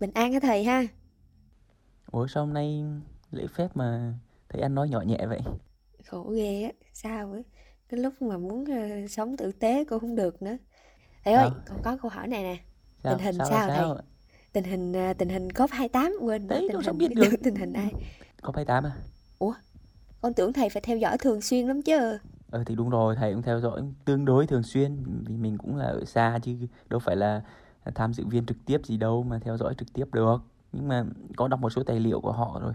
bình 0.00 0.10
an 0.14 0.32
hả 0.32 0.40
thầy 0.40 0.64
ha? 0.64 0.82
Ủa 2.10 2.26
sao 2.26 2.44
hôm 2.44 2.54
nay 2.54 2.84
lễ 3.30 3.46
phép 3.54 3.68
mà 3.74 4.14
thấy 4.48 4.62
anh 4.62 4.74
nói 4.74 4.88
nhỏ 4.88 5.00
nhẹ 5.00 5.26
vậy? 5.28 5.40
Khổ 6.06 6.22
ghê 6.22 6.62
á, 6.62 6.70
sao 6.92 7.32
á? 7.32 7.40
Cái 7.88 8.00
lúc 8.00 8.22
mà 8.22 8.38
muốn 8.38 8.62
uh, 8.62 9.10
sống 9.10 9.36
tử 9.36 9.52
tế 9.52 9.84
cũng 9.84 10.00
không 10.00 10.16
được 10.16 10.42
nữa. 10.42 10.56
Thầy 11.28 11.34
ơi, 11.34 11.50
Sao? 11.50 11.60
con 11.68 11.82
có 11.82 11.96
câu 12.02 12.10
hỏi 12.10 12.28
này 12.28 12.42
nè. 12.42 12.56
Sao? 13.02 13.14
Tình 13.14 13.24
hình 13.26 13.34
sao, 13.38 13.46
sao 13.46 13.58
là 13.58 13.66
thầy? 13.68 13.76
sao? 13.76 13.98
Tình 14.52 14.64
hình 14.64 14.96
à, 14.96 15.12
tình 15.12 15.28
hình 15.28 15.50
COP 15.52 15.70
28 15.70 16.12
quên 16.20 16.48
Đấy, 16.48 16.68
tình 16.72 16.82
sao 16.82 16.92
hình 16.92 16.98
biết 16.98 17.08
được. 17.14 17.28
tình 17.44 17.54
hình 17.54 17.72
ai? 17.72 17.92
Có 18.42 18.52
28 18.54 18.84
à? 18.84 18.92
Con 20.20 20.34
tưởng 20.34 20.52
thầy 20.52 20.68
phải 20.68 20.82
theo 20.82 20.96
dõi 20.96 21.18
thường 21.18 21.40
xuyên 21.40 21.66
lắm 21.66 21.82
chứ. 21.82 22.18
Ờ 22.50 22.64
thì 22.66 22.74
đúng 22.74 22.90
rồi, 22.90 23.16
thầy 23.16 23.32
cũng 23.32 23.42
theo 23.42 23.60
dõi 23.60 23.82
tương 24.04 24.24
đối 24.24 24.46
thường 24.46 24.62
xuyên 24.62 25.04
vì 25.26 25.36
mình 25.36 25.58
cũng 25.58 25.76
là 25.76 25.84
ở 25.84 26.04
xa 26.04 26.38
chứ 26.42 26.56
đâu 26.88 27.00
phải 27.00 27.16
là 27.16 27.42
tham 27.94 28.12
dự 28.12 28.24
viên 28.26 28.46
trực 28.46 28.56
tiếp 28.66 28.80
gì 28.84 28.96
đâu 28.96 29.22
mà 29.22 29.38
theo 29.38 29.56
dõi 29.56 29.74
trực 29.78 29.92
tiếp 29.92 30.04
được. 30.12 30.38
Nhưng 30.72 30.88
mà 30.88 31.04
có 31.36 31.48
đọc 31.48 31.60
một 31.60 31.70
số 31.70 31.82
tài 31.82 32.00
liệu 32.00 32.20
của 32.20 32.32
họ 32.32 32.60
rồi, 32.62 32.72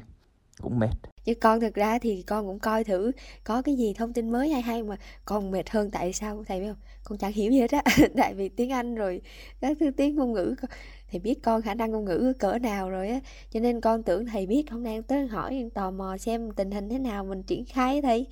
cũng 0.61 0.79
mệt. 0.79 0.95
Chứ 1.23 1.33
con 1.41 1.59
thực 1.59 1.75
ra 1.75 1.99
thì 1.99 2.21
con 2.21 2.47
cũng 2.47 2.59
coi 2.59 2.83
thử 2.83 3.11
có 3.43 3.61
cái 3.61 3.75
gì 3.75 3.93
thông 3.93 4.13
tin 4.13 4.31
mới 4.31 4.49
hay 4.49 4.61
hay 4.61 4.83
mà 4.83 4.95
con 5.25 5.51
mệt 5.51 5.69
hơn 5.69 5.91
tại 5.91 6.13
sao 6.13 6.43
thầy 6.47 6.59
biết 6.59 6.67
không? 6.67 6.77
Con 7.03 7.17
chẳng 7.17 7.31
hiểu 7.31 7.51
gì 7.51 7.59
hết 7.59 7.71
á. 7.71 7.83
tại 8.17 8.33
vì 8.33 8.49
tiếng 8.49 8.71
Anh 8.71 8.95
rồi 8.95 9.21
các 9.61 9.77
thứ 9.79 9.91
tiếng 9.97 10.15
ngôn 10.15 10.33
ngữ 10.33 10.55
thì 10.61 10.67
thầy 11.11 11.19
biết 11.19 11.43
con 11.43 11.61
khả 11.61 11.73
năng 11.73 11.91
ngôn 11.91 12.05
ngữ 12.05 12.33
cỡ 12.39 12.59
nào 12.59 12.89
rồi 12.89 13.09
á. 13.09 13.19
Cho 13.51 13.59
nên 13.59 13.81
con 13.81 14.03
tưởng 14.03 14.25
thầy 14.25 14.45
biết, 14.45 14.71
hôm 14.71 14.83
nay 14.83 15.01
tới 15.01 15.27
hỏi 15.27 15.69
tò 15.73 15.91
mò 15.91 16.17
xem 16.17 16.51
tình 16.51 16.71
hình 16.71 16.89
thế 16.89 16.99
nào, 16.99 17.25
mình 17.25 17.43
triển 17.43 17.65
khai 17.65 18.01
thầy. 18.01 18.27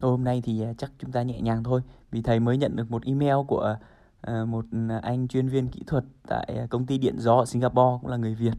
Thôi, 0.00 0.10
hôm 0.10 0.24
nay 0.24 0.42
thì 0.44 0.62
à, 0.62 0.72
chắc 0.78 0.92
chúng 0.98 1.12
ta 1.12 1.22
nhẹ 1.22 1.40
nhàng 1.40 1.64
thôi 1.64 1.80
vì 2.10 2.22
thầy 2.22 2.40
mới 2.40 2.56
nhận 2.56 2.76
được 2.76 2.90
một 2.90 3.04
email 3.04 3.36
của 3.48 3.76
à, 4.20 4.44
một 4.44 4.64
anh 5.02 5.28
chuyên 5.28 5.48
viên 5.48 5.68
kỹ 5.68 5.82
thuật 5.86 6.04
tại 6.28 6.54
à, 6.58 6.66
công 6.70 6.86
ty 6.86 6.98
điện 6.98 7.14
gió 7.18 7.36
ở 7.36 7.44
Singapore, 7.44 7.98
cũng 8.02 8.10
là 8.10 8.16
người 8.16 8.34
Việt. 8.34 8.54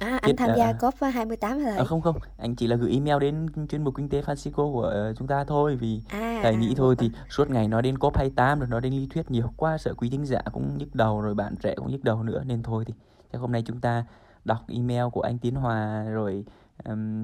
À, 0.00 0.18
anh 0.22 0.36
tham 0.36 0.50
à, 0.50 0.56
gia 0.56 0.66
à. 0.66 0.72
COP 0.72 0.94
28 1.00 1.58
hả 1.58 1.70
thầy? 1.70 1.78
À, 1.78 1.84
không 1.84 2.00
không, 2.00 2.16
anh 2.36 2.56
chỉ 2.56 2.66
là 2.66 2.76
gửi 2.76 2.92
email 2.92 3.18
đến 3.20 3.46
chuyên 3.68 3.84
mục 3.84 3.94
kinh 3.96 4.08
tế 4.08 4.20
Francisco 4.20 4.72
của 4.72 4.82
ờ, 4.82 5.14
chúng 5.14 5.28
ta 5.28 5.44
thôi 5.44 5.76
vì 5.76 6.00
À, 6.08 6.40
thầy 6.42 6.54
à, 6.54 6.58
nghĩ 6.58 6.74
thôi 6.76 6.96
thì 6.98 7.10
suốt 7.30 7.50
ngày 7.50 7.68
nói 7.68 7.82
đến 7.82 7.94
COP28 7.94 8.58
rồi 8.58 8.68
nói 8.68 8.80
đến 8.80 8.92
lý 8.92 9.06
thuyết 9.10 9.30
nhiều 9.30 9.52
quá 9.56 9.78
sợ 9.78 9.94
quý 9.94 10.10
thính 10.10 10.26
giả 10.26 10.40
cũng 10.52 10.78
nhức 10.78 10.94
đầu 10.94 11.20
rồi 11.20 11.34
bạn 11.34 11.54
trẻ 11.56 11.74
cũng 11.76 11.90
nhức 11.90 12.04
đầu 12.04 12.22
nữa 12.22 12.42
nên 12.46 12.62
thôi 12.62 12.84
thì 12.86 12.94
chắc 13.32 13.38
hôm 13.38 13.52
nay 13.52 13.62
chúng 13.66 13.80
ta 13.80 14.04
đọc 14.44 14.58
email 14.68 15.04
của 15.12 15.20
anh 15.20 15.38
Tiến 15.38 15.54
Hòa 15.54 16.04
rồi 16.04 16.44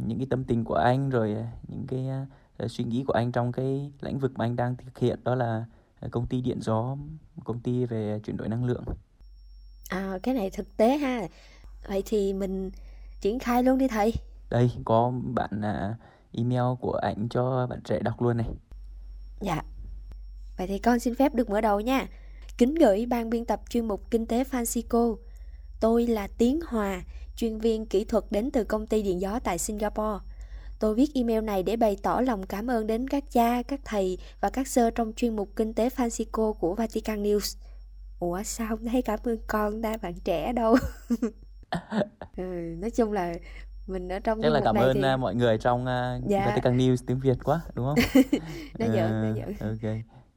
những 0.06 0.18
cái 0.18 0.26
tâm 0.30 0.44
tình 0.44 0.64
của 0.64 0.74
anh 0.74 1.10
rồi 1.10 1.34
ờ, 1.34 1.42
những 1.68 1.86
cái 1.86 2.08
ờ, 2.56 2.68
suy 2.68 2.84
nghĩ 2.84 3.04
của 3.06 3.12
anh 3.12 3.32
trong 3.32 3.52
cái 3.52 3.92
lĩnh 4.00 4.18
vực 4.18 4.32
mà 4.36 4.44
anh 4.44 4.56
đang 4.56 4.76
thực 4.76 4.98
hiện 4.98 5.18
đó 5.24 5.34
là 5.34 5.64
ờ, 6.00 6.08
công 6.12 6.26
ty 6.26 6.40
điện 6.40 6.60
gió, 6.60 6.96
công 7.44 7.60
ty 7.60 7.84
về 7.84 8.20
chuyển 8.24 8.36
đổi 8.36 8.48
năng 8.48 8.64
lượng. 8.64 8.84
À, 9.88 10.18
cái 10.22 10.34
này 10.34 10.50
thực 10.50 10.76
tế 10.76 10.96
ha. 10.96 11.20
Vậy 11.88 12.02
thì 12.06 12.32
mình 12.32 12.70
triển 13.20 13.38
khai 13.38 13.62
luôn 13.62 13.78
đi 13.78 13.88
thầy. 13.88 14.14
Đây 14.50 14.70
có 14.84 15.12
bạn 15.34 15.60
à, 15.62 15.96
email 16.32 16.76
của 16.80 16.92
anh 16.92 17.28
cho 17.30 17.66
bạn 17.66 17.80
trẻ 17.84 18.00
đọc 18.00 18.22
luôn 18.22 18.36
này. 18.36 18.46
Dạ. 19.40 19.62
Vậy 20.56 20.66
thì 20.66 20.78
con 20.78 20.98
xin 20.98 21.14
phép 21.14 21.34
được 21.34 21.50
mở 21.50 21.60
đầu 21.60 21.80
nha. 21.80 22.06
Kính 22.58 22.74
gửi 22.74 23.06
ban 23.06 23.30
biên 23.30 23.44
tập 23.44 23.60
chuyên 23.68 23.88
mục 23.88 24.10
Kinh 24.10 24.26
tế 24.26 24.44
Francisco. 24.44 25.16
Tôi 25.80 26.06
là 26.06 26.28
Tiến 26.38 26.60
Hòa, 26.66 27.02
chuyên 27.36 27.58
viên 27.58 27.86
kỹ 27.86 28.04
thuật 28.04 28.24
đến 28.30 28.50
từ 28.50 28.64
công 28.64 28.86
ty 28.86 29.02
điện 29.02 29.20
gió 29.20 29.38
tại 29.38 29.58
Singapore. 29.58 30.24
Tôi 30.78 30.94
viết 30.94 31.10
email 31.14 31.44
này 31.44 31.62
để 31.62 31.76
bày 31.76 31.96
tỏ 32.02 32.20
lòng 32.20 32.46
cảm 32.46 32.70
ơn 32.70 32.86
đến 32.86 33.08
các 33.08 33.24
cha, 33.30 33.62
các 33.62 33.80
thầy 33.84 34.18
và 34.40 34.50
các 34.50 34.68
sơ 34.68 34.90
trong 34.90 35.12
chuyên 35.16 35.36
mục 35.36 35.48
Kinh 35.56 35.74
tế 35.74 35.88
Francisco 35.88 36.52
của 36.52 36.74
Vatican 36.74 37.22
News. 37.22 37.56
Ủa 38.20 38.42
sao 38.42 38.68
không 38.68 38.86
thấy 38.86 39.02
cảm 39.02 39.18
ơn 39.22 39.38
con 39.46 39.82
ta 39.82 39.96
bạn 39.96 40.14
trẻ 40.24 40.52
đâu. 40.52 40.76
ừ, 42.36 42.42
nói 42.78 42.90
chung 42.90 43.12
là 43.12 43.32
mình 43.86 44.08
ở 44.08 44.18
trong 44.18 44.42
Chắc 44.42 44.52
là 44.52 44.60
cảm 44.64 44.74
ơn 44.76 44.94
thì 44.94 45.02
à, 45.02 45.16
mọi 45.16 45.34
người 45.34 45.58
trong 45.58 45.86
à, 45.86 46.18
Dạ. 46.28 46.46
Vatican 46.46 46.78
News 46.78 46.96
tiếng 47.06 47.18
Việt 47.20 47.38
quá 47.44 47.60
đúng 47.74 47.86
không? 47.86 47.98
nó 48.78 48.86
giỡn, 48.86 48.94
nó 48.94 49.28
Ờ, 49.28 49.34
giỡn. 49.34 49.54
ok. 49.60 49.94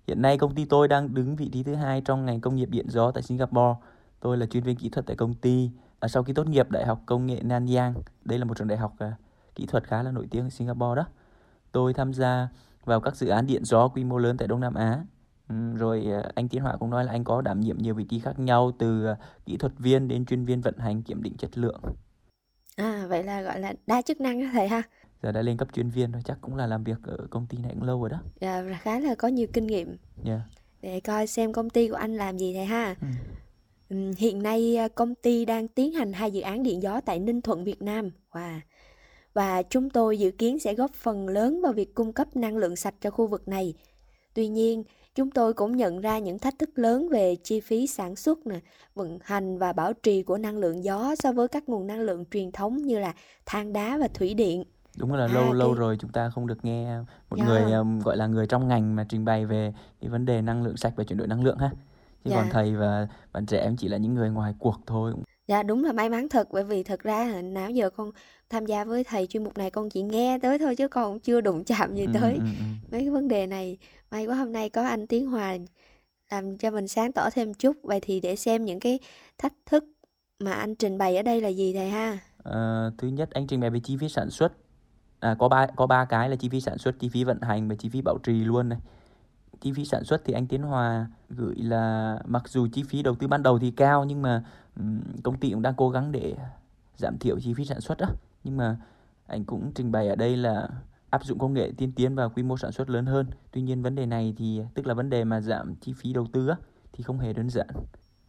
Hiện 0.08 0.22
nay 0.22 0.38
công 0.38 0.56
ty 0.56 0.66
tôi 0.66 0.88
đang 0.88 1.14
đứng 1.14 1.36
vị 1.36 1.50
trí 1.54 1.64
thứ 1.64 1.76
hai 1.76 2.02
trong 2.02 2.26
ngành 2.26 2.42
công 2.42 2.56
nghiệp 2.56 2.70
điện 2.70 2.86
gió 2.90 3.12
tại 3.12 3.24
Singapore. 3.24 3.76
Tôi 4.20 4.38
là 4.38 4.46
chuyên 4.46 4.64
viên 4.64 4.76
kỹ 4.76 4.90
thuật 4.90 5.06
tại 5.06 5.16
công 5.16 5.34
ty. 5.34 5.72
À, 6.00 6.08
sau 6.08 6.24
khi 6.24 6.34
tốt 6.34 6.48
nghiệp 6.48 6.72
Đại 6.72 6.86
học 6.86 7.02
Công 7.06 7.26
nghệ 7.26 7.40
Nanyang, 7.44 7.94
đây 8.26 8.40
là 8.40 8.46
một 8.46 8.58
trường 8.58 8.68
đại 8.68 8.78
học 8.78 8.94
à, 9.00 9.14
kỹ 9.56 9.66
thuật 9.66 9.84
khá 9.88 10.04
là 10.04 10.12
nổi 10.12 10.28
tiếng 10.32 10.44
ở 10.46 10.50
Singapore 10.50 10.96
đó. 10.96 11.06
Tôi 11.72 11.94
tham 11.94 12.14
gia 12.14 12.48
vào 12.86 13.00
các 13.00 13.16
dự 13.16 13.28
án 13.28 13.48
điện 13.48 13.66
gió 13.66 13.88
quy 13.88 14.04
mô 14.04 14.18
lớn 14.18 14.38
tại 14.38 14.48
Đông 14.48 14.60
Nam 14.60 14.74
Á. 14.74 15.00
Rồi 15.76 16.06
à, 16.12 16.32
anh 16.36 16.50
Tiến 16.50 16.62
Họa 16.62 16.78
cũng 16.80 16.90
nói 16.90 17.06
là 17.06 17.12
anh 17.12 17.24
có 17.24 17.42
đảm 17.42 17.60
nhiệm 17.60 17.78
nhiều 17.78 17.96
vị 17.96 18.04
trí 18.04 18.20
khác 18.20 18.40
nhau 18.40 18.72
từ 18.80 19.06
à, 19.06 19.18
kỹ 19.46 19.58
thuật 19.58 19.74
viên 19.78 20.08
đến 20.08 20.26
chuyên 20.26 20.46
viên 20.46 20.62
vận 20.62 20.78
hành 20.78 21.04
kiểm 21.04 21.24
định 21.24 21.38
chất 21.38 21.58
lượng. 21.58 21.82
À 22.76 23.06
vậy 23.10 23.24
là 23.24 23.42
gọi 23.42 23.60
là 23.60 23.74
đa 23.88 24.02
chức 24.02 24.22
năng 24.22 24.50
thầy 24.54 24.68
ha. 24.68 24.82
Giờ 25.24 25.32
đã 25.32 25.42
lên 25.42 25.58
cấp 25.58 25.68
chuyên 25.74 25.90
viên 25.90 26.12
rồi, 26.12 26.22
chắc 26.26 26.38
cũng 26.42 26.56
là 26.56 26.68
làm 26.68 26.84
việc 26.84 26.98
ở 27.04 27.18
công 27.30 27.48
ty 27.48 27.58
này 27.58 27.72
cũng 27.74 27.84
lâu 27.84 28.02
rồi 28.02 28.10
đó. 28.10 28.22
Dạ, 28.42 28.62
là 28.62 28.78
khá 28.78 29.00
là 29.00 29.16
có 29.16 29.28
nhiều 29.28 29.48
kinh 29.54 29.68
nghiệm 29.68 29.98
Yeah. 30.26 30.42
để 30.82 31.00
coi 31.00 31.28
xem 31.28 31.54
công 31.54 31.70
ty 31.70 31.88
của 31.88 31.96
anh 31.96 32.16
làm 32.16 32.38
gì 32.38 32.54
thầy 32.54 32.66
ha. 32.66 32.96
Ừ. 33.90 34.12
Hiện 34.18 34.44
nay 34.44 34.78
à, 34.78 34.88
công 34.88 35.16
ty 35.16 35.46
đang 35.46 35.68
tiến 35.68 35.94
hành 35.94 36.14
hai 36.14 36.32
dự 36.32 36.42
án 36.42 36.64
điện 36.64 36.82
gió 36.82 37.02
tại 37.02 37.20
Ninh 37.20 37.42
Thuận, 37.42 37.64
Việt 37.64 37.82
Nam. 37.82 38.12
Wow. 38.32 38.60
Và 39.34 39.64
chúng 39.64 39.90
tôi 39.90 40.18
dự 40.18 40.32
kiến 40.32 40.60
sẽ 40.60 40.74
góp 40.74 40.94
phần 40.94 41.28
lớn 41.28 41.62
vào 41.62 41.74
việc 41.74 41.96
cung 41.96 42.14
cấp 42.14 42.36
năng 42.36 42.58
lượng 42.58 42.76
sạch 42.76 42.96
cho 43.02 43.12
khu 43.12 43.28
vực 43.28 43.48
này. 43.48 43.74
Tuy 44.34 44.48
nhiên, 44.48 44.84
chúng 45.18 45.32
tôi 45.32 45.54
cũng 45.54 45.78
nhận 45.78 46.02
ra 46.02 46.20
những 46.20 46.40
thách 46.40 46.60
thức 46.60 46.70
lớn 46.76 47.10
về 47.10 47.36
chi 47.44 47.60
phí 47.60 47.88
sản 47.88 48.16
xuất 48.16 48.48
nè, 48.48 48.60
vận 48.96 49.20
hành 49.24 49.58
và 49.58 49.74
bảo 49.74 49.94
trì 49.94 50.24
của 50.24 50.38
năng 50.38 50.58
lượng 50.58 50.84
gió 50.84 51.16
so 51.20 51.32
với 51.32 51.48
các 51.48 51.70
nguồn 51.70 51.88
năng 51.88 52.00
lượng 52.00 52.26
truyền 52.32 52.52
thống 52.52 52.78
như 52.78 53.00
là 53.00 53.14
than 53.46 53.74
đá 53.74 53.98
và 53.98 54.08
thủy 54.14 54.34
điện. 54.34 54.64
Đúng 54.98 55.14
là 55.14 55.26
À, 55.26 55.34
lâu 55.34 55.54
lâu 55.54 55.70
cái- 55.70 55.80
rồi 55.80 55.98
chúng 56.00 56.12
ta 56.12 56.30
không 56.30 56.48
được 56.48 56.66
nghe 56.66 56.98
một 57.30 57.38
Dạ. 57.38 57.46
người 57.46 57.72
um, 57.72 58.00
gọi 58.00 58.18
là 58.18 58.28
người 58.28 58.48
trong 58.48 58.68
ngành 58.68 58.96
mà 58.96 59.06
trình 59.10 59.26
bày 59.26 59.46
về 59.46 59.74
cái 60.02 60.10
vấn 60.10 60.26
đề 60.26 60.42
năng 60.42 60.64
lượng 60.64 60.78
sạch 60.78 60.94
và 60.96 61.04
chuyển 61.04 61.18
đổi 61.18 61.28
năng 61.28 61.44
lượng 61.44 61.58
ha. 61.58 61.70
Chứ 62.24 62.30
Dạ. 62.32 62.36
còn 62.36 62.48
thầy 62.52 62.76
và 62.76 63.08
bạn 63.34 63.46
trẻ 63.46 63.60
em 63.62 63.78
chỉ 63.78 63.88
là 63.88 63.98
những 63.98 64.14
người 64.14 64.30
ngoài 64.30 64.54
cuộc 64.60 64.78
thôi. 64.86 65.14
Dạ 65.48 65.64
đúng 65.64 65.84
là 65.84 65.94
may 65.94 66.10
mắn 66.10 66.30
thật 66.30 66.48
bởi 66.52 66.64
vì 66.64 66.84
thật 66.84 67.00
ra 67.04 67.42
nào 67.42 67.70
giờ 67.72 67.90
con 67.90 68.12
tham 68.50 68.66
gia 68.66 68.84
với 68.84 69.04
thầy 69.04 69.28
chuyên 69.28 69.44
mục 69.44 69.58
này 69.58 69.72
con 69.72 69.90
chỉ 69.90 70.02
nghe 70.02 70.40
tới 70.42 70.60
thôi 70.60 70.76
chứ 70.76 70.88
con 70.88 71.20
chưa 71.20 71.42
đụng 71.42 71.64
chạm 71.64 71.96
gì 71.96 72.06
Ừ, 72.06 72.12
tới 72.14 72.34
ừ, 72.34 72.40
ừ. 72.40 72.64
mấy 72.92 73.02
cái 73.02 73.10
vấn 73.10 73.28
đề 73.28 73.48
này. 73.48 73.78
May 74.12 74.26
quá 74.26 74.36
hôm 74.36 74.52
nay 74.52 74.70
có 74.70 74.84
anh 74.84 75.08
Tiến 75.08 75.28
Hòa 75.28 75.58
làm 76.32 76.58
cho 76.58 76.72
mình 76.72 76.88
sáng 76.88 77.12
tỏ 77.12 77.30
thêm 77.30 77.54
chút. 77.54 77.78
Vậy 77.84 78.00
thì 78.02 78.20
để 78.20 78.36
xem 78.36 78.66
những 78.66 78.80
cái 78.80 79.00
thách 79.38 79.54
thức 79.66 79.84
mà 80.40 80.52
anh 80.54 80.76
trình 80.76 80.98
bày 80.98 81.18
ở 81.18 81.22
đây 81.24 81.42
là 81.42 81.50
gì 81.50 81.74
thầy 81.74 81.90
ha? 81.90 82.18
Ờ, 82.44 82.92
thứ 82.98 83.08
nhất 83.08 83.30
anh 83.32 83.48
trình 83.48 83.60
bày 83.60 83.70
về 83.70 83.80
chi 83.80 83.98
phí 83.98 84.10
sản 84.10 84.30
xuất 84.30 84.54
à, 85.20 85.36
có 85.40 85.50
ba 85.50 85.68
có 85.76 85.88
ba 85.88 86.06
cái 86.06 86.30
là 86.30 86.36
chi 86.36 86.50
phí 86.50 86.62
sản 86.62 86.78
xuất 86.78 87.00
chi 87.00 87.10
phí 87.10 87.24
vận 87.24 87.42
hành 87.42 87.68
và 87.70 87.76
chi 87.76 87.90
phí 87.90 88.02
bảo 88.02 88.18
trì 88.24 88.34
luôn 88.34 88.70
này 88.70 88.80
chi 89.62 89.72
phí 89.74 89.86
sản 89.86 90.04
xuất 90.04 90.22
thì 90.26 90.34
anh 90.34 90.48
Tiến 90.48 90.62
Hòa 90.62 91.08
gửi 91.30 91.56
là 91.56 92.20
mặc 92.26 92.44
dù 92.50 92.68
chi 92.74 92.84
phí 92.84 93.04
đầu 93.04 93.16
tư 93.16 93.28
ban 93.28 93.44
đầu 93.44 93.60
thì 93.60 93.72
cao 93.72 94.06
nhưng 94.06 94.22
mà 94.22 94.44
công 95.24 95.38
ty 95.40 95.52
cũng 95.52 95.62
đang 95.62 95.74
cố 95.78 95.90
gắng 95.90 96.12
để 96.12 96.36
giảm 96.96 97.18
thiểu 97.20 97.40
chi 97.40 97.54
phí 97.54 97.66
sản 97.66 97.82
xuất 97.82 97.98
đó 97.98 98.08
nhưng 98.44 98.58
mà 98.58 98.78
anh 99.28 99.46
cũng 99.46 99.72
trình 99.76 99.92
bày 99.92 100.08
ở 100.08 100.16
đây 100.16 100.38
là 100.38 100.70
áp 101.10 101.26
dụng 101.26 101.40
công 101.40 101.54
nghệ 101.54 101.72
tiên 101.78 101.92
tiến 101.96 102.16
và 102.16 102.28
quy 102.28 102.44
mô 102.44 102.58
sản 102.58 102.72
xuất 102.72 102.90
lớn 102.90 103.06
hơn. 103.06 103.28
Tuy 103.52 103.62
nhiên 103.62 103.82
vấn 103.82 103.96
đề 103.96 104.06
này 104.06 104.34
thì 104.38 104.62
tức 104.74 104.88
là 104.88 104.94
vấn 104.94 105.10
đề 105.10 105.24
mà 105.24 105.42
giảm 105.42 105.76
chi 105.76 105.94
phí 105.94 106.14
đầu 106.14 106.28
tư 106.34 106.48
á, 106.48 106.56
thì 106.94 107.04
không 107.04 107.20
hề 107.20 107.34
đơn 107.34 107.50
giản. 107.50 107.68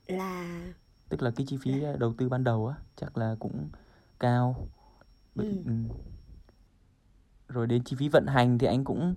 Là 0.06 0.64
tức 1.08 1.22
là 1.22 1.30
cái 1.30 1.46
chi 1.46 1.58
phí 1.62 1.72
đầu 1.98 2.14
tư 2.18 2.28
ban 2.28 2.44
đầu 2.44 2.66
á 2.66 2.76
chắc 2.96 3.18
là 3.18 3.36
cũng 3.38 3.68
cao. 4.20 4.68
Ừ. 5.34 5.44
ừ. 5.66 5.72
rồi 7.48 7.66
đến 7.66 7.84
chi 7.84 7.96
phí 7.98 8.08
vận 8.08 8.26
hành 8.26 8.58
thì 8.58 8.66
anh 8.66 8.84
cũng 8.84 9.14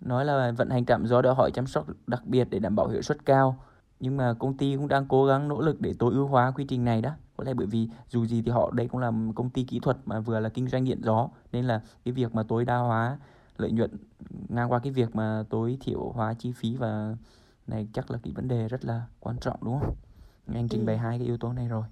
nói 0.00 0.24
là 0.24 0.52
vận 0.52 0.70
hành 0.70 0.84
trạm 0.84 1.06
gió 1.06 1.22
đòi 1.22 1.34
hỏi 1.34 1.50
chăm 1.54 1.66
sóc 1.66 1.86
đặc 2.06 2.22
biệt 2.26 2.48
để 2.50 2.58
đảm 2.58 2.76
bảo 2.76 2.88
hiệu 2.88 3.02
suất 3.02 3.24
cao 3.24 3.64
nhưng 4.00 4.16
mà 4.16 4.34
công 4.38 4.56
ty 4.56 4.76
cũng 4.76 4.88
đang 4.88 5.06
cố 5.08 5.26
gắng 5.26 5.48
nỗ 5.48 5.60
lực 5.60 5.80
để 5.80 5.94
tối 5.98 6.14
ưu 6.14 6.26
hóa 6.26 6.50
quy 6.56 6.64
trình 6.68 6.84
này 6.84 7.02
đó 7.02 7.10
có 7.36 7.44
lẽ 7.44 7.54
bởi 7.54 7.66
vì 7.66 7.88
dù 8.10 8.26
gì 8.26 8.42
thì 8.42 8.50
họ 8.50 8.70
đây 8.74 8.88
cũng 8.88 9.00
là 9.00 9.12
công 9.34 9.50
ty 9.50 9.64
kỹ 9.64 9.80
thuật 9.80 9.96
mà 10.04 10.20
vừa 10.20 10.40
là 10.40 10.48
kinh 10.48 10.68
doanh 10.68 10.84
điện 10.84 11.00
gió 11.04 11.28
nên 11.52 11.64
là 11.64 11.80
cái 12.04 12.12
việc 12.12 12.34
mà 12.34 12.42
tối 12.42 12.64
đa 12.64 12.76
hóa 12.78 13.18
lợi 13.58 13.72
nhuận 13.72 13.90
ngang 14.48 14.72
qua 14.72 14.78
cái 14.78 14.92
việc 14.92 15.16
mà 15.16 15.44
tối 15.50 15.78
thiểu 15.80 16.12
hóa 16.14 16.34
chi 16.34 16.52
phí 16.52 16.76
và 16.76 17.16
này 17.66 17.88
chắc 17.92 18.10
là 18.10 18.18
cái 18.22 18.32
vấn 18.32 18.48
đề 18.48 18.68
rất 18.68 18.84
là 18.84 19.02
quan 19.20 19.38
trọng 19.38 19.56
đúng 19.64 19.80
không 19.80 19.94
anh 20.54 20.68
trình 20.68 20.84
Ừ. 20.84 20.86
bày 20.86 20.98
hai 20.98 21.18
cái 21.18 21.26
yếu 21.26 21.36
tố 21.38 21.52
này 21.52 21.68
rồi 21.68 21.84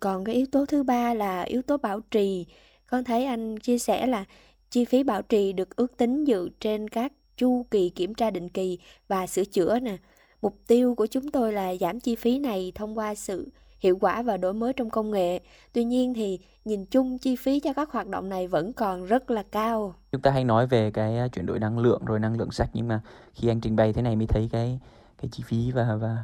Còn 0.00 0.24
cái 0.24 0.34
yếu 0.34 0.46
tố 0.52 0.66
thứ 0.66 0.82
ba 0.82 1.14
là 1.14 1.42
yếu 1.42 1.62
tố 1.62 1.76
bảo 1.76 2.00
trì. 2.00 2.46
Con 2.86 3.04
thấy 3.04 3.24
anh 3.24 3.58
chia 3.58 3.78
sẻ 3.78 4.06
là 4.06 4.24
chi 4.70 4.84
phí 4.84 5.02
bảo 5.02 5.22
trì 5.22 5.52
được 5.52 5.76
ước 5.76 5.96
tính 5.96 6.24
dựa 6.26 6.48
trên 6.60 6.88
các 6.88 7.12
chu 7.36 7.66
kỳ 7.70 7.90
kiểm 7.90 8.14
tra 8.14 8.30
định 8.30 8.48
kỳ 8.48 8.78
và 9.08 9.26
sửa 9.26 9.44
chữa 9.44 9.78
nè. 9.80 9.96
Mục 10.42 10.54
tiêu 10.66 10.94
của 10.94 11.06
chúng 11.06 11.30
tôi 11.30 11.52
là 11.52 11.74
giảm 11.80 12.00
chi 12.00 12.14
phí 12.14 12.38
này 12.38 12.72
thông 12.74 12.98
qua 12.98 13.14
sự 13.14 13.48
hiệu 13.80 13.98
quả 14.00 14.22
và 14.22 14.36
đổi 14.36 14.54
mới 14.54 14.72
trong 14.72 14.90
công 14.90 15.10
nghệ. 15.10 15.40
Tuy 15.72 15.84
nhiên 15.84 16.14
thì 16.14 16.38
nhìn 16.64 16.84
chung 16.86 17.18
chi 17.18 17.36
phí 17.36 17.60
cho 17.60 17.72
các 17.72 17.90
hoạt 17.92 18.08
động 18.08 18.28
này 18.28 18.46
vẫn 18.46 18.72
còn 18.72 19.06
rất 19.06 19.30
là 19.30 19.42
cao. 19.52 19.94
chúng 20.12 20.20
ta 20.20 20.30
hay 20.30 20.44
nói 20.44 20.66
về 20.66 20.90
cái 20.90 21.18
à, 21.18 21.28
chuyển 21.28 21.46
đổi 21.46 21.58
năng 21.58 21.78
lượng 21.78 22.04
rồi 22.04 22.18
năng 22.18 22.36
lượng 22.38 22.50
sạch 22.50 22.70
nhưng 22.72 22.88
mà 22.88 23.00
khi 23.34 23.48
anh 23.48 23.60
trình 23.60 23.76
bày 23.76 23.92
thế 23.92 24.02
này 24.02 24.16
mới 24.16 24.26
thấy 24.26 24.48
cái 24.52 24.80
cái 25.22 25.28
chi 25.32 25.42
phí 25.46 25.70
và 25.70 25.96
và 26.00 26.16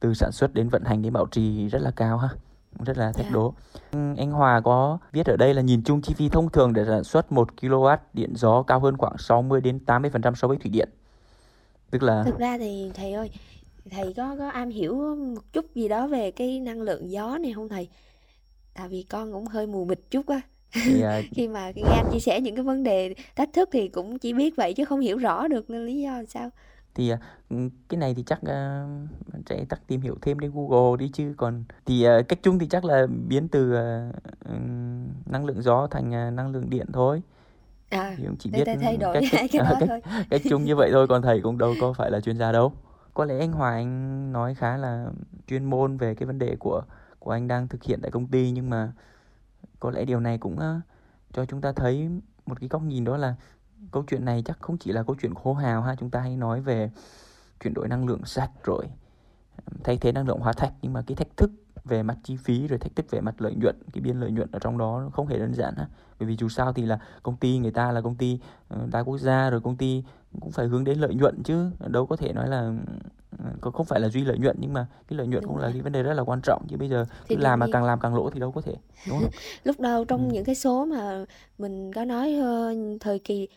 từ 0.00 0.14
sản 0.14 0.32
xuất 0.32 0.54
đến 0.54 0.68
vận 0.68 0.84
hành 0.84 1.02
đến 1.02 1.12
bảo 1.12 1.26
trì 1.26 1.68
rất 1.68 1.82
là 1.82 1.90
cao 1.90 2.18
ha 2.18 2.28
rất 2.86 2.98
là 2.98 3.12
thách 3.12 3.26
Dạ. 3.26 3.30
đố 3.32 3.54
anh 3.92 4.30
Hòa 4.30 4.60
có 4.60 4.98
viết 5.12 5.26
ở 5.26 5.36
đây 5.36 5.54
là 5.54 5.62
nhìn 5.62 5.82
chung 5.84 6.02
chi 6.02 6.14
phí 6.14 6.28
thông 6.28 6.50
thường 6.50 6.72
để 6.72 6.84
sản 6.84 7.04
xuất 7.04 7.32
1 7.32 7.48
kW 7.60 7.96
điện 8.12 8.32
gió 8.36 8.62
cao 8.62 8.80
hơn 8.80 8.96
khoảng 8.96 9.18
60 9.18 9.60
đến 9.60 9.78
80% 9.86 10.34
so 10.34 10.48
với 10.48 10.56
thủy 10.56 10.70
điện 10.70 10.88
tức 11.92 12.02
là 12.04 12.26
Thực 12.26 12.38
ra 12.38 12.58
thì 12.58 12.92
thầy 12.94 13.12
ơi, 13.14 13.30
thầy 13.90 14.14
có 14.16 14.36
có 14.38 14.48
am 14.48 14.70
hiểu 14.70 15.16
một 15.16 15.52
chút 15.52 15.66
gì 15.74 15.88
đó 15.88 16.06
về 16.08 16.30
cái 16.30 16.60
năng 16.60 16.82
lượng 16.82 17.10
gió 17.10 17.38
này 17.38 17.52
không 17.54 17.68
thầy? 17.68 17.88
Tại 18.74 18.88
vì 18.88 19.02
con 19.10 19.32
cũng 19.32 19.46
hơi 19.46 19.66
mù 19.66 19.84
mịt 19.86 20.00
chút 20.10 20.26
á. 20.28 20.40
thì, 20.84 21.02
à, 21.02 21.22
Khi 21.32 21.48
mà 21.48 21.72
nghe 21.76 21.94
anh 21.96 22.08
chia 22.10 22.20
sẻ 22.20 22.40
những 22.40 22.56
cái 22.56 22.64
vấn 22.64 22.84
đề 22.84 23.14
thách 23.36 23.52
thức 23.54 23.68
thì 23.72 23.88
cũng 23.88 24.18
chỉ 24.18 24.34
biết 24.34 24.56
vậy 24.56 24.74
chứ 24.74 24.84
không 24.86 25.00
hiểu 25.00 25.18
rõ 25.18 25.48
được 25.48 25.70
nên 25.70 25.86
lý 25.86 26.02
do 26.02 26.12
là 26.12 26.24
sao. 26.28 26.50
thì 26.94 27.08
à, 27.10 27.18
ừ, 27.50 27.56
cái 27.88 27.98
này 27.98 28.14
thì 28.14 28.22
chắc 28.26 28.40
à, 28.42 28.86
bạn 29.32 29.42
trẻ 29.46 29.64
chắc 29.70 29.86
tìm 29.86 30.00
hiểu 30.00 30.16
thêm 30.22 30.38
trên 30.40 30.50
Google 30.54 30.96
đi 30.98 31.10
chứ 31.14 31.34
còn 31.36 31.64
thì 31.86 32.04
à, 32.04 32.22
cách 32.28 32.38
chung 32.42 32.58
thì 32.58 32.66
chắc 32.68 32.84
là 32.84 33.06
biến 33.28 33.48
từ 33.48 33.74
à, 33.74 34.12
ừm, 34.44 35.08
năng 35.26 35.44
lượng 35.44 35.62
gió 35.62 35.86
thành 35.90 36.14
à, 36.14 36.30
năng 36.30 36.50
lượng 36.52 36.70
điện 36.70 36.86
thôi 36.92 37.22
À, 37.92 38.14
thì 38.18 38.24
cũng 38.26 38.36
chỉ 38.36 38.50
biết 38.50 38.62
thầy 38.66 38.76
thay 38.76 38.96
đổi 38.96 39.14
cách 39.14 39.24
hai 39.32 39.48
cái 39.52 39.62
đó 39.70 39.76
cách, 39.80 39.88
thôi. 39.88 40.24
cách 40.30 40.40
chung 40.50 40.64
như 40.64 40.76
vậy 40.76 40.90
thôi 40.92 41.06
còn 41.08 41.22
thầy 41.22 41.40
cũng 41.40 41.58
đâu 41.58 41.74
có 41.80 41.92
phải 41.92 42.10
là 42.10 42.20
chuyên 42.20 42.38
gia 42.38 42.52
đâu 42.52 42.72
có 43.14 43.24
lẽ 43.24 43.38
anh 43.38 43.52
Hòa 43.52 43.70
anh 43.70 44.32
nói 44.32 44.54
khá 44.54 44.76
là 44.76 45.06
chuyên 45.46 45.64
môn 45.64 45.96
về 45.96 46.14
cái 46.14 46.26
vấn 46.26 46.38
đề 46.38 46.56
của 46.58 46.82
của 47.18 47.30
anh 47.30 47.48
đang 47.48 47.68
thực 47.68 47.82
hiện 47.82 48.00
tại 48.02 48.10
công 48.10 48.26
ty 48.26 48.50
nhưng 48.50 48.70
mà 48.70 48.92
có 49.80 49.90
lẽ 49.90 50.04
điều 50.04 50.20
này 50.20 50.38
cũng 50.38 50.58
ờ, 50.58 50.80
cho 51.32 51.44
chúng 51.44 51.60
ta 51.60 51.72
thấy 51.72 52.08
một 52.46 52.60
cái 52.60 52.68
góc 52.68 52.82
nhìn 52.82 53.04
đó 53.04 53.16
là 53.16 53.34
câu 53.90 54.04
chuyện 54.06 54.24
này 54.24 54.42
chắc 54.44 54.58
không 54.60 54.78
chỉ 54.78 54.92
là 54.92 55.02
câu 55.02 55.16
chuyện 55.22 55.34
khô 55.34 55.54
hào 55.54 55.82
ha 55.82 55.94
chúng 55.94 56.10
ta 56.10 56.20
hay 56.20 56.36
nói 56.36 56.60
về 56.60 56.90
chuyển 57.60 57.74
đổi 57.74 57.88
năng 57.88 58.06
lượng 58.06 58.24
sạch 58.24 58.50
rồi 58.64 58.86
thay 59.84 59.96
thế 59.96 60.12
năng 60.12 60.26
lượng 60.26 60.38
hóa 60.40 60.52
thạch 60.52 60.72
nhưng 60.82 60.92
mà 60.92 61.02
cái 61.06 61.16
thách 61.16 61.36
thức 61.36 61.50
về 61.84 62.02
mặt 62.02 62.16
chi 62.24 62.36
phí 62.36 62.66
rồi 62.68 62.78
thách 62.78 62.96
thức 62.96 63.10
về 63.10 63.20
mặt 63.20 63.34
lợi 63.42 63.54
nhuận 63.54 63.76
cái 63.92 64.00
biên 64.00 64.20
lợi 64.20 64.30
nhuận 64.30 64.50
ở 64.52 64.58
trong 64.58 64.78
đó 64.78 65.10
không 65.12 65.26
hề 65.26 65.38
đơn 65.38 65.54
giản 65.54 65.74
ha 65.76 65.86
bởi 66.18 66.28
vì 66.28 66.36
dù 66.36 66.48
sao 66.48 66.72
thì 66.72 66.82
là 66.82 66.98
công 67.22 67.36
ty 67.36 67.58
người 67.58 67.70
ta 67.70 67.92
là 67.92 68.00
công 68.00 68.14
ty 68.14 68.38
ờ, 68.68 68.86
đa 68.92 69.00
quốc 69.00 69.18
gia 69.18 69.50
rồi 69.50 69.60
công 69.60 69.76
ty 69.76 70.02
cũng 70.40 70.50
phải 70.52 70.66
hướng 70.66 70.84
đến 70.84 70.98
lợi 70.98 71.14
nhuận 71.14 71.42
chứ 71.42 71.70
đâu 71.88 72.06
có 72.06 72.16
thể 72.16 72.32
nói 72.32 72.48
là 72.48 72.72
có 73.60 73.70
không 73.70 73.86
phải 73.86 74.00
là 74.00 74.08
duy 74.08 74.24
lợi 74.24 74.38
nhuận 74.38 74.56
nhưng 74.60 74.72
mà 74.72 74.86
cái 75.08 75.16
lợi 75.18 75.26
nhuận 75.26 75.42
Đúng 75.42 75.52
cũng 75.52 75.56
là 75.58 75.62
rồi. 75.62 75.72
cái 75.72 75.82
vấn 75.82 75.92
đề 75.92 76.02
rất 76.02 76.12
là 76.14 76.22
quan 76.22 76.40
trọng 76.42 76.66
chứ 76.68 76.76
bây 76.76 76.88
giờ 76.88 77.06
Thì 77.28 77.36
cứ 77.36 77.42
làm 77.42 77.58
mà 77.60 77.66
càng 77.72 77.84
làm 77.84 78.00
càng 78.00 78.14
lỗ 78.14 78.30
thì 78.30 78.40
đâu 78.40 78.52
có 78.52 78.60
thể 78.60 78.74
đúng 79.06 79.20
không 79.20 79.30
Lúc 79.64 79.80
đầu 79.80 80.04
trong 80.04 80.28
Ừ. 80.28 80.32
những 80.32 80.44
cái 80.44 80.54
số 80.54 80.84
mà 80.84 81.24
mình 81.58 81.92
có 81.92 82.04
nói 82.04 82.34
ờ, 82.34 82.74
thời 83.00 83.18
kỳ 83.18 83.48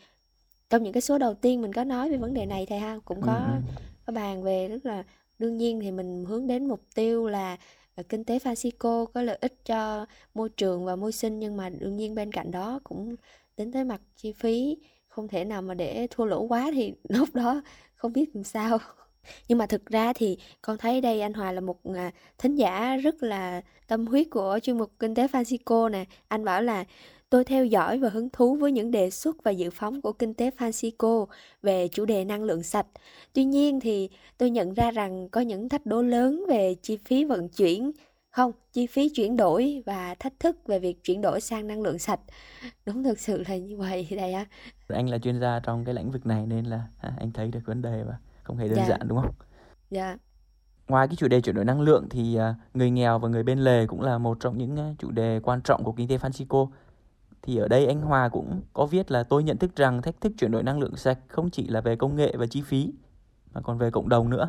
trong 0.70 0.82
những 0.82 0.92
cái 0.92 1.00
số 1.00 1.18
đầu 1.18 1.34
tiên 1.34 1.62
mình 1.62 1.72
có 1.72 1.84
nói 1.84 2.10
về 2.10 2.16
vấn 2.16 2.34
đề 2.34 2.46
này 2.46 2.66
thầy 2.68 2.78
ha 2.78 2.98
cũng 3.04 3.20
ừ, 3.20 3.26
có 3.26 3.32
ừ. 3.46 3.72
có 4.06 4.12
bàn 4.12 4.42
về 4.42 4.68
tức 4.68 4.86
là 4.86 5.04
đương 5.38 5.58
nhiên 5.58 5.80
thì 5.80 5.90
mình 5.90 6.24
hướng 6.28 6.46
đến 6.46 6.68
mục 6.68 6.80
tiêu 6.94 7.28
là 7.28 7.52
ờ, 7.52 7.58
kinh 8.02 8.24
tế 8.24 8.38
Francisco 8.38 9.06
có 9.06 9.22
lợi 9.22 9.38
ích 9.40 9.64
cho 9.64 10.06
môi 10.34 10.48
trường 10.48 10.84
và 10.84 10.96
môi 10.96 11.12
sinh, 11.12 11.38
nhưng 11.38 11.56
mà 11.56 11.68
đương 11.68 11.96
nhiên 11.96 12.14
bên 12.14 12.32
cạnh 12.32 12.50
đó 12.50 12.80
cũng 12.84 13.16
tính 13.56 13.72
tới 13.72 13.84
mặt 13.84 14.00
chi 14.16 14.32
phí. 14.32 14.78
Không 15.08 15.28
thể 15.28 15.44
nào 15.44 15.62
mà 15.62 15.74
để 15.74 16.06
thua 16.10 16.24
lỗ 16.24 16.42
quá 16.42 16.70
thì 16.74 16.94
lúc 17.08 17.34
đó 17.34 17.62
không 17.94 18.12
biết 18.12 18.30
làm 18.34 18.44
sao. 18.44 18.78
Nhưng 19.48 19.58
mà 19.58 19.66
thực 19.66 19.86
ra 19.86 20.12
thì 20.12 20.38
con 20.62 20.78
thấy 20.78 21.00
đây, 21.00 21.20
anh 21.20 21.34
Hòa 21.34 21.52
là 21.52 21.60
một 21.60 21.80
à, 21.94 22.10
thính 22.38 22.54
giả 22.54 22.96
rất 22.96 23.22
là 23.22 23.62
tâm 23.86 24.06
huyết 24.06 24.26
của 24.30 24.58
chuyên 24.62 24.78
mục 24.78 24.92
kinh 24.98 25.14
tế 25.14 25.26
Francisco 25.26 25.90
nè. 25.90 26.04
Anh 26.28 26.44
bảo 26.44 26.62
là 26.62 26.84
tôi 27.30 27.44
theo 27.44 27.64
dõi 27.64 27.98
và 27.98 28.08
hứng 28.08 28.28
thú 28.32 28.56
với 28.56 28.72
những 28.72 28.90
đề 28.90 29.10
xuất 29.10 29.36
và 29.44 29.50
dự 29.50 29.70
phóng 29.70 30.00
của 30.02 30.12
kinh 30.12 30.34
tế 30.34 30.50
Francisco 30.58 31.26
về 31.62 31.88
chủ 31.88 32.04
đề 32.04 32.24
năng 32.24 32.44
lượng 32.44 32.62
sạch. 32.62 32.86
Tuy 33.32 33.44
nhiên 33.44 33.80
thì 33.80 34.10
tôi 34.38 34.50
nhận 34.50 34.74
ra 34.74 34.90
rằng 34.90 35.28
có 35.28 35.40
những 35.40 35.68
thách 35.68 35.86
đố 35.86 36.02
lớn 36.02 36.44
về 36.48 36.74
chi 36.82 36.98
phí 37.04 37.24
vận 37.24 37.48
chuyển 37.48 37.92
không 38.30 38.52
chi 38.72 38.86
phí 38.86 39.08
chuyển 39.08 39.36
đổi 39.36 39.82
và 39.86 40.14
thách 40.14 40.40
thức 40.40 40.56
về 40.66 40.78
việc 40.78 41.04
chuyển 41.04 41.20
đổi 41.20 41.40
sang 41.40 41.66
năng 41.66 41.82
lượng 41.82 41.98
sạch. 41.98 42.20
Đúng 42.86 43.04
thực 43.04 43.20
sự 43.20 43.42
là 43.48 43.56
như 43.56 43.76
vậy 43.76 44.06
thầy 44.10 44.32
ạ 44.32 44.46
anh 44.88 45.08
là 45.08 45.18
chuyên 45.18 45.40
gia 45.40 45.60
trong 45.60 45.84
cái 45.84 45.94
lĩnh 45.94 46.10
vực 46.10 46.26
này 46.26 46.46
nên 46.46 46.64
là 46.64 46.80
à, 47.00 47.12
anh 47.18 47.32
thấy 47.32 47.50
được 47.50 47.60
vấn 47.66 47.82
đề 47.82 48.02
và 48.08 48.18
không 48.42 48.56
hề 48.56 48.68
đơn 48.68 48.76
Dạ. 48.76 48.86
giản 48.88 49.08
đúng 49.08 49.18
không? 49.22 49.34
Dạ. 49.90 50.16
Ngoài 50.88 51.08
cái 51.08 51.16
chủ 51.16 51.28
đề 51.28 51.40
chuyển 51.40 51.54
đổi 51.54 51.64
năng 51.64 51.80
lượng 51.80 52.06
thì 52.10 52.36
à, 52.36 52.54
người 52.74 52.90
nghèo 52.90 53.18
và 53.18 53.28
người 53.28 53.42
bên 53.42 53.58
lề 53.58 53.86
cũng 53.86 54.00
là 54.00 54.18
một 54.18 54.36
trong 54.40 54.58
những 54.58 54.76
à, 54.76 54.94
chủ 54.98 55.10
đề 55.10 55.40
quan 55.42 55.60
trọng 55.62 55.84
của 55.84 55.92
kinh 55.92 56.08
tế 56.08 56.16
Francisco. 56.16 56.68
Thì 57.46 57.56
ở 57.56 57.68
đây 57.68 57.86
anh 57.86 58.00
Hòa 58.00 58.28
cũng 58.28 58.60
có 58.72 58.86
viết 58.86 59.10
là 59.10 59.22
tôi 59.22 59.42
nhận 59.42 59.56
thức 59.56 59.76
rằng 59.76 60.02
thách 60.02 60.20
thức 60.20 60.32
chuyển 60.38 60.50
đổi 60.50 60.62
năng 60.62 60.78
lượng 60.78 60.96
sạch 60.96 61.18
không 61.28 61.50
chỉ 61.50 61.68
là 61.68 61.80
về 61.80 61.96
công 61.96 62.16
nghệ 62.16 62.36
và 62.36 62.46
chi 62.46 62.62
phí 62.62 62.92
mà 63.52 63.60
còn 63.60 63.78
về 63.78 63.90
cộng 63.90 64.08
đồng 64.08 64.30
nữa. 64.30 64.48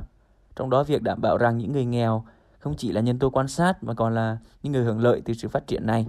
Trong 0.55 0.69
đó 0.69 0.83
việc 0.83 1.01
đảm 1.01 1.21
bảo 1.21 1.37
rằng 1.37 1.57
những 1.57 1.71
người 1.71 1.85
nghèo 1.85 2.25
không 2.59 2.75
chỉ 2.77 2.91
là 2.91 3.01
nhân 3.01 3.19
tố 3.19 3.29
quan 3.29 3.47
sát 3.47 3.83
mà 3.83 3.93
còn 3.93 4.15
là 4.15 4.37
những 4.63 4.73
người 4.73 4.83
hưởng 4.83 4.99
lợi 4.99 5.21
từ 5.25 5.33
sự 5.33 5.47
phát 5.47 5.67
triển 5.67 5.85
này. 5.85 6.07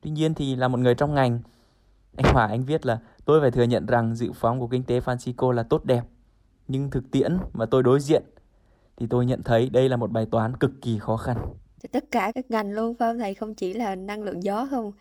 Tuy 0.00 0.10
nhiên 0.10 0.34
thì 0.34 0.56
là 0.56 0.68
một 0.68 0.80
người 0.80 0.94
trong 0.94 1.14
ngành, 1.14 1.40
anh 2.16 2.34
Hòa 2.34 2.46
anh 2.46 2.64
viết 2.64 2.86
là 2.86 2.98
tôi 3.24 3.40
phải 3.40 3.50
thừa 3.50 3.62
nhận 3.62 3.86
rằng 3.86 4.14
dự 4.14 4.32
phóng 4.32 4.60
của 4.60 4.66
kinh 4.66 4.84
tế 4.84 5.00
Francisco 5.00 5.50
là 5.50 5.62
tốt 5.62 5.84
đẹp. 5.84 6.02
Nhưng 6.68 6.90
thực 6.90 7.10
tiễn 7.10 7.36
mà 7.52 7.66
tôi 7.66 7.82
đối 7.82 8.00
diện 8.00 8.22
thì 8.96 9.06
tôi 9.10 9.26
nhận 9.26 9.42
thấy 9.42 9.70
đây 9.70 9.88
là 9.88 9.96
một 9.96 10.10
bài 10.10 10.26
toán 10.30 10.56
cực 10.56 10.70
kỳ 10.82 10.98
khó 10.98 11.16
khăn. 11.16 11.36
Thì 11.82 11.88
tất 11.92 12.04
cả 12.10 12.32
các 12.34 12.50
ngành 12.50 12.72
luôn 12.72 12.94
phải 12.98 13.08
không 13.08 13.18
thầy 13.18 13.34
không 13.34 13.54
chỉ 13.54 13.72
là 13.72 13.94
năng 13.94 14.22
lượng 14.22 14.42
gió 14.42 14.66
không 14.70 14.92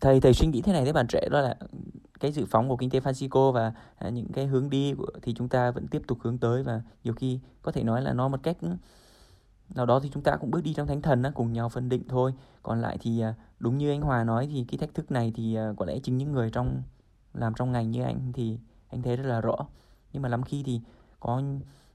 Thầy 0.00 0.20
thầy 0.20 0.34
suy 0.34 0.46
nghĩ 0.46 0.62
thế 0.62 0.72
này 0.72 0.84
với 0.84 0.92
bạn 0.92 1.06
trẻ 1.08 1.28
đó 1.30 1.40
là 1.40 1.56
cái 2.20 2.32
dự 2.32 2.44
phóng 2.50 2.68
của 2.68 2.76
kinh 2.76 2.90
tế 2.90 3.00
Francisco 3.00 3.52
và 3.52 3.72
à, 3.98 4.08
những 4.08 4.32
cái 4.32 4.46
hướng 4.46 4.70
đi 4.70 4.94
của, 4.94 5.06
thì 5.22 5.34
chúng 5.34 5.48
ta 5.48 5.70
vẫn 5.70 5.88
tiếp 5.88 6.02
tục 6.06 6.18
hướng 6.20 6.38
tới 6.38 6.62
và 6.62 6.82
nhiều 7.04 7.14
khi 7.14 7.40
có 7.62 7.72
thể 7.72 7.82
nói 7.82 8.02
là 8.02 8.12
nó 8.12 8.28
một 8.28 8.40
cách 8.42 8.56
ừ, 8.60 8.68
nào 9.74 9.86
đó 9.86 10.00
thì 10.00 10.10
chúng 10.14 10.22
ta 10.22 10.36
cũng 10.36 10.50
bước 10.50 10.60
đi 10.64 10.74
trong 10.74 10.86
thánh 10.86 11.02
thần 11.02 11.22
á, 11.22 11.30
cùng 11.34 11.52
nhau 11.52 11.68
phân 11.68 11.88
định 11.88 12.02
thôi. 12.08 12.32
Còn 12.62 12.80
lại 12.80 12.98
thì 13.00 13.20
à, 13.20 13.34
đúng 13.58 13.78
như 13.78 13.90
anh 13.90 14.00
Hòa 14.00 14.24
nói 14.24 14.48
thì 14.52 14.64
cái 14.68 14.78
thách 14.78 14.94
thức 14.94 15.10
này 15.10 15.32
thì 15.34 15.54
à, 15.54 15.72
có 15.76 15.84
lẽ 15.84 15.98
chính 16.02 16.16
những 16.16 16.32
người 16.32 16.50
trong 16.50 16.82
làm 17.34 17.54
trong 17.54 17.72
ngành 17.72 17.90
như 17.90 18.02
anh 18.02 18.32
thì 18.32 18.58
anh 18.88 19.02
thấy 19.02 19.16
rất 19.16 19.26
là 19.26 19.40
rõ. 19.40 19.56
Nhưng 20.12 20.22
mà 20.22 20.28
lắm 20.28 20.42
khi 20.42 20.62
thì 20.66 20.80
có 21.20 21.42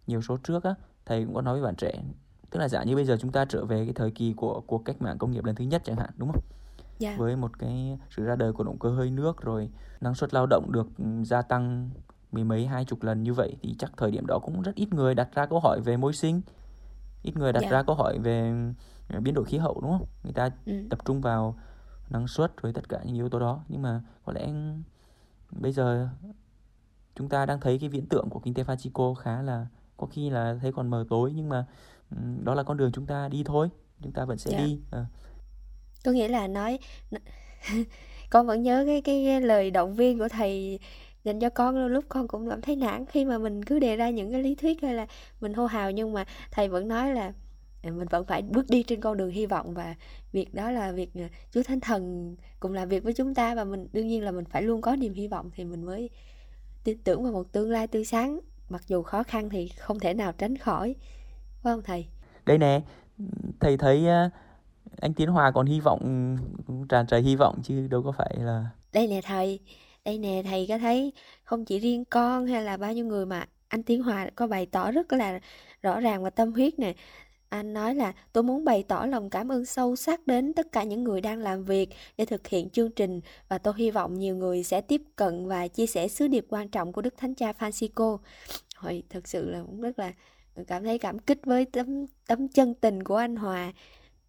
nhiều 0.08 0.22
số 0.22 0.38
trước 0.38 0.64
á 0.64 0.76
thầy 1.06 1.26
cũng 1.26 1.34
có 1.34 1.42
nói 1.42 1.54
với 1.54 1.64
bạn 1.64 1.76
trẻ 1.76 2.04
tức 2.50 2.60
là 2.60 2.70
giả 2.70 2.84
như 2.84 2.96
bây 2.96 3.06
giờ 3.06 3.18
chúng 3.22 3.32
ta 3.32 3.46
trở 3.46 3.66
về 3.66 3.86
cái 3.86 3.94
thời 3.94 4.12
kỳ 4.12 4.34
của 4.34 4.62
cuộc 4.68 4.86
cách 4.86 5.02
mạng 5.02 5.18
công 5.18 5.32
nghiệp 5.32 5.46
lần 5.46 5.56
thứ 5.56 5.66
nhất 5.66 5.82
chẳng 5.86 5.96
hạn 5.96 6.10
đúng 6.18 6.32
không 6.32 6.44
Dạ. 7.00 7.16
với 7.18 7.36
một 7.36 7.60
cái 7.60 8.00
sự 8.10 8.24
ra 8.26 8.36
đời 8.36 8.54
của 8.54 8.64
động 8.64 8.80
cơ 8.80 8.90
hơi 8.90 9.10
nước 9.12 9.42
rồi 9.42 9.70
năng 10.02 10.16
suất 10.16 10.34
lao 10.34 10.46
động 10.46 10.72
được 10.72 10.88
ừ, 10.98 11.24
gia 11.24 11.42
tăng 11.42 11.90
mười 12.32 12.44
mấy 12.44 12.68
hai 12.68 12.86
chục 12.86 13.04
lần 13.04 13.24
như 13.24 13.34
vậy 13.34 13.56
thì 13.62 13.76
chắc 13.80 13.92
thời 13.98 14.12
điểm 14.12 14.26
đó 14.28 14.40
cũng 14.40 14.62
rất 14.62 14.76
ít 14.76 14.94
người 14.94 15.16
đặt 15.16 15.30
ra 15.34 15.46
câu 15.46 15.60
hỏi 15.60 15.82
về 15.82 15.98
môi 15.98 16.14
sinh 16.14 16.42
ít 17.24 17.38
người 17.38 17.54
đặt 17.54 17.60
Dạ. 17.64 17.70
ra 17.72 17.84
câu 17.84 17.96
hỏi 17.96 18.20
về 18.20 18.52
ừ, 19.10 19.20
biến 19.20 19.34
đổi 19.34 19.46
khí 19.46 19.58
hậu 19.58 19.80
đúng 19.82 19.92
không 19.98 20.08
người 20.24 20.34
ta 20.34 20.50
Ừ. 20.66 20.74
tập 20.90 21.00
trung 21.06 21.22
vào 21.22 21.56
năng 22.10 22.28
suất 22.28 22.62
với 22.62 22.74
tất 22.74 22.90
cả 22.90 23.00
những 23.06 23.16
yếu 23.16 23.30
tố 23.30 23.40
đó 23.40 23.64
nhưng 23.68 23.82
mà 23.82 24.02
có 24.26 24.34
lẽ 24.34 24.54
bây 25.52 25.72
giờ 25.72 26.10
chúng 27.16 27.30
ta 27.30 27.46
đang 27.46 27.60
thấy 27.60 27.80
cái 27.80 27.90
viễn 27.90 28.06
tượng 28.10 28.30
của 28.30 28.40
kinh 28.40 28.54
tế 28.54 28.64
Francisco 28.64 29.14
khá 29.14 29.42
là 29.42 29.68
có 29.98 30.08
khi 30.08 30.30
là 30.30 30.58
thấy 30.62 30.72
còn 30.72 30.88
mờ 30.90 31.06
tối 31.10 31.32
nhưng 31.36 31.50
mà 31.50 31.66
ừm, 32.12 32.46
đó 32.46 32.54
là 32.56 32.64
con 32.64 32.78
đường 32.78 32.92
chúng 32.92 33.06
ta 33.06 33.28
đi 33.30 33.44
thôi 33.46 33.70
chúng 34.04 34.12
ta 34.12 34.26
vẫn 34.26 34.38
sẽ 34.38 34.52
Dạ. 34.52 34.58
đi 34.58 34.80
Ờ 34.92 35.06
có 36.04 36.12
nghĩa 36.12 36.28
là 36.28 36.48
nói 36.48 36.80
con 38.30 38.48
vẫn 38.48 38.64
nhớ 38.64 38.84
cái, 38.88 39.02
cái 39.02 39.24
cái 39.26 39.42
lời 39.42 39.72
động 39.72 39.96
viên 39.96 40.20
của 40.20 40.28
thầy 40.28 40.80
dành 41.24 41.40
cho 41.40 41.50
con 41.50 41.88
lúc 41.88 42.06
con 42.10 42.28
cũng 42.28 42.50
cảm 42.50 42.62
thấy 42.62 42.76
nản 42.76 43.06
khi 43.06 43.26
mà 43.26 43.38
mình 43.38 43.66
cứ 43.66 43.80
đề 43.80 43.96
ra 43.96 44.10
những 44.10 44.32
cái 44.32 44.44
lý 44.44 44.56
thuyết 44.56 44.82
hay 44.82 44.94
là 44.94 45.08
mình 45.42 45.54
hô 45.54 45.66
hào 45.66 45.92
nhưng 45.92 46.14
mà 46.14 46.26
thầy 46.52 46.70
vẫn 46.70 46.88
nói 46.88 47.14
là 47.14 47.34
à, 47.82 47.92
mình 47.92 48.08
vẫn 48.08 48.26
phải 48.26 48.42
bước 48.42 48.70
đi 48.70 48.84
trên 48.84 49.02
con 49.02 49.18
đường 49.18 49.30
hy 49.30 49.46
vọng 49.46 49.74
và 49.74 49.96
việc 50.32 50.54
đó 50.54 50.72
là 50.72 50.92
việc 50.92 51.10
à, 51.16 51.30
Chúa 51.52 51.64
Thánh 51.64 51.80
Thần 51.80 52.36
cùng 52.60 52.74
làm 52.74 52.90
việc 52.90 53.04
với 53.04 53.14
chúng 53.14 53.36
ta 53.36 53.56
và 53.56 53.64
mình 53.64 53.88
đương 53.94 54.08
nhiên 54.08 54.24
là 54.24 54.32
mình 54.32 54.46
phải 54.46 54.62
luôn 54.62 54.82
có 54.82 54.96
niềm 54.96 55.14
hy 55.14 55.28
vọng 55.28 55.52
thì 55.56 55.66
mình 55.66 55.84
mới 55.84 56.10
tin 56.84 56.98
tưởng 57.04 57.24
vào 57.24 57.34
một 57.34 57.52
tương 57.52 57.72
lai 57.72 57.88
tươi 57.88 58.06
sáng. 58.06 58.40
Mặc 58.70 58.82
dù 58.88 59.04
khó 59.04 59.24
khăn 59.24 59.50
thì 59.50 59.68
không 59.68 60.00
thể 60.00 60.14
nào 60.14 60.32
tránh 60.32 60.58
khỏi 60.58 60.96
phải 61.64 61.74
không 61.74 61.82
thầy? 61.84 62.08
Đây 62.46 62.58
nè 62.58 62.82
thầy 63.60 63.78
thấy 63.78 64.08
à, 64.08 64.30
anh 65.04 65.14
Tiến 65.14 65.30
Hòa 65.30 65.52
còn 65.52 65.66
hy 65.66 65.80
vọng 65.80 66.00
ừ, 66.68 66.74
tràn 66.90 67.08
trề 67.08 67.20
hy 67.20 67.36
vọng 67.36 67.62
chứ 67.64 67.88
đâu 67.88 68.04
có 68.04 68.12
phải 68.12 68.36
là 68.40 68.66
đây 68.94 69.08
nè 69.08 69.22
thầy, 69.24 69.60
đây 70.06 70.18
nè 70.18 70.44
thầy 70.46 70.66
có 70.70 70.78
thấy 70.78 71.14
không 71.44 71.66
chỉ 71.66 71.80
riêng 71.80 72.06
con 72.06 72.48
hay 72.48 72.64
là 72.64 72.78
bao 72.78 72.94
nhiêu 72.94 73.06
người 73.06 73.26
mà 73.26 73.46
anh 73.68 73.84
Tiến 73.84 74.04
Hòa 74.04 74.30
có 74.36 74.48
bày 74.48 74.66
tỏ 74.66 74.92
rất 74.92 75.14
là 75.14 75.40
rõ 75.82 76.00
ràng 76.00 76.24
và 76.24 76.30
tâm 76.30 76.52
huyết 76.52 76.80
nè 76.80 76.94
anh 77.50 77.74
nói 77.74 77.96
là, 77.96 78.14
tôi 78.34 78.44
muốn 78.44 78.66
bày 78.66 78.84
tỏ 78.88 79.06
lòng 79.06 79.30
cảm 79.30 79.52
ơn 79.52 79.66
sâu 79.66 79.96
sắc 79.96 80.28
đến 80.28 80.54
tất 80.54 80.72
cả 80.72 80.84
những 80.84 81.04
người 81.04 81.22
đang 81.22 81.40
làm 81.40 81.64
việc 81.64 81.90
để 82.18 82.26
thực 82.26 82.48
hiện 82.48 82.70
chương 82.70 82.92
trình 82.92 83.22
và 83.48 83.58
tôi 83.58 83.74
hy 83.78 83.92
vọng 83.92 84.20
nhiều 84.20 84.36
người 84.36 84.64
sẽ 84.64 84.82
tiếp 84.82 85.02
cận 85.16 85.48
và 85.48 85.68
chia 85.68 85.86
sẻ 85.86 86.08
sứ 86.08 86.28
điệp 86.28 86.46
quan 86.50 86.70
trọng 86.70 86.94
của 86.94 87.02
Đức 87.02 87.14
Thánh 87.18 87.36
Cha 87.36 87.52
Francisco. 87.52 88.18
Hồi 88.76 89.04
thực 89.10 89.28
sự 89.28 89.50
là 89.50 89.62
cũng 89.66 89.82
rất 89.82 90.00
là, 90.00 90.14
cảm 90.68 90.84
thấy 90.84 90.98
cảm 90.98 91.20
kích 91.20 91.40
với 91.46 91.66
tấm 91.66 92.06
tấm 92.28 92.48
chân 92.48 92.74
tình 92.74 93.04
của 93.04 93.16
anh 93.16 93.36
Hòa 93.36 93.74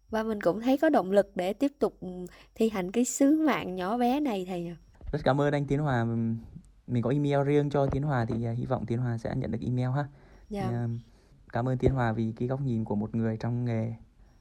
và 0.09 0.23
mình 0.23 0.41
cũng 0.41 0.61
thấy 0.61 0.77
có 0.77 0.89
động 0.89 1.11
lực 1.11 1.31
để 1.35 1.53
tiếp 1.53 1.71
tục 1.79 1.97
ừ, 2.01 2.07
thi 2.55 2.69
hành 2.69 2.91
cái 2.91 3.05
sứ 3.05 3.41
mạng 3.47 3.75
nhỏ 3.75 3.97
bé 3.97 4.19
này 4.19 4.45
thầy 4.47 4.67
ạ. 4.67 4.75
rất 5.11 5.19
cảm 5.23 5.41
ơn 5.41 5.53
anh 5.53 5.65
Tiến 5.67 5.79
Hòa 5.79 6.05
mình 6.87 7.01
có 7.01 7.09
email 7.09 7.43
riêng 7.47 7.69
cho 7.69 7.87
Tiến 7.87 8.03
Hòa 8.03 8.25
thì 8.25 8.43
ờ, 8.45 8.51
hy 8.53 8.65
vọng 8.65 8.85
Tiến 8.85 8.99
Hòa 8.99 9.17
sẽ 9.17 9.33
nhận 9.35 9.51
được 9.51 9.59
email 9.61 9.89
ha 9.95 10.05
Dạ. 10.49 10.87
cảm 11.53 11.67
ơn 11.67 11.77
Tiến 11.77 11.91
Hòa 11.91 12.11
vì 12.13 12.33
cái 12.37 12.47
góc 12.47 12.61
nhìn 12.61 12.85
của 12.85 12.95
một 12.95 13.15
người 13.15 13.37
trong 13.37 13.65
nghề 13.65 13.93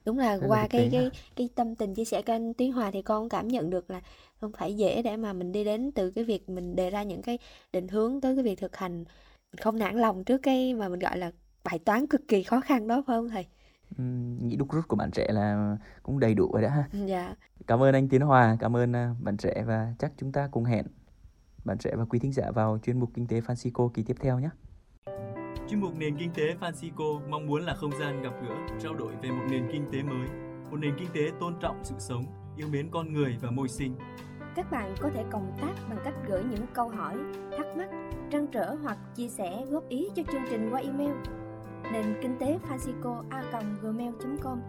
Đúng 0.05 0.18
là 0.18 0.37
là 0.37 0.46
qua 0.48 0.68
cái 0.68 0.88
cái 0.92 1.11
cái 1.37 1.48
tâm 1.55 1.74
tình 1.74 1.94
chia 1.94 2.05
sẻ 2.05 2.22
của 2.22 2.33
anh 2.33 2.55
Tiến 2.55 2.72
Hòa 2.72 2.90
thì 2.90 3.03
con 3.03 3.29
cảm 3.29 3.48
nhận 3.48 3.70
được 3.70 3.90
là 3.90 4.00
không 4.40 4.53
phải 4.53 4.77
dễ 4.77 5.03
để 5.03 5.16
mà 5.16 5.33
mình 5.33 5.53
đi 5.53 5.64
đến 5.64 5.92
từ 5.92 6.11
cái 6.11 6.24
việc 6.24 6.48
mình 6.48 6.77
đề 6.77 6.90
ra 6.90 7.03
những 7.03 7.22
cái 7.22 7.38
định 7.72 7.88
hướng 7.88 8.20
tới 8.20 8.35
cái 8.37 8.44
việc 8.44 8.59
thực 8.59 8.77
hành 8.77 9.05
không 9.61 9.79
nản 9.79 9.96
lòng 9.98 10.24
trước 10.24 10.38
cái 10.38 10.74
mà 10.74 10.88
mình 10.88 11.00
gọi 11.00 11.18
là 11.18 11.33
bài 11.64 11.79
toán 11.79 12.07
cực 12.07 12.29
kỳ 12.29 12.42
khó 12.42 12.61
khăn 12.61 12.88
đó 12.88 13.03
phải 13.07 13.16
không 13.16 13.29
thầy? 13.29 13.46
Ừm, 13.98 14.48
nghĩ 14.48 14.57
đúc 14.57 14.72
rút 14.72 14.88
của 14.88 14.96
bạn 14.96 15.11
trẻ 15.11 15.26
là 15.33 15.76
cũng 16.02 16.20
đầy 16.20 16.35
đủ 16.35 16.52
rồi 16.52 16.62
đã 16.62 16.70
ha 16.70 16.88
Dạ. 17.07 17.35
Cảm 17.66 17.83
ơn 17.83 17.94
anh 17.94 18.09
Tiến 18.09 18.20
Hòa, 18.20 18.57
cảm 18.61 18.76
ơn 18.76 18.96
à, 18.96 19.14
bạn 19.20 19.37
trẻ 19.37 19.64
và 19.66 19.94
chắc 19.98 20.12
chúng 20.16 20.33
ta 20.33 20.48
cùng 20.50 20.64
hẹn 20.64 20.87
bạn 21.64 21.78
trẻ 21.78 21.90
và 21.96 22.04
quý 22.04 22.18
thính 22.18 22.33
giả 22.33 22.50
vào 22.50 22.78
chuyên 22.83 23.00
mục 23.00 23.11
Kinh 23.14 23.26
tế 23.26 23.40
Francisco 23.40 23.88
kỳ 23.88 24.02
tiếp 24.02 24.16
theo 24.20 24.38
nhé. 24.40 24.48
Chuyên 25.68 25.80
mục 25.80 25.96
Nền 25.98 26.16
Kinh 26.16 26.30
tế 26.35 26.54
Francisco 26.61 27.28
mong 27.28 27.46
muốn 27.46 27.62
là 27.62 27.74
không 27.74 27.90
gian 28.00 28.22
gặp 28.22 28.33
gỡ, 28.42 28.54
trao 28.83 28.94
đổi 28.94 29.12
về 29.22 29.30
một 29.30 29.44
nền 29.50 29.68
kinh 29.72 29.85
tế 29.92 30.02
mới, 30.02 30.28
một 30.70 30.76
nền 30.76 30.94
kinh 30.98 31.09
tế 31.14 31.20
tôn 31.40 31.54
trọng 31.61 31.85
sự 31.85 31.94
sống, 31.98 32.24
yêu 32.57 32.68
mến 32.68 32.88
con 32.90 33.12
người 33.12 33.37
và 33.40 33.50
môi 33.50 33.68
sinh. 33.68 33.96
Các 34.57 34.70
bạn 34.70 34.94
có 35.00 35.11
thể 35.14 35.24
cộng 35.30 35.57
tác 35.61 35.72
bằng 35.88 35.98
cách 36.04 36.14
gửi 36.28 36.44
những 36.50 36.66
câu 36.72 36.88
hỏi, 36.88 37.16
thắc 37.59 37.66
mắc, 37.76 37.88
trăn 38.30 38.46
trở 38.52 38.76
hoặc 38.83 38.98
chia 39.14 39.28
sẻ 39.28 39.64
góp 39.70 39.88
ý 39.88 40.09
cho 40.16 40.22
chương 40.33 40.42
trình 40.50 40.68
qua 40.70 40.80
email 40.80 41.12
nền 41.94 42.14
kinh 42.22 42.37
tế 42.40 42.59
francisco.gmail.com 42.68 44.61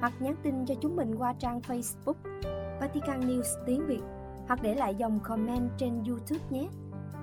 hoặc 0.00 0.12
nhắn 0.20 0.34
tin 0.42 0.66
cho 0.66 0.74
chúng 0.80 0.96
mình 0.96 1.14
qua 1.18 1.34
trang 1.38 1.60
Facebook 1.60 2.14
Vatican 2.80 3.20
News 3.20 3.64
tiếng 3.66 3.86
Việt 3.86 4.00
hoặc 4.46 4.62
để 4.62 4.74
lại 4.74 4.94
dòng 4.94 5.20
comment 5.20 5.70
trên 5.78 6.04
YouTube 6.08 6.44
nhé. 6.50 6.68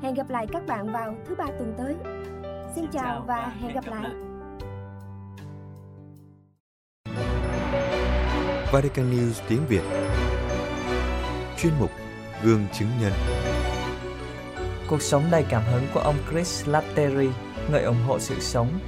Hẹn 0.02 0.14
gặp 0.14 0.30
lại 0.30 0.48
các 0.52 0.66
bạn 0.68 0.92
vào 0.92 1.16
thứ 1.26 1.36
ba 1.36 1.46
tuần 1.46 1.74
tới. 1.78 1.96
Xin 2.76 2.86
chào 2.92 3.24
và 3.28 3.54
hẹn 3.62 3.74
gặp 3.74 3.86
lại. 3.88 4.10
Vatican 8.72 9.12
News 9.12 9.42
tiếng 9.50 9.62
Việt 9.68 9.84
Chuyên 11.58 11.74
mục 11.80 11.92
Gương 12.44 12.66
chứng 12.74 12.90
nhân 13.02 13.12
Cuộc 14.88 15.02
sống 15.02 15.24
đầy 15.32 15.46
cảm 15.50 15.64
hứng 15.72 15.84
của 15.94 16.00
ông 16.00 16.16
Chris 16.32 16.68
Latteri, 16.68 17.30
người 17.72 17.84
ủng 17.84 18.04
hộ 18.08 18.20
sự 18.20 18.40
sống. 18.40 18.80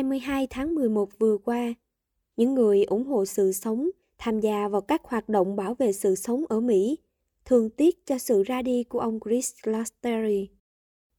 22 0.00 0.46
tháng 0.50 0.74
11 0.74 1.18
vừa 1.18 1.38
qua, 1.38 1.74
những 2.36 2.54
người 2.54 2.84
ủng 2.84 3.04
hộ 3.04 3.24
sự 3.24 3.52
sống 3.52 3.90
tham 4.18 4.40
gia 4.40 4.68
vào 4.68 4.80
các 4.80 5.04
hoạt 5.04 5.28
động 5.28 5.56
bảo 5.56 5.74
vệ 5.74 5.92
sự 5.92 6.14
sống 6.14 6.44
ở 6.48 6.60
Mỹ 6.60 6.98
thường 7.44 7.70
tiếc 7.70 8.06
cho 8.06 8.18
sự 8.18 8.42
ra 8.42 8.62
đi 8.62 8.84
của 8.84 8.98
ông 8.98 9.18
Chris 9.24 9.52
Lasteri, 9.64 10.48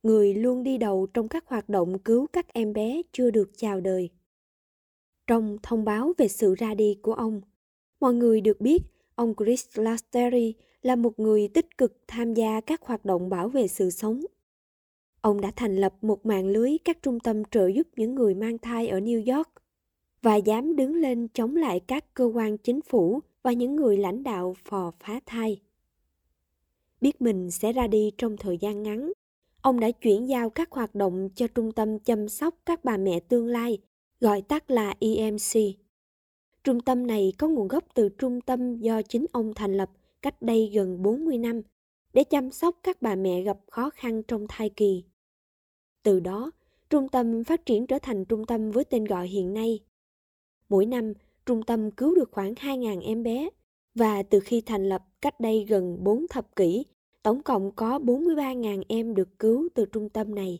người 0.04 0.34
luôn 0.34 0.64
đi 0.64 0.78
đầu 0.78 1.08
trong 1.14 1.28
các 1.28 1.48
hoạt 1.48 1.70
động 1.70 2.00
cứu 2.00 2.28
các 2.34 2.54
em 2.54 2.74
bé 2.74 3.02
chưa 3.12 3.32
được 3.32 3.52
chào 3.58 3.82
đời. 3.82 4.10
Trong 5.28 5.58
thông 5.64 5.86
báo 5.86 6.14
về 6.18 6.28
sự 6.28 6.56
ra 6.56 6.74
đi 6.74 6.98
của 7.02 7.14
ông, 7.14 7.42
mọi 8.00 8.14
người 8.14 8.42
được 8.42 8.62
biết 8.62 8.80
ông 9.16 9.34
Chris 9.38 9.66
Lasteri 9.76 10.54
là 10.82 10.96
một 10.96 11.20
người 11.20 11.48
tích 11.48 11.78
cực 11.78 12.02
tham 12.08 12.34
gia 12.34 12.62
các 12.62 12.82
hoạt 12.82 13.06
động 13.06 13.30
bảo 13.30 13.50
vệ 13.50 13.68
sự 13.68 13.90
sống. 13.90 14.22
Ông 15.22 15.42
đã 15.42 15.52
thành 15.56 15.76
lập 15.76 15.94
một 16.02 16.26
mạng 16.26 16.48
lưới 16.48 16.78
các 16.86 16.98
trung 17.04 17.20
tâm 17.20 17.44
trợ 17.46 17.68
giúp 17.68 17.88
những 17.96 18.16
người 18.16 18.36
mang 18.36 18.58
thai 18.58 18.88
ở 18.88 19.00
New 19.00 19.36
York 19.36 19.50
và 20.22 20.36
dám 20.36 20.76
đứng 20.76 20.96
lên 20.96 21.28
chống 21.34 21.56
lại 21.56 21.80
các 21.80 22.14
cơ 22.14 22.26
quan 22.26 22.58
chính 22.58 22.82
phủ 22.82 23.20
và 23.44 23.52
những 23.52 23.76
người 23.76 23.98
lãnh 23.98 24.24
đạo 24.24 24.56
phò 24.64 24.92
phá 25.00 25.20
thai. 25.26 25.62
Biết 27.02 27.22
mình 27.22 27.52
sẽ 27.52 27.74
ra 27.74 27.88
đi 27.88 28.12
trong 28.18 28.38
thời 28.38 28.58
gian 28.58 28.84
ngắn, 28.84 29.12
ông 29.62 29.80
đã 29.80 29.92
chuyển 29.92 30.30
giao 30.30 30.50
các 30.50 30.72
hoạt 30.72 30.96
động 30.96 31.30
cho 31.36 31.48
trung 31.48 31.72
tâm 31.72 32.00
chăm 32.00 32.30
sóc 32.30 32.56
các 32.66 32.84
bà 32.84 32.98
mẹ 32.98 33.20
tương 33.20 33.48
lai, 33.48 33.78
gọi 34.20 34.42
tắt 34.42 34.72
là 34.72 34.94
EMC. 35.00 35.78
Trung 36.64 36.82
tâm 36.82 37.08
này 37.08 37.34
có 37.38 37.48
nguồn 37.48 37.68
gốc 37.68 37.84
từ 37.94 38.10
trung 38.10 38.42
tâm 38.42 38.78
do 38.78 39.02
chính 39.02 39.26
ông 39.32 39.54
thành 39.54 39.74
lập 39.74 39.90
cách 40.22 40.42
đây 40.42 40.72
gần 40.74 41.02
40 41.02 41.38
năm 41.38 41.62
để 42.14 42.24
chăm 42.24 42.52
sóc 42.52 42.80
các 42.84 43.02
bà 43.02 43.16
mẹ 43.16 43.42
gặp 43.42 43.58
khó 43.72 43.90
khăn 43.90 44.24
trong 44.24 44.46
thai 44.50 44.70
kỳ. 44.70 45.04
Từ 46.04 46.20
đó, 46.20 46.52
trung 46.90 47.10
tâm 47.10 47.44
phát 47.44 47.66
triển 47.66 47.88
trở 47.88 48.00
thành 48.00 48.26
trung 48.26 48.46
tâm 48.46 48.72
với 48.72 48.84
tên 48.84 49.06
gọi 49.06 49.28
hiện 49.28 49.54
nay. 49.54 49.80
Mỗi 50.70 50.86
năm, 50.86 51.14
trung 51.46 51.64
tâm 51.64 51.92
cứu 51.92 52.16
được 52.16 52.32
khoảng 52.32 52.54
2.000 52.54 53.02
em 53.02 53.24
bé 53.24 53.50
và 53.96 54.24
từ 54.24 54.40
khi 54.40 54.62
thành 54.62 54.90
lập 54.90 55.04
cách 55.22 55.40
đây 55.40 55.66
gần 55.70 56.04
4 56.04 56.28
thập 56.28 56.56
kỷ, 56.56 56.86
tổng 57.24 57.44
cộng 57.44 57.72
có 57.72 58.00
43.000 58.00 58.84
em 58.88 59.14
được 59.14 59.40
cứu 59.40 59.68
từ 59.74 59.86
trung 59.86 60.10
tâm 60.10 60.36
này. 60.36 60.60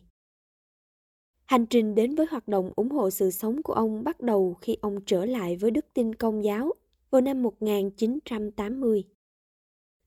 Hành 1.44 1.66
trình 1.66 1.94
đến 1.94 2.14
với 2.14 2.26
hoạt 2.30 2.48
động 2.48 2.72
ủng 2.76 2.90
hộ 2.90 3.10
sự 3.10 3.30
sống 3.30 3.62
của 3.62 3.72
ông 3.72 4.04
bắt 4.04 4.20
đầu 4.20 4.54
khi 4.60 4.76
ông 4.80 5.00
trở 5.06 5.24
lại 5.24 5.56
với 5.56 5.70
đức 5.70 5.86
tin 5.94 6.14
công 6.14 6.44
giáo 6.44 6.72
vào 7.10 7.20
năm 7.20 7.42
1980. 7.42 9.04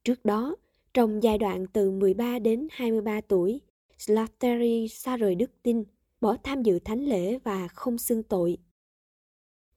Trước 0.04 0.26
đó, 0.26 0.56
trong 0.94 1.24
giai 1.24 1.38
đoạn 1.38 1.66
từ 1.74 1.92
13 1.92 2.40
đến 2.40 2.68
23 2.72 3.22
tuổi, 3.22 3.62
Slattery 3.98 4.88
xa 4.88 5.18
rời 5.18 5.36
đức 5.36 5.52
tin, 5.64 5.84
bỏ 6.22 6.38
tham 6.44 6.64
dự 6.64 6.80
thánh 6.80 7.06
lễ 7.06 7.38
và 7.38 7.68
không 7.68 7.98
xưng 7.98 8.24
tội. 8.24 8.58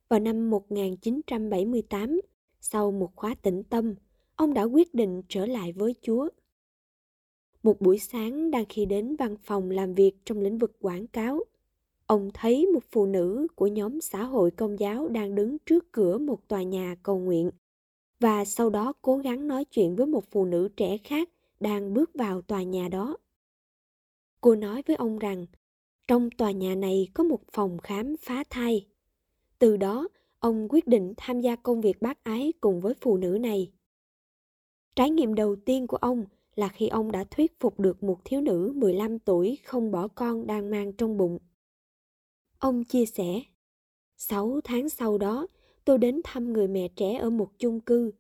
Vào 0.09 0.21
năm 0.21 0.51
1978, 0.51 2.21
sau 2.61 2.91
một 2.91 3.17
khóa 3.17 3.35
tĩnh 3.43 3.63
tâm, 3.63 3.95
ông 4.37 4.55
đã 4.55 4.63
quyết 4.63 4.95
định 4.95 5.23
trở 5.29 5.47
lại 5.47 5.73
với 5.73 5.95
Chúa. 6.03 6.29
Một 7.63 7.81
buổi 7.81 7.99
sáng 7.99 8.51
đang 8.51 8.65
khi 8.69 8.87
đến 8.87 9.17
văn 9.17 9.37
phòng 9.43 9.71
làm 9.71 9.95
việc 9.95 10.13
trong 10.25 10.41
lĩnh 10.41 10.59
vực 10.59 10.77
quảng 10.81 11.07
cáo, 11.07 11.45
ông 12.07 12.31
thấy 12.35 12.67
một 12.67 12.85
phụ 12.91 13.07
nữ 13.07 13.47
của 13.55 13.67
nhóm 13.67 14.01
xã 14.01 14.25
hội 14.25 14.51
công 14.51 14.79
giáo 14.79 15.09
đang 15.09 15.35
đứng 15.35 15.57
trước 15.67 15.93
cửa 15.93 16.19
một 16.19 16.49
tòa 16.49 16.63
nhà 16.63 16.97
cầu 17.03 17.19
nguyện 17.19 17.51
và 18.21 18.45
sau 18.45 18.71
đó 18.71 18.93
cố 19.03 19.17
gắng 19.17 19.49
nói 19.49 19.65
chuyện 19.65 19.97
với 19.97 20.07
một 20.07 20.25
phụ 20.31 20.45
nữ 20.45 20.69
trẻ 20.77 20.99
khác 21.05 21.29
đang 21.61 21.95
bước 21.95 22.11
vào 22.15 22.43
tòa 22.43 22.63
nhà 22.63 22.89
đó. 22.89 23.17
Cô 24.41 24.55
nói 24.55 24.83
với 24.87 24.97
ông 24.97 25.19
rằng, 25.19 25.47
Trong 26.09 26.31
tòa 26.31 26.51
nhà 26.51 26.75
này 26.75 27.09
có 27.15 27.25
một 27.25 27.41
phòng 27.53 27.79
khám 27.79 28.17
phá 28.21 28.45
thai. 28.51 28.87
Từ 29.59 29.77
đó, 29.77 30.09
ông 30.39 30.67
quyết 30.71 30.87
định 30.87 31.15
tham 31.17 31.41
gia 31.41 31.57
công 31.57 31.81
việc 31.81 32.03
bác 32.03 32.25
ái 32.25 32.53
cùng 32.61 32.81
với 32.81 32.95
phụ 33.01 33.17
nữ 33.17 33.39
này. 33.41 33.73
Trải 34.97 35.11
nghiệm 35.11 35.35
đầu 35.35 35.57
tiên 35.57 35.87
của 35.87 35.97
ông 35.97 36.25
là 36.57 36.69
khi 36.69 36.89
ông 36.89 37.13
đã 37.13 37.25
thuyết 37.25 37.61
phục 37.61 37.81
được 37.81 38.03
một 38.03 38.21
thiếu 38.25 38.41
nữ 38.41 38.73
15 38.77 39.19
tuổi 39.19 39.59
không 39.65 39.91
bỏ 39.91 40.09
con 40.09 40.47
đang 40.47 40.71
mang 40.71 40.93
trong 40.93 41.17
bụng. 41.17 41.39
Ông 42.59 42.85
chia 42.85 43.07
sẻ, 43.07 43.43
6 44.17 44.61
tháng 44.65 44.89
sau 44.89 45.19
đó, 45.19 45.47
tôi 45.85 45.99
đến 45.99 46.21
thăm 46.25 46.53
người 46.53 46.69
mẹ 46.69 46.89
trẻ 46.89 47.15
ở 47.15 47.31
một 47.31 47.59
chung 47.59 47.81
cư. 47.81 48.13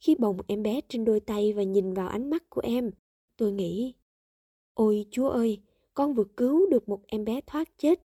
Khi 0.00 0.14
bồng 0.14 0.38
em 0.46 0.62
bé 0.62 0.80
trên 0.88 1.04
đôi 1.04 1.20
tay 1.20 1.52
và 1.52 1.62
nhìn 1.62 1.94
vào 1.94 2.08
ánh 2.08 2.30
mắt 2.30 2.50
của 2.50 2.60
em, 2.64 2.90
tôi 3.36 3.52
nghĩ, 3.52 3.94
ôi 4.80 5.06
Chúa 5.10 5.28
ơi, 5.28 5.60
con 5.94 6.14
vừa 6.14 6.24
cứu 6.36 6.70
được 6.70 6.88
một 6.88 7.00
em 7.06 7.24
bé 7.24 7.40
thoát 7.46 7.78
chết. 7.78 8.00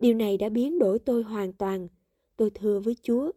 Điều 0.00 0.14
này 0.14 0.36
đã 0.36 0.48
biến 0.48 0.78
đổi 0.78 0.98
tôi 0.98 1.22
hoàn 1.22 1.52
toàn. 1.52 1.88
Tôi 2.36 2.50
thưa 2.50 2.80
với 2.80 2.96
Chúa, 3.02 3.30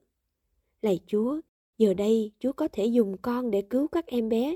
lạy 0.82 1.00
Chúa, 1.08 1.42
giờ 1.78 1.94
đây 1.94 2.32
Chúa 2.40 2.54
có 2.54 2.68
thể 2.68 2.86
dùng 2.86 3.18
con 3.22 3.52
để 3.52 3.62
cứu 3.62 3.88
các 3.88 4.06
em 4.08 4.30
bé, 4.30 4.56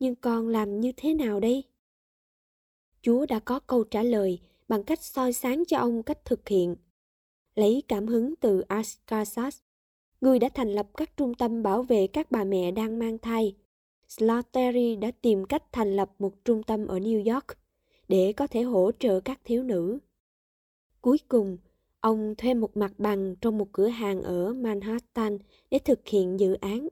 nhưng 0.00 0.14
con 0.14 0.48
làm 0.48 0.80
như 0.80 0.92
thế 0.96 1.14
nào 1.14 1.40
đây? 1.40 1.64
Chúa 3.02 3.26
đã 3.26 3.38
có 3.38 3.60
câu 3.60 3.84
trả 3.84 4.02
lời 4.02 4.38
bằng 4.68 4.82
cách 4.82 5.02
soi 5.02 5.32
sáng 5.32 5.64
cho 5.66 5.78
ông 5.78 6.02
cách 6.02 6.24
thực 6.24 6.48
hiện. 6.48 6.76
Lấy 7.54 7.82
cảm 7.88 8.06
hứng 8.06 8.36
từ 8.36 8.60
Ascasas, 8.60 9.58
người 10.20 10.38
đã 10.38 10.48
thành 10.54 10.72
lập 10.72 10.88
các 10.96 11.16
trung 11.16 11.34
tâm 11.34 11.62
bảo 11.62 11.82
vệ 11.82 12.06
các 12.06 12.30
bà 12.30 12.44
mẹ 12.44 12.70
đang 12.70 12.98
mang 12.98 13.18
thai. 13.18 13.56
Slattery 14.08 14.96
đã 14.96 15.10
tìm 15.10 15.44
cách 15.44 15.72
thành 15.72 15.96
lập 15.96 16.10
một 16.18 16.44
trung 16.44 16.62
tâm 16.62 16.86
ở 16.86 16.98
New 16.98 17.34
York 17.34 17.57
để 18.08 18.32
có 18.32 18.46
thể 18.46 18.62
hỗ 18.62 18.90
trợ 18.98 19.20
các 19.20 19.40
thiếu 19.44 19.62
nữ. 19.62 19.98
Cuối 21.00 21.18
cùng, 21.28 21.58
ông 22.00 22.34
thuê 22.38 22.54
một 22.54 22.76
mặt 22.76 22.92
bằng 22.98 23.34
trong 23.40 23.58
một 23.58 23.68
cửa 23.72 23.88
hàng 23.88 24.22
ở 24.22 24.54
Manhattan 24.54 25.38
để 25.70 25.78
thực 25.78 26.08
hiện 26.08 26.40
dự 26.40 26.54
án. 26.54 26.88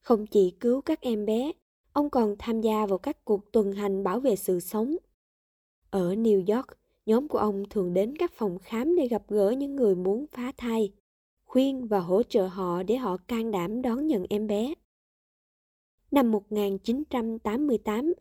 Không 0.00 0.26
chỉ 0.26 0.50
cứu 0.60 0.80
các 0.80 1.00
em 1.00 1.26
bé, 1.26 1.52
ông 1.92 2.10
còn 2.10 2.36
tham 2.38 2.60
gia 2.60 2.86
vào 2.86 2.98
các 2.98 3.24
cuộc 3.24 3.52
tuần 3.52 3.72
hành 3.72 4.04
bảo 4.04 4.20
vệ 4.20 4.36
sự 4.36 4.60
sống. 4.60 4.96
Ở 5.90 6.14
New 6.14 6.56
York, 6.56 6.66
nhóm 7.06 7.28
của 7.28 7.38
ông 7.38 7.64
thường 7.70 7.94
đến 7.94 8.16
các 8.16 8.32
phòng 8.32 8.58
khám 8.58 8.96
để 8.96 9.08
gặp 9.08 9.22
gỡ 9.28 9.50
những 9.50 9.76
người 9.76 9.94
muốn 9.94 10.26
phá 10.32 10.52
thai, 10.56 10.92
khuyên 11.44 11.86
và 11.86 11.98
hỗ 11.98 12.22
trợ 12.22 12.46
họ 12.46 12.82
để 12.82 12.96
họ 12.96 13.16
can 13.16 13.50
đảm 13.50 13.82
đón 13.82 14.06
nhận 14.06 14.26
em 14.30 14.46
bé. 14.46 14.74
Năm 16.10 16.30
1988, 16.30 18.14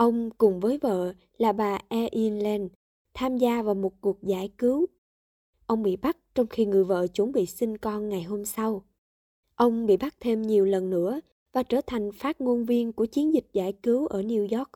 ông 0.00 0.30
cùng 0.38 0.60
với 0.60 0.78
vợ 0.78 1.12
là 1.38 1.52
bà 1.52 1.78
Eileen 1.88 2.38
Land 2.38 2.70
tham 3.14 3.36
gia 3.36 3.62
vào 3.62 3.74
một 3.74 4.00
cuộc 4.00 4.22
giải 4.22 4.50
cứu. 4.58 4.86
Ông 5.66 5.82
bị 5.82 5.96
bắt 5.96 6.16
trong 6.34 6.46
khi 6.46 6.64
người 6.64 6.84
vợ 6.84 7.06
chuẩn 7.06 7.32
bị 7.32 7.46
sinh 7.46 7.78
con 7.78 8.08
ngày 8.08 8.22
hôm 8.22 8.44
sau. 8.44 8.84
Ông 9.54 9.86
bị 9.86 9.96
bắt 9.96 10.14
thêm 10.20 10.42
nhiều 10.42 10.64
lần 10.64 10.90
nữa 10.90 11.20
và 11.52 11.62
trở 11.62 11.80
thành 11.86 12.12
phát 12.12 12.40
ngôn 12.40 12.64
viên 12.64 12.92
của 12.92 13.06
chiến 13.06 13.34
dịch 13.34 13.46
giải 13.52 13.72
cứu 13.72 14.06
ở 14.06 14.22
New 14.22 14.58
York. 14.58 14.70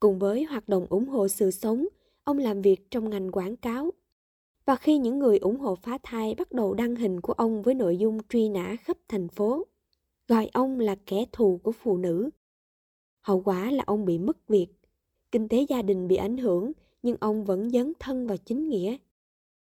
Cùng 0.00 0.18
với 0.18 0.44
hoạt 0.44 0.68
động 0.68 0.86
ủng 0.90 1.08
hộ 1.08 1.28
sự 1.28 1.50
sống, 1.50 1.86
ông 2.24 2.38
làm 2.38 2.62
việc 2.62 2.90
trong 2.90 3.10
ngành 3.10 3.32
quảng 3.32 3.56
cáo. 3.56 3.90
Và 4.64 4.76
khi 4.76 4.98
những 4.98 5.18
người 5.18 5.38
ủng 5.38 5.60
hộ 5.60 5.74
phá 5.74 5.98
thai 6.02 6.34
bắt 6.34 6.52
đầu 6.52 6.74
đăng 6.74 6.96
hình 6.96 7.20
của 7.20 7.32
ông 7.32 7.62
với 7.62 7.74
nội 7.74 7.96
dung 7.96 8.18
truy 8.28 8.48
nã 8.48 8.76
khắp 8.80 8.96
thành 9.08 9.28
phố, 9.28 9.66
gọi 10.28 10.48
ông 10.52 10.80
là 10.80 10.96
kẻ 11.06 11.24
thù 11.32 11.60
của 11.62 11.72
phụ 11.72 11.96
nữ. 11.96 12.30
Hậu 13.30 13.42
quả 13.44 13.70
là 13.70 13.84
ông 13.86 14.04
bị 14.04 14.18
mất 14.18 14.48
việc, 14.48 14.66
kinh 15.32 15.48
tế 15.48 15.66
gia 15.68 15.82
đình 15.82 16.08
bị 16.08 16.16
ảnh 16.16 16.36
hưởng, 16.36 16.72
nhưng 17.02 17.16
ông 17.20 17.44
vẫn 17.44 17.70
dấn 17.70 17.92
thân 17.98 18.26
vào 18.26 18.36
chính 18.36 18.68
nghĩa. 18.68 18.96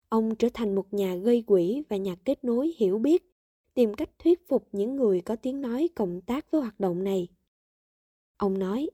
Ông 0.09 0.35
trở 0.35 0.47
thành 0.53 0.75
một 0.75 0.93
nhà 0.93 1.15
gây 1.15 1.41
quỹ 1.41 1.83
và 1.89 1.97
nhà 1.97 2.15
kết 2.15 2.43
nối 2.43 2.73
hiểu 2.77 2.99
biết 2.99 3.35
tìm 3.73 3.93
cách 3.93 4.09
thuyết 4.19 4.47
phục 4.47 4.67
những 4.71 4.95
người 4.95 5.21
có 5.21 5.35
tiếng 5.35 5.61
nói 5.61 5.89
cộng 5.95 6.21
tác 6.21 6.51
với 6.51 6.61
hoạt 6.61 6.79
động 6.79 7.03
này. 7.03 7.27
Ông 8.37 8.59
nói, 8.59 8.89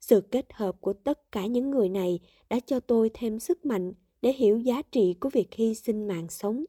sự 0.00 0.20
kết 0.20 0.52
hợp 0.52 0.80
của 0.80 0.92
tất 0.92 1.32
cả 1.32 1.46
những 1.46 1.70
người 1.70 1.88
này 1.88 2.20
đã 2.48 2.60
cho 2.60 2.80
tôi 2.80 3.10
thêm 3.14 3.38
sức 3.38 3.66
mạnh 3.66 3.92
để 4.22 4.32
hiểu 4.32 4.58
giá 4.58 4.82
trị 4.82 5.14
của 5.20 5.28
việc 5.28 5.54
hy 5.54 5.74
sinh 5.74 6.08
mạng 6.08 6.26
sống. 6.28 6.64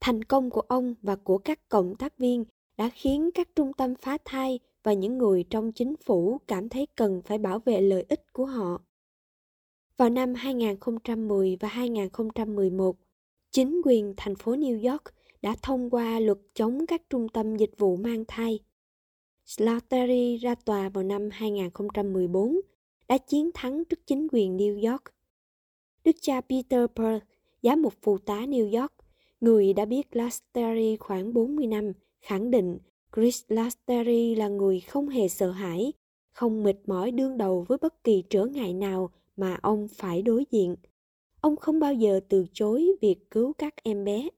Thành 0.00 0.24
công 0.24 0.50
của 0.50 0.60
ông 0.60 0.94
và 1.02 1.16
của 1.16 1.38
các 1.38 1.68
cộng 1.68 1.94
tác 1.96 2.18
viên 2.18 2.44
đã 2.76 2.88
khiến 2.88 3.30
các 3.34 3.48
trung 3.56 3.72
tâm 3.72 3.94
phá 3.94 4.18
thai 4.24 4.58
và 4.82 4.92
những 4.92 5.18
người 5.18 5.44
trong 5.50 5.72
chính 5.72 5.96
phủ 5.96 6.38
cảm 6.48 6.68
thấy 6.68 6.86
cần 6.96 7.22
phải 7.24 7.38
bảo 7.38 7.58
vệ 7.58 7.80
lợi 7.80 8.06
ích 8.08 8.32
của 8.32 8.46
họ. 8.46 8.82
Vào 9.96 10.10
năm 10.10 10.34
2010 10.34 11.56
và 11.60 11.68
2011, 11.68 12.96
chính 13.50 13.80
quyền 13.84 14.14
thành 14.16 14.34
phố 14.34 14.54
New 14.54 14.90
York 14.90 15.02
đã 15.42 15.56
thông 15.62 15.90
qua 15.90 16.20
luật 16.20 16.38
chống 16.54 16.86
các 16.86 17.02
trung 17.10 17.28
tâm 17.28 17.56
dịch 17.56 17.72
vụ 17.78 17.96
mang 17.96 18.24
thai. 18.28 18.58
Slattery 19.46 20.36
ra 20.36 20.54
tòa 20.54 20.88
vào 20.88 21.04
năm 21.04 21.28
2014 21.32 22.60
đã 23.08 23.18
chiến 23.18 23.50
thắng 23.54 23.84
trước 23.84 24.06
chính 24.06 24.28
quyền 24.32 24.56
New 24.56 24.90
York. 24.90 25.02
Đức 26.04 26.16
cha 26.20 26.40
Peter 26.40 26.80
Pearl, 26.96 27.18
giám 27.62 27.82
mục 27.82 27.94
phụ 28.02 28.18
tá 28.18 28.36
New 28.36 28.80
York, 28.80 28.92
người 29.40 29.72
đã 29.72 29.84
biết 29.84 30.08
Slattery 30.12 30.96
khoảng 30.96 31.34
40 31.34 31.66
năm, 31.66 31.92
khẳng 32.20 32.50
định 32.50 32.78
Chris 33.18 33.44
Lasteri 33.48 34.34
là 34.34 34.48
người 34.48 34.80
không 34.80 35.08
hề 35.08 35.28
sợ 35.28 35.50
hãi, 35.50 35.92
không 36.32 36.62
mệt 36.62 36.74
mỏi 36.86 37.10
đương 37.10 37.38
đầu 37.38 37.64
với 37.68 37.78
bất 37.78 38.04
kỳ 38.04 38.22
trở 38.30 38.46
ngại 38.46 38.74
nào 38.74 39.10
mà 39.36 39.58
ông 39.62 39.88
phải 39.88 40.22
đối 40.22 40.44
diện. 40.50 40.76
Ông 41.40 41.56
không 41.56 41.80
bao 41.80 41.94
giờ 41.94 42.20
từ 42.28 42.46
chối 42.52 42.90
việc 43.00 43.30
cứu 43.30 43.52
các 43.52 43.74
em 43.82 44.04
bé. 44.04 44.28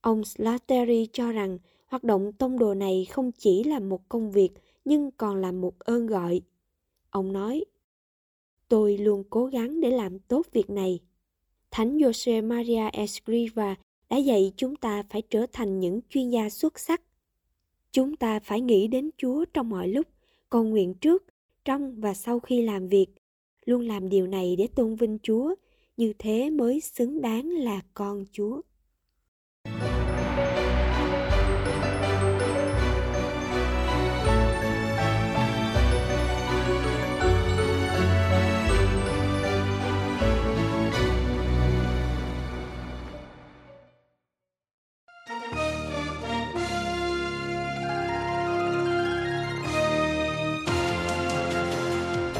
Ông 0.00 0.24
Slattery 0.24 1.08
cho 1.12 1.32
rằng 1.32 1.58
hoạt 1.86 2.04
động 2.04 2.32
tông 2.32 2.58
đồ 2.58 2.74
này 2.74 3.06
không 3.10 3.32
chỉ 3.32 3.64
là 3.64 3.78
một 3.78 4.08
công 4.08 4.30
việc 4.30 4.50
nhưng 4.84 5.10
còn 5.10 5.36
là 5.36 5.52
một 5.52 5.78
ơn 5.78 6.06
gọi. 6.06 6.40
Ông 7.10 7.32
nói, 7.32 7.64
tôi 8.68 8.98
luôn 8.98 9.24
cố 9.30 9.46
gắng 9.46 9.80
để 9.80 9.90
làm 9.90 10.18
tốt 10.18 10.46
việc 10.52 10.70
này. 10.70 11.00
Thánh 11.70 11.98
Jose 11.98 12.46
Maria 12.46 12.88
Escriva 12.92 13.74
đã 14.08 14.16
dạy 14.16 14.52
chúng 14.56 14.76
ta 14.76 15.02
phải 15.10 15.22
trở 15.22 15.46
thành 15.52 15.80
những 15.80 16.00
chuyên 16.08 16.30
gia 16.30 16.50
xuất 16.50 16.78
sắc. 16.78 17.02
Chúng 17.96 18.16
ta 18.16 18.40
phải 18.40 18.60
nghĩ 18.60 18.88
đến 18.88 19.10
Chúa 19.16 19.44
trong 19.44 19.68
mọi 19.68 19.88
lúc, 19.88 20.06
cầu 20.50 20.64
nguyện 20.64 20.94
trước, 20.94 21.24
trong 21.64 22.00
và 22.00 22.14
sau 22.14 22.40
khi 22.40 22.62
làm 22.62 22.88
việc. 22.88 23.06
Luôn 23.64 23.80
làm 23.80 24.08
điều 24.08 24.26
này 24.26 24.56
để 24.58 24.66
tôn 24.66 24.94
vinh 24.94 25.18
Chúa, 25.22 25.54
như 25.96 26.12
thế 26.18 26.50
mới 26.50 26.80
xứng 26.80 27.20
đáng 27.20 27.50
là 27.50 27.80
con 27.94 28.24
Chúa. 28.32 28.60